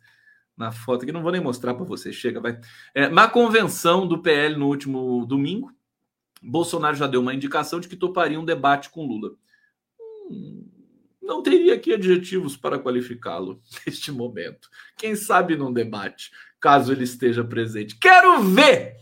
na 0.57 0.71
foto, 0.71 1.05
que 1.05 1.13
não 1.13 1.23
vou 1.23 1.33
nem 1.33 1.41
mostrar 1.41 1.75
para 1.75 1.85
você, 1.85 2.13
chega, 2.13 2.41
vai. 2.41 2.61
É, 2.95 3.09
na 3.09 3.27
convenção 3.29 4.07
do 4.07 4.23
PL 4.23 4.57
no 4.57 4.69
último 4.69 5.27
domingo, 5.27 5.73
Bolsonaro 6.41 6.97
já 6.97 7.07
deu 7.07 7.21
uma 7.21 7.35
indicação 7.35 7.81
de 7.81 7.89
que 7.89 7.97
toparia 7.97 8.41
um 8.41 8.45
debate 8.45 8.91
com 8.91 9.07
Lula. 9.07 9.37
Hum, 10.31 10.69
não 11.21 11.43
teria 11.43 11.75
aqui 11.75 11.93
adjetivos 11.93 12.57
para 12.57 12.79
qualificá-lo 12.79 13.63
neste 13.87 14.11
momento. 14.11 14.69
Quem 14.97 15.15
sabe 15.15 15.57
num 15.57 15.73
debate, 15.73 16.31
caso 16.61 16.93
ele 16.93 17.05
esteja 17.05 17.45
presente. 17.45 17.99
Quero 17.99 18.43
ver! 18.43 18.97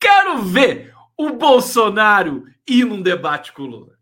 Quero 0.00 0.42
ver 0.42 0.92
o 1.16 1.30
Bolsonaro 1.30 2.44
ir 2.68 2.84
num 2.84 3.00
debate 3.00 3.52
com 3.52 3.62
Lula. 3.62 3.96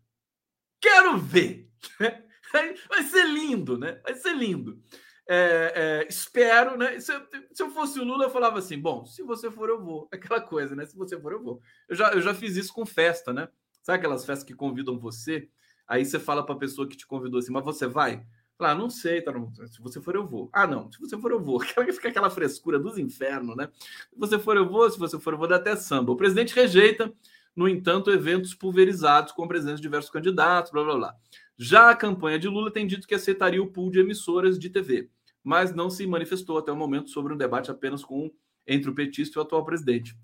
Quero 0.81 1.17
ver. 1.17 1.69
Vai 2.89 3.03
ser 3.03 3.27
lindo, 3.27 3.77
né? 3.77 3.99
Vai 4.03 4.15
ser 4.15 4.35
lindo. 4.35 4.81
É, 5.27 5.73
é, 6.03 6.07
espero, 6.07 6.77
né? 6.77 6.99
Se 6.99 7.13
eu, 7.13 7.21
se 7.53 7.63
eu, 7.63 7.69
fosse 7.71 7.99
o 7.99 8.03
Lula, 8.03 8.25
eu 8.25 8.29
falava 8.29 8.59
assim: 8.59 8.77
bom, 8.77 9.05
se 9.05 9.23
você 9.23 9.49
for, 9.49 9.69
eu 9.69 9.81
vou. 9.81 10.07
Aquela 10.11 10.41
coisa, 10.41 10.75
né? 10.75 10.85
Se 10.85 10.95
você 10.95 11.19
for, 11.19 11.31
eu 11.31 11.41
vou. 11.41 11.61
Eu 11.87 11.95
já, 11.95 12.11
eu 12.11 12.21
já 12.21 12.33
fiz 12.33 12.55
isso 12.55 12.73
com 12.73 12.85
festa, 12.85 13.31
né? 13.31 13.47
Sabe 13.81 13.99
aquelas 13.99 14.25
festas 14.25 14.45
que 14.45 14.53
convidam 14.53 14.99
você? 14.99 15.49
Aí 15.87 16.05
você 16.05 16.19
fala 16.19 16.45
para 16.45 16.55
a 16.55 16.57
pessoa 16.57 16.87
que 16.87 16.95
te 16.95 17.05
convidou 17.05 17.39
assim, 17.39 17.51
mas 17.51 17.63
você 17.63 17.87
vai? 17.87 18.25
Ah, 18.59 18.75
não 18.75 18.91
sei, 18.91 19.21
tá, 19.21 19.33
se 19.65 19.81
você 19.81 19.99
for, 19.99 20.15
eu 20.15 20.25
vou. 20.25 20.47
Ah, 20.53 20.67
não, 20.67 20.91
se 20.91 20.99
você 20.99 21.17
for, 21.17 21.31
eu 21.31 21.39
vou. 21.41 21.59
Fica 21.65 22.09
aquela 22.09 22.29
frescura 22.29 22.77
dos 22.77 22.97
infernos, 22.97 23.57
né? 23.57 23.69
Se 24.13 24.19
você 24.19 24.37
for, 24.37 24.55
eu 24.55 24.69
vou, 24.69 24.89
se 24.89 24.99
você 24.99 25.19
for, 25.19 25.33
eu 25.33 25.39
vou 25.39 25.47
dar 25.47 25.55
até 25.55 25.75
samba. 25.75 26.11
O 26.11 26.15
presidente 26.15 26.53
rejeita 26.53 27.11
no 27.55 27.67
entanto, 27.67 28.11
eventos 28.11 28.53
pulverizados 28.53 29.33
com 29.33 29.47
presença 29.47 29.75
de 29.75 29.81
diversos 29.81 30.11
candidatos, 30.11 30.71
blá 30.71 30.83
blá 30.83 30.95
blá. 30.95 31.15
Já 31.63 31.91
a 31.91 31.95
campanha 31.95 32.39
de 32.39 32.47
Lula 32.47 32.71
tem 32.71 32.87
dito 32.87 33.07
que 33.07 33.13
aceitaria 33.13 33.61
o 33.61 33.67
pool 33.67 33.91
de 33.91 33.99
emissoras 33.99 34.57
de 34.57 34.67
TV, 34.67 35.11
mas 35.43 35.75
não 35.75 35.91
se 35.91 36.07
manifestou 36.07 36.57
até 36.57 36.71
o 36.71 36.75
momento 36.75 37.11
sobre 37.11 37.35
um 37.35 37.37
debate 37.37 37.69
apenas 37.69 38.03
com 38.03 38.31
entre 38.65 38.89
o 38.89 38.95
petista 38.95 39.37
e 39.37 39.39
o 39.39 39.43
atual 39.43 39.63
presidente. 39.63 40.17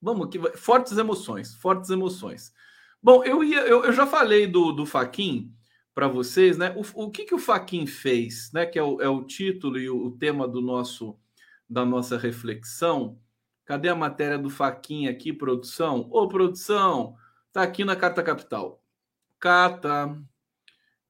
Vamos 0.00 0.28
aqui, 0.28 0.38
fortes 0.56 0.96
emoções, 0.96 1.56
fortes 1.56 1.90
emoções. 1.90 2.54
Bom, 3.02 3.24
eu, 3.24 3.42
ia, 3.42 3.66
eu, 3.66 3.84
eu 3.84 3.92
já 3.92 4.06
falei 4.06 4.46
do, 4.46 4.70
do 4.70 4.86
Faquin 4.86 5.52
para 5.92 6.06
vocês, 6.06 6.56
né? 6.56 6.72
O, 6.76 7.06
o 7.06 7.10
que, 7.10 7.24
que 7.24 7.34
o 7.34 7.38
Faquin 7.38 7.84
fez, 7.84 8.52
né? 8.52 8.64
Que 8.64 8.78
é 8.78 8.82
o, 8.82 9.02
é 9.02 9.08
o 9.08 9.24
título 9.24 9.76
e 9.76 9.90
o, 9.90 10.06
o 10.06 10.10
tema 10.12 10.46
do 10.46 10.60
nosso 10.60 11.18
da 11.68 11.84
nossa 11.84 12.16
reflexão. 12.16 13.18
Cadê 13.64 13.88
a 13.88 13.96
matéria 13.96 14.38
do 14.38 14.48
Faquinha 14.48 15.10
aqui, 15.10 15.32
produção? 15.32 16.08
Ô, 16.12 16.28
produção, 16.28 17.16
tá 17.52 17.60
aqui 17.64 17.84
na 17.84 17.96
Carta 17.96 18.22
Capital. 18.22 18.80
Carta 19.40 20.16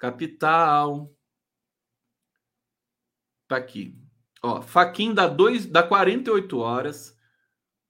Capital. 0.04 1.10
Tá 3.48 3.56
aqui. 3.56 3.98
Ó, 4.42 4.60
Faquin 4.60 5.14
dá, 5.14 5.26
dois, 5.26 5.64
dá 5.64 5.82
48 5.82 6.58
horas 6.58 7.18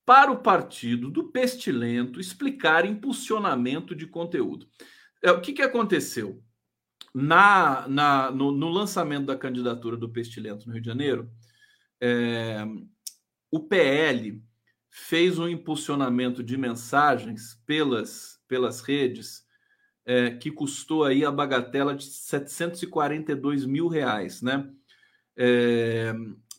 para 0.06 0.30
o 0.30 0.40
partido 0.40 1.10
do 1.10 1.32
Pestilento 1.32 2.20
explicar 2.20 2.86
impulsionamento 2.86 3.96
de 3.96 4.06
conteúdo. 4.06 4.68
É, 5.20 5.32
o 5.32 5.40
que, 5.40 5.52
que 5.52 5.62
aconteceu? 5.62 6.40
Na, 7.12 7.88
na, 7.88 8.30
no, 8.30 8.52
no 8.52 8.68
lançamento 8.68 9.26
da 9.26 9.36
candidatura 9.36 9.96
do 9.96 10.08
Pestilento 10.08 10.66
no 10.66 10.72
Rio 10.72 10.82
de 10.82 10.88
Janeiro, 10.88 11.28
é, 12.00 12.64
o 13.50 13.58
PL 13.58 14.40
fez 14.88 15.36
um 15.40 15.48
impulsionamento 15.48 16.44
de 16.44 16.56
mensagens 16.56 17.60
pelas, 17.66 18.40
pelas 18.46 18.82
redes 18.82 19.43
é, 20.06 20.30
que 20.30 20.50
custou 20.50 21.04
aí 21.04 21.24
a 21.24 21.30
bagatela 21.30 21.94
de 21.94 22.04
742 22.04 23.64
mil 23.64 23.88
reais, 23.88 24.42
né? 24.42 24.68
É, 25.36 26.14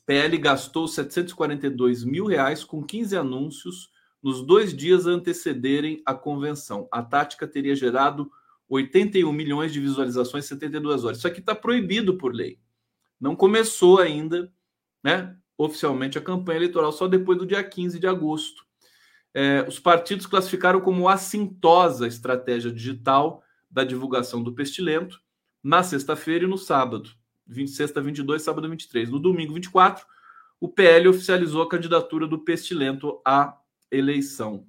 PL 0.05 0.37
gastou 0.37 0.87
742 0.87 2.03
mil 2.03 2.25
reais 2.25 2.63
com 2.63 2.83
15 2.83 3.15
anúncios 3.17 3.89
nos 4.21 4.45
dois 4.45 4.75
dias 4.75 5.05
antecederem 5.05 6.01
a 6.05 6.13
convenção. 6.13 6.87
A 6.91 7.01
tática 7.01 7.47
teria 7.47 7.75
gerado 7.75 8.29
81 8.67 9.31
milhões 9.31 9.71
de 9.71 9.79
visualizações 9.79 10.45
em 10.45 10.47
72 10.47 11.03
horas. 11.03 11.17
Isso 11.19 11.27
aqui 11.27 11.39
está 11.39 11.55
proibido 11.55 12.17
por 12.17 12.33
lei. 12.33 12.59
Não 13.19 13.35
começou 13.35 13.99
ainda, 13.99 14.51
né? 15.03 15.35
oficialmente 15.57 16.17
a 16.17 16.21
campanha 16.21 16.57
eleitoral 16.57 16.91
só 16.91 17.07
depois 17.07 17.37
do 17.37 17.45
dia 17.45 17.63
15 17.63 17.99
de 17.99 18.07
agosto. 18.07 18.64
É, 19.37 19.65
os 19.67 19.77
partidos 19.77 20.25
classificaram 20.25 20.79
como 20.79 21.09
assintosa 21.09 22.05
a 22.05 22.07
estratégia 22.07 22.71
digital 22.71 23.43
da 23.69 23.83
divulgação 23.83 24.41
do 24.41 24.53
pestilento 24.53 25.19
na 25.61 25.83
sexta-feira 25.83 26.45
e 26.45 26.47
no 26.47 26.57
sábado, 26.57 27.11
26, 27.45 27.91
22, 28.01 28.41
sábado 28.41 28.69
23. 28.69 29.09
No 29.09 29.19
domingo 29.19 29.53
24, 29.53 30.05
o 30.57 30.69
PL 30.69 31.09
oficializou 31.09 31.61
a 31.61 31.69
candidatura 31.69 32.25
do 32.25 32.39
pestilento 32.39 33.19
à 33.25 33.57
eleição. 33.91 34.65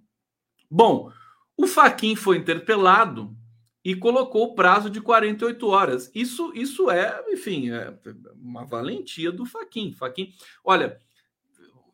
Bom, 0.69 1.13
o 1.57 1.69
Faquin 1.69 2.17
foi 2.17 2.37
interpelado 2.37 3.37
e 3.85 3.95
colocou 3.95 4.47
o 4.47 4.55
prazo 4.57 4.91
de 4.91 5.01
48 5.01 5.69
horas. 5.69 6.11
Isso, 6.13 6.51
isso 6.57 6.91
é, 6.91 7.25
enfim, 7.29 7.71
é 7.71 7.97
uma 8.35 8.65
valentia 8.65 9.31
do 9.31 9.47
Faquin. 9.47 9.93
Faquin, 9.93 10.35
olha, 10.65 10.99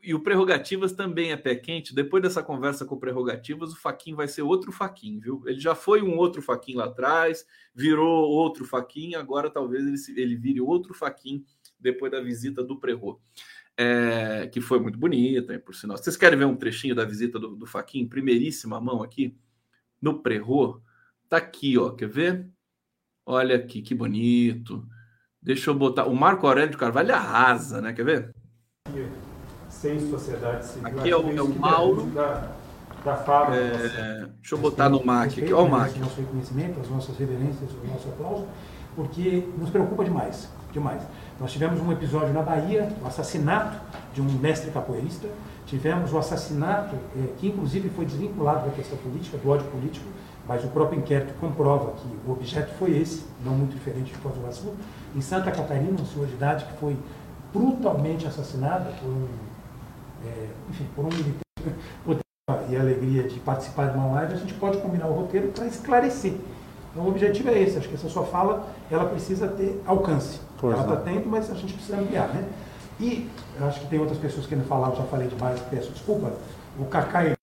e 0.03 0.15
o 0.15 0.21
Prerrogativas 0.21 0.93
também 0.93 1.31
é 1.31 1.37
pé 1.37 1.55
quente. 1.55 1.95
Depois 1.95 2.23
dessa 2.23 2.43
conversa 2.43 2.85
com 2.85 2.97
o 2.97 2.99
Prerrogativas, 2.99 3.73
o 3.73 3.81
Faquin 3.81 4.15
vai 4.15 4.27
ser 4.27 4.43
outro 4.43 4.73
Faquin, 4.73 5.21
viu? 5.21 5.43
Ele 5.47 5.61
já 5.61 5.75
foi 5.75 6.03
um 6.03 6.17
outro 6.17 6.43
Faquin 6.43 6.75
lá 6.75 6.87
atrás, 6.87 7.47
virou 7.73 8.29
outro 8.29 8.65
Faquin, 8.65 9.15
agora 9.15 9.49
talvez 9.49 10.09
ele, 10.09 10.21
ele 10.21 10.37
vire 10.37 10.61
outro 10.61 10.93
Faquin 10.93 11.45
depois 11.79 12.11
da 12.11 12.21
visita 12.21 12.65
do 12.65 12.79
Prerro. 12.79 13.21
É, 13.77 14.49
que 14.49 14.61
foi 14.61 14.81
muito 14.81 14.99
bonita, 14.99 15.57
por 15.61 15.75
sinal. 15.75 15.97
Vocês 15.97 16.17
querem 16.17 16.39
ver 16.39 16.45
um 16.47 16.57
trechinho 16.57 16.95
da 16.95 17.05
visita 17.05 17.39
do, 17.39 17.55
do 17.55 17.67
Faquin? 17.67 18.07
Primeiríssima 18.07 18.81
mão 18.81 19.03
aqui, 19.03 19.37
no 20.01 20.21
Prerro. 20.21 20.83
Tá 21.29 21.37
aqui, 21.37 21.79
ó. 21.79 21.91
Quer 21.91 22.09
ver? 22.09 22.51
Olha 23.25 23.57
aqui, 23.57 23.81
que 23.81 23.95
bonito. 23.95 24.87
Deixa 25.41 25.71
eu 25.71 25.75
botar. 25.75 26.07
O 26.07 26.15
Marco 26.15 26.47
Aurélio 26.47 26.73
de 26.73 26.77
Carvalho 26.77 27.15
arrasa, 27.15 27.81
né? 27.81 27.93
Quer 27.93 28.05
ver? 28.05 28.35
Sem 29.73 29.99
sociedade 30.11 30.67
civil. 30.67 30.87
Aqui 30.87 31.11
é 31.11 31.17
o, 31.17 31.37
é 31.37 31.43
o 31.43 31.49
Mauro. 31.49 32.07
Da, 32.11 32.49
da 33.05 33.17
fala. 33.17 33.57
É, 33.57 34.27
deixa 34.39 34.55
eu 34.55 34.59
botar 34.59 34.89
no 34.89 35.05
MAC 35.05 35.43
aqui. 35.43 35.53
Olha 35.53 35.65
o 35.65 35.71
MAC. 35.71 35.99
Nosso 35.99 36.21
reconhecimento, 36.21 36.79
as 36.81 36.89
nossas 36.89 37.17
reverências, 37.17 37.71
o 37.73 37.87
nosso 37.89 38.09
aplauso, 38.09 38.47
porque 38.95 39.49
nos 39.59 39.71
preocupa 39.71 40.05
demais. 40.05 40.49
Demais. 40.73 41.03
Nós 41.41 41.53
tivemos 41.53 41.81
um 41.81 41.91
episódio 41.91 42.33
na 42.33 42.43
Bahia, 42.43 42.93
o 43.03 43.07
assassinato 43.07 43.77
de 44.15 44.21
um 44.21 44.31
mestre 44.39 44.71
capoeirista. 44.71 45.29
Tivemos 45.67 46.13
o 46.13 46.19
assassinato, 46.19 46.95
eh, 47.17 47.29
que 47.39 47.49
inclusive 47.49 47.89
foi 47.91 48.05
desvinculado 48.05 48.67
da 48.67 48.73
questão 48.75 48.97
política, 48.99 49.39
do 49.39 49.51
ódio 49.51 49.67
político, 49.69 50.07
mas 50.47 50.65
o 50.65 50.69
próprio 50.69 50.99
inquérito 50.99 51.35
comprova 51.41 51.93
que 51.93 52.09
o 52.27 52.33
objeto 52.33 52.73
foi 52.79 52.97
esse, 52.97 53.25
não 53.45 53.55
muito 53.55 53.73
diferente 53.73 54.13
de 54.13 54.19
Foz 54.19 54.35
do 54.35 54.41
Iguaçu. 54.41 54.75
Em 55.15 55.21
Santa 55.21 55.51
Catarina, 55.51 56.01
um 56.01 56.07
senhor 56.07 56.27
de 56.27 56.35
idade 56.35 56.65
que 56.67 56.73
foi 56.79 56.97
brutalmente 57.53 58.27
assassinado 58.27 58.87
por 59.01 59.09
um, 59.09 59.29
é, 60.27 60.49
enfim, 60.71 60.87
por 60.95 61.05
um 61.05 61.09
militante. 61.09 61.43
E 62.69 62.77
a 62.77 62.81
alegria 62.81 63.23
de 63.25 63.39
participar 63.41 63.91
de 63.91 63.97
uma 63.97 64.13
live, 64.15 64.35
a 64.35 64.37
gente 64.37 64.55
pode 64.55 64.79
combinar 64.79 65.07
o 65.07 65.13
roteiro 65.13 65.49
para 65.49 65.67
esclarecer. 65.67 66.35
Então, 66.91 67.05
o 67.05 67.09
objetivo 67.09 67.51
é 67.51 67.61
esse. 67.61 67.79
Acho 67.79 67.89
que 67.89 67.95
essa 67.95 68.09
sua 68.09 68.25
fala, 68.25 68.67
ela 68.91 69.07
precisa 69.07 69.49
ter 69.49 69.81
alcance. 69.87 70.41
Pois 70.59 70.75
ela 70.75 70.83
está 70.83 70.97
tendo, 70.97 71.29
mas 71.29 71.51
a 71.51 71.55
gente 71.55 71.75
precisa 71.75 71.99
ampliar, 71.99 72.29
né? 72.29 72.49
E 73.01 73.29
acho 73.61 73.81
que 73.81 73.87
tem 73.87 73.99
outras 73.99 74.19
pessoas 74.19 74.47
querendo 74.47 74.67
falar, 74.67 74.91
eu 74.91 74.97
já 74.97 75.05
falei 75.05 75.29
demais, 75.29 75.61
peço 75.71 75.91
desculpa. 75.93 76.33
O 76.79 76.85
Cacai 76.87 77.35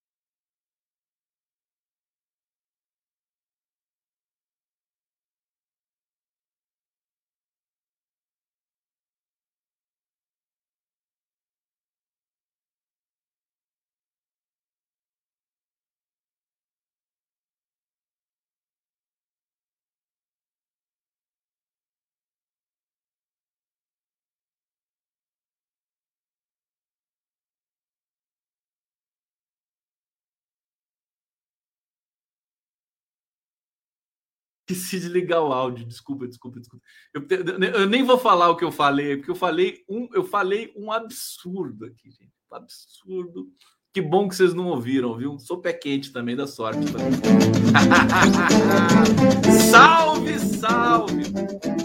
Esqueci 34.70 35.00
de 35.00 35.10
ligar 35.10 35.42
o 35.42 35.52
áudio. 35.52 35.84
Desculpa, 35.84 36.28
desculpa, 36.28 36.60
desculpa. 36.60 36.86
Eu, 37.12 37.26
eu, 37.74 37.90
nem 37.90 38.04
vou 38.04 38.20
falar 38.20 38.50
o 38.50 38.56
que 38.56 38.64
eu 38.64 38.72
falei, 38.72 39.18
porque 39.18 39.32
eu 39.32 39.36
falei 39.36 39.84
um, 39.90 40.08
eu 40.14 40.24
falei 40.24 40.72
um 40.76 40.92
absurdo 40.92 41.86
aqui, 41.86 42.12
gente. 42.12 42.32
Um 42.52 42.56
absurdo. 42.56 43.48
Que 43.92 44.00
bom 44.00 44.30
que 44.30 44.36
vocês 44.36 44.54
não 44.54 44.68
ouviram, 44.68 45.18
viu? 45.18 45.40
Sou 45.40 45.60
pé 45.60 45.74
quente 45.74 46.14
também, 46.14 46.36
da 46.36 46.46
sorte. 46.46 46.82
salve, 49.72 50.38
salve! 50.38 51.24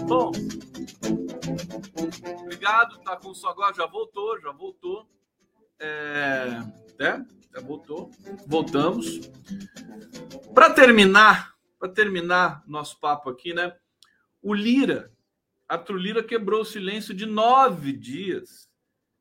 Bom, 0.07 0.31
obrigado. 2.41 2.99
Tá 2.99 3.17
com 3.17 3.33
só 3.33 3.49
agora, 3.49 3.73
já 3.73 3.87
voltou, 3.87 4.39
já 4.39 4.51
voltou. 4.51 5.07
É, 5.79 6.61
né? 6.99 7.25
Já 7.51 7.61
voltou. 7.61 8.11
Voltamos. 8.45 9.21
Para 10.53 10.69
terminar, 10.69 11.54
para 11.79 11.89
terminar 11.89 12.63
nosso 12.67 12.99
papo 12.99 13.29
aqui, 13.29 13.53
né? 13.53 13.75
O 14.41 14.53
Lira, 14.53 15.11
Arthur 15.67 15.97
Lira 15.97 16.23
quebrou 16.23 16.61
o 16.61 16.65
silêncio 16.65 17.13
de 17.13 17.25
nove 17.25 17.91
dias 17.91 18.69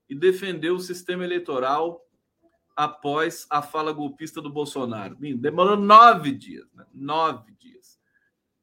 e 0.09 0.15
defendeu 0.15 0.75
o 0.77 0.81
sistema 0.81 1.25
eleitoral 1.25 2.05
após 2.77 3.47
a 3.49 3.63
fala 3.63 3.93
golpista 3.93 4.43
do 4.43 4.51
Bolsonaro. 4.51 5.17
Demorou 5.37 5.77
nove 5.77 6.33
dias, 6.33 6.67
né? 6.75 6.85
nove 6.93 7.53
dias. 7.53 7.99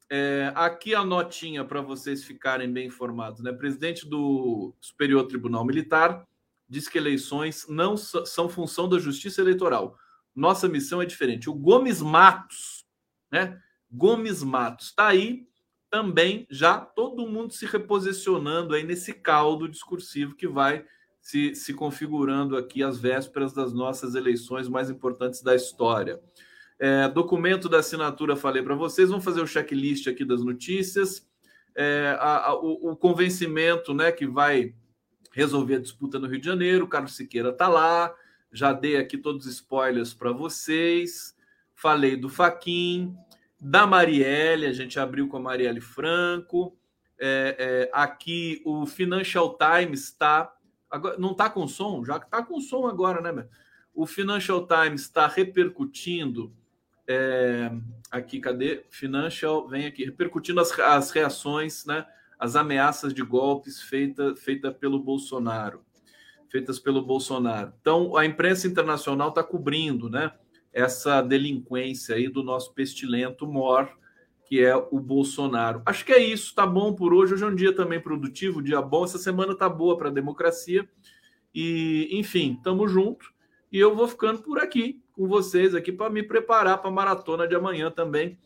É, 0.10 0.52
aqui 0.56 0.94
a 0.94 1.06
notinha 1.06 1.64
para 1.64 1.82
vocês 1.82 2.24
ficarem 2.24 2.72
bem 2.72 2.88
informados. 2.88 3.42
Né? 3.42 3.54
Presidente 3.54 4.06
do 4.06 4.76
Superior 4.82 5.26
Tribunal 5.26 5.66
Militar 5.66 6.28
diz 6.68 6.88
que 6.88 6.98
eleições 6.98 7.66
não 7.68 7.98
são 7.98 8.50
função 8.50 8.88
da 8.88 9.00
Justiça 9.00 9.42
Eleitoral. 9.42 9.98
Nossa 10.36 10.68
missão 10.68 11.02
é 11.02 11.06
diferente. 11.06 11.50
O 11.50 11.54
Gomes 11.54 12.02
Matos, 12.02 12.86
né? 13.32 13.62
Gomes 13.92 14.44
Matos. 14.44 14.88
Está 14.88 15.08
aí 15.08 15.48
também 15.90 16.48
já 16.50 16.80
todo 16.80 17.28
mundo 17.28 17.52
se 17.52 17.66
reposicionando 17.66 18.74
aí 18.74 18.84
nesse 18.84 19.14
caldo 19.14 19.68
discursivo 19.68 20.36
que 20.36 20.48
vai 20.48 20.86
se, 21.22 21.54
se 21.54 21.74
configurando 21.74 22.58
aqui 22.58 22.82
às 22.82 22.98
vésperas 22.98 23.54
das 23.54 23.74
nossas 23.74 24.16
eleições 24.16 24.68
mais 24.68 24.90
importantes 24.90 25.44
da 25.44 25.54
história. 25.54 26.20
É, 26.80 27.08
documento 27.10 27.70
da 27.70 27.80
assinatura, 27.80 28.36
falei 28.36 28.64
para 28.64 28.74
vocês, 28.74 29.10
vamos 29.10 29.24
fazer 29.24 29.42
o 29.42 29.46
checklist 29.46 30.08
aqui 30.08 30.26
das 30.26 30.44
notícias. 30.44 31.30
É, 31.76 32.18
a, 32.20 32.48
a, 32.48 32.56
o, 32.56 32.92
o, 32.92 32.96
convencimento 32.96 33.94
né, 33.94 34.12
que 34.12 34.26
vai 34.26 34.74
resolver 35.32 35.76
a 35.76 35.80
disputa 35.80 36.18
no 36.18 36.28
Rio 36.28 36.40
de 36.40 36.46
Janeiro, 36.46 36.86
o 36.86 36.88
Carlos 36.88 37.16
Siqueira 37.16 37.50
está 37.50 37.68
lá, 37.68 38.14
já 38.52 38.74
dei 38.74 38.98
aqui 38.98 39.18
todos 39.18 39.46
os 39.46 39.54
spoilers 39.54 40.14
para 40.14 40.32
vocês, 40.32 41.36
falei 41.76 42.18
do 42.18 42.28
Faquin, 42.28 43.16
da 43.64 43.86
Marielle, 43.86 44.66
a 44.66 44.74
gente 44.74 45.00
abriu 45.00 45.28
com 45.28 45.38
a 45.38 45.40
Marielle 45.40 45.80
Franco. 45.80 46.76
É, 47.20 47.56
é, 47.60 47.90
aqui 47.94 48.60
o 48.66 48.88
Financial 48.88 49.56
Times 49.56 50.06
está. 50.06 50.52
Não 51.20 51.32
está 51.32 51.48
com 51.48 51.68
som? 51.68 52.04
Já 52.04 52.20
que 52.20 52.26
está 52.26 52.44
com 52.44 52.60
som 52.60 52.88
agora, 52.88 53.22
né? 53.22 53.48
O 53.94 54.08
Financial 54.08 54.66
Times 54.66 55.02
está 55.02 55.28
repercutindo. 55.28 56.52
É, 57.08 57.72
aqui, 58.10 58.40
cadê? 58.40 58.84
Financial, 58.90 59.68
vem 59.68 59.86
aqui, 59.86 60.06
repercutindo 60.06 60.60
as, 60.60 60.78
as 60.80 61.12
reações, 61.12 61.86
né? 61.86 62.08
As 62.40 62.56
ameaças 62.56 63.14
de 63.14 63.22
golpes 63.22 63.80
feita, 63.80 64.36
feita 64.36 64.72
pelo 64.72 65.00
Bolsonaro. 65.00 65.86
Feitas 66.50 66.80
pelo 66.80 67.04
Bolsonaro. 67.04 67.74
Então, 67.80 68.18
a 68.18 68.26
imprensa 68.26 68.68
internacional 68.68 69.30
está 69.30 69.44
cobrindo, 69.44 70.10
né? 70.10 70.32
Essa 70.74 71.22
delinquência 71.22 72.16
aí 72.16 72.30
do 72.30 72.44
nosso 72.44 72.74
pestilento 72.74 73.46
mor, 73.46 73.90
que 74.46 74.64
é 74.64 74.76
o 74.76 75.00
Bolsonaro. 75.00 75.82
Acho 75.86 76.06
que 76.06 76.12
é 76.12 76.20
isso, 76.20 76.54
tá 76.54 76.66
bom 76.66 76.94
por 76.94 77.14
hoje. 77.14 77.34
Hoje 77.34 77.44
é 77.44 77.48
um 77.48 77.56
dia 77.56 77.74
também 77.74 78.00
produtivo, 78.00 78.62
dia 78.62 78.82
bom. 78.82 79.06
Essa 79.06 79.18
semana 79.18 79.56
tá 79.56 79.70
boa 79.70 79.98
para 79.98 80.10
a 80.10 80.12
democracia. 80.14 80.88
E, 81.54 82.10
enfim, 82.12 82.60
tamo 82.64 82.88
junto. 82.88 83.26
E 83.72 83.80
eu 83.80 83.96
vou 83.96 84.08
ficando 84.08 84.42
por 84.42 84.60
aqui 84.60 85.02
com 85.14 85.28
vocês 85.28 85.76
aqui 85.76 85.92
para 85.92 86.10
me 86.10 86.24
preparar 86.24 86.80
para 86.80 86.90
a 86.90 86.94
maratona 86.94 87.48
de 87.48 87.56
amanhã 87.56 87.90
também. 87.90 88.38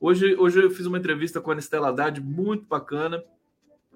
Hoje, 0.00 0.34
hoje 0.36 0.60
eu 0.60 0.70
fiz 0.70 0.86
uma 0.86 0.98
entrevista 0.98 1.40
com 1.40 1.50
a 1.50 1.52
Anistela 1.52 1.88
Haddad, 1.88 2.20
muito 2.20 2.66
bacana. 2.66 3.22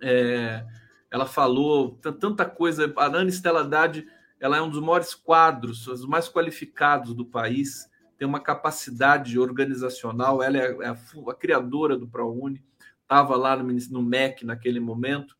É, 0.00 0.64
ela 1.10 1.26
falou 1.26 1.98
tanta 2.20 2.44
coisa. 2.44 2.92
A 2.96 3.06
Anistela 3.06 3.62
Haddad 3.62 4.06
ela 4.40 4.56
é 4.56 4.62
um 4.62 4.68
dos 4.68 4.80
maiores 4.80 5.14
quadros, 5.14 5.86
os 5.86 6.06
mais 6.06 6.28
qualificados 6.28 7.14
do 7.14 7.24
país, 7.24 7.88
tem 8.18 8.26
uma 8.26 8.40
capacidade 8.40 9.38
organizacional, 9.38 10.42
ela 10.42 10.56
é 10.56 10.86
a, 10.86 10.96
a 11.30 11.34
criadora 11.34 11.96
do 11.96 12.08
ProUni, 12.08 12.62
estava 13.02 13.36
lá 13.36 13.56
no, 13.56 13.72
no 13.90 14.02
MEC 14.02 14.44
naquele 14.44 14.80
momento, 14.80 15.36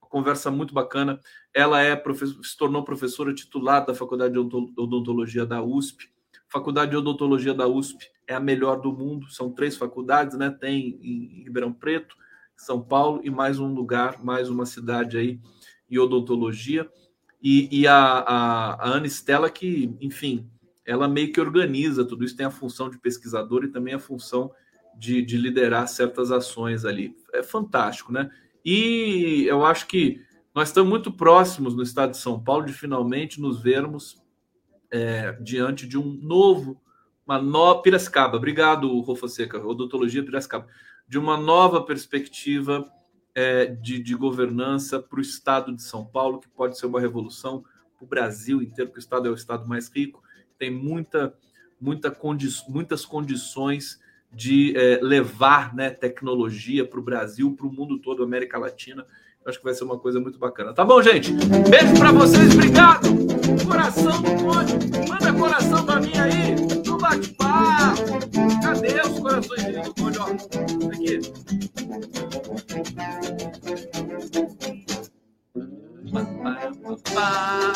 uma 0.00 0.08
conversa 0.08 0.50
muito 0.50 0.72
bacana. 0.72 1.20
Ela 1.52 1.82
é 1.82 2.00
se 2.42 2.56
tornou 2.56 2.84
professora 2.84 3.34
titular 3.34 3.84
da 3.84 3.94
Faculdade 3.94 4.32
de 4.32 4.38
Odontologia 4.38 5.44
da 5.44 5.62
USP. 5.62 6.10
Faculdade 6.48 6.92
de 6.92 6.96
Odontologia 6.96 7.54
da 7.54 7.66
USP 7.66 8.08
é 8.26 8.34
a 8.34 8.40
melhor 8.40 8.80
do 8.80 8.92
mundo, 8.92 9.30
são 9.30 9.52
três 9.52 9.76
faculdades, 9.76 10.36
né? 10.36 10.50
Tem 10.50 10.98
em 11.02 11.42
Ribeirão 11.44 11.72
Preto, 11.72 12.16
São 12.56 12.80
Paulo 12.80 13.20
e 13.24 13.30
mais 13.30 13.58
um 13.58 13.72
lugar, 13.72 14.22
mais 14.22 14.48
uma 14.48 14.64
cidade 14.64 15.18
aí 15.18 15.40
em 15.90 15.98
odontologia. 15.98 16.88
E, 17.42 17.80
e 17.80 17.86
a, 17.86 17.94
a, 17.94 18.74
a 18.74 18.88
Ana 18.88 19.06
Stella, 19.06 19.48
que, 19.48 19.96
enfim, 20.00 20.48
ela 20.84 21.08
meio 21.08 21.32
que 21.32 21.40
organiza 21.40 22.04
tudo 22.04 22.24
isso, 22.24 22.36
tem 22.36 22.46
a 22.46 22.50
função 22.50 22.90
de 22.90 22.98
pesquisador 22.98 23.64
e 23.64 23.68
também 23.68 23.94
a 23.94 23.98
função 23.98 24.50
de, 24.96 25.22
de 25.22 25.36
liderar 25.36 25.88
certas 25.88 26.30
ações 26.30 26.84
ali. 26.84 27.16
É 27.32 27.42
fantástico, 27.42 28.12
né? 28.12 28.30
E 28.64 29.44
eu 29.48 29.64
acho 29.64 29.86
que 29.86 30.20
nós 30.54 30.68
estamos 30.68 30.90
muito 30.90 31.12
próximos 31.12 31.74
no 31.74 31.82
estado 31.82 32.10
de 32.10 32.18
São 32.18 32.42
Paulo 32.42 32.66
de 32.66 32.72
finalmente 32.72 33.40
nos 33.40 33.62
vermos 33.62 34.20
é, 34.90 35.32
diante 35.40 35.86
de 35.86 35.96
um 35.96 36.18
novo, 36.20 36.80
uma 37.24 37.40
nova 37.40 37.82
Piracicaba. 37.82 38.36
Obrigado, 38.36 39.00
Rofo 39.00 39.28
Seca, 39.28 39.64
Odontologia 39.64 40.24
Piracicaba, 40.24 40.66
de 41.08 41.18
uma 41.18 41.36
nova 41.36 41.82
perspectiva 41.82 42.90
é, 43.34 43.66
de, 43.66 44.02
de, 44.02 44.14
governança 44.14 45.00
para 45.00 45.18
o 45.18 45.22
estado 45.22 45.74
de 45.74 45.82
São 45.82 46.04
Paulo, 46.04 46.40
que 46.40 46.48
pode 46.48 46.78
ser 46.78 46.86
uma 46.86 47.00
revolução 47.00 47.62
para 47.96 48.04
o 48.04 48.08
Brasil 48.08 48.62
inteiro, 48.62 48.90
porque 48.90 48.98
o 48.98 49.02
estado 49.02 49.28
é 49.28 49.30
o 49.30 49.34
estado 49.34 49.68
mais 49.68 49.88
rico, 49.88 50.22
tem 50.58 50.70
muita, 50.70 51.34
muita 51.80 52.10
condi 52.10 52.48
muitas 52.68 53.04
condições 53.04 54.00
de 54.32 54.76
é, 54.76 55.00
levar 55.02 55.74
né, 55.74 55.90
tecnologia 55.90 56.86
para 56.86 57.00
o 57.00 57.02
Brasil, 57.02 57.52
para 57.56 57.66
o 57.66 57.72
mundo 57.72 57.98
todo, 57.98 58.22
América 58.22 58.58
Latina. 58.58 59.04
Acho 59.44 59.58
que 59.58 59.64
vai 59.64 59.74
ser 59.74 59.84
uma 59.84 59.98
coisa 59.98 60.20
muito 60.20 60.38
bacana. 60.38 60.74
Tá 60.74 60.84
bom, 60.84 61.02
gente? 61.02 61.32
Beijo 61.32 61.94
para 61.98 62.12
vocês, 62.12 62.54
obrigado! 62.54 63.08
Coração 63.66 64.22
do 64.22 64.30
Conde, 64.42 65.08
manda 65.08 65.32
coração 65.32 65.84
para 65.84 66.00
mim 66.00 66.12
aí, 66.16 66.54
no 66.86 66.98
bate-papo. 66.98 68.02
Cadê 68.62 69.00
os 69.00 69.18
corações 69.18 69.69
pa. 76.96 77.72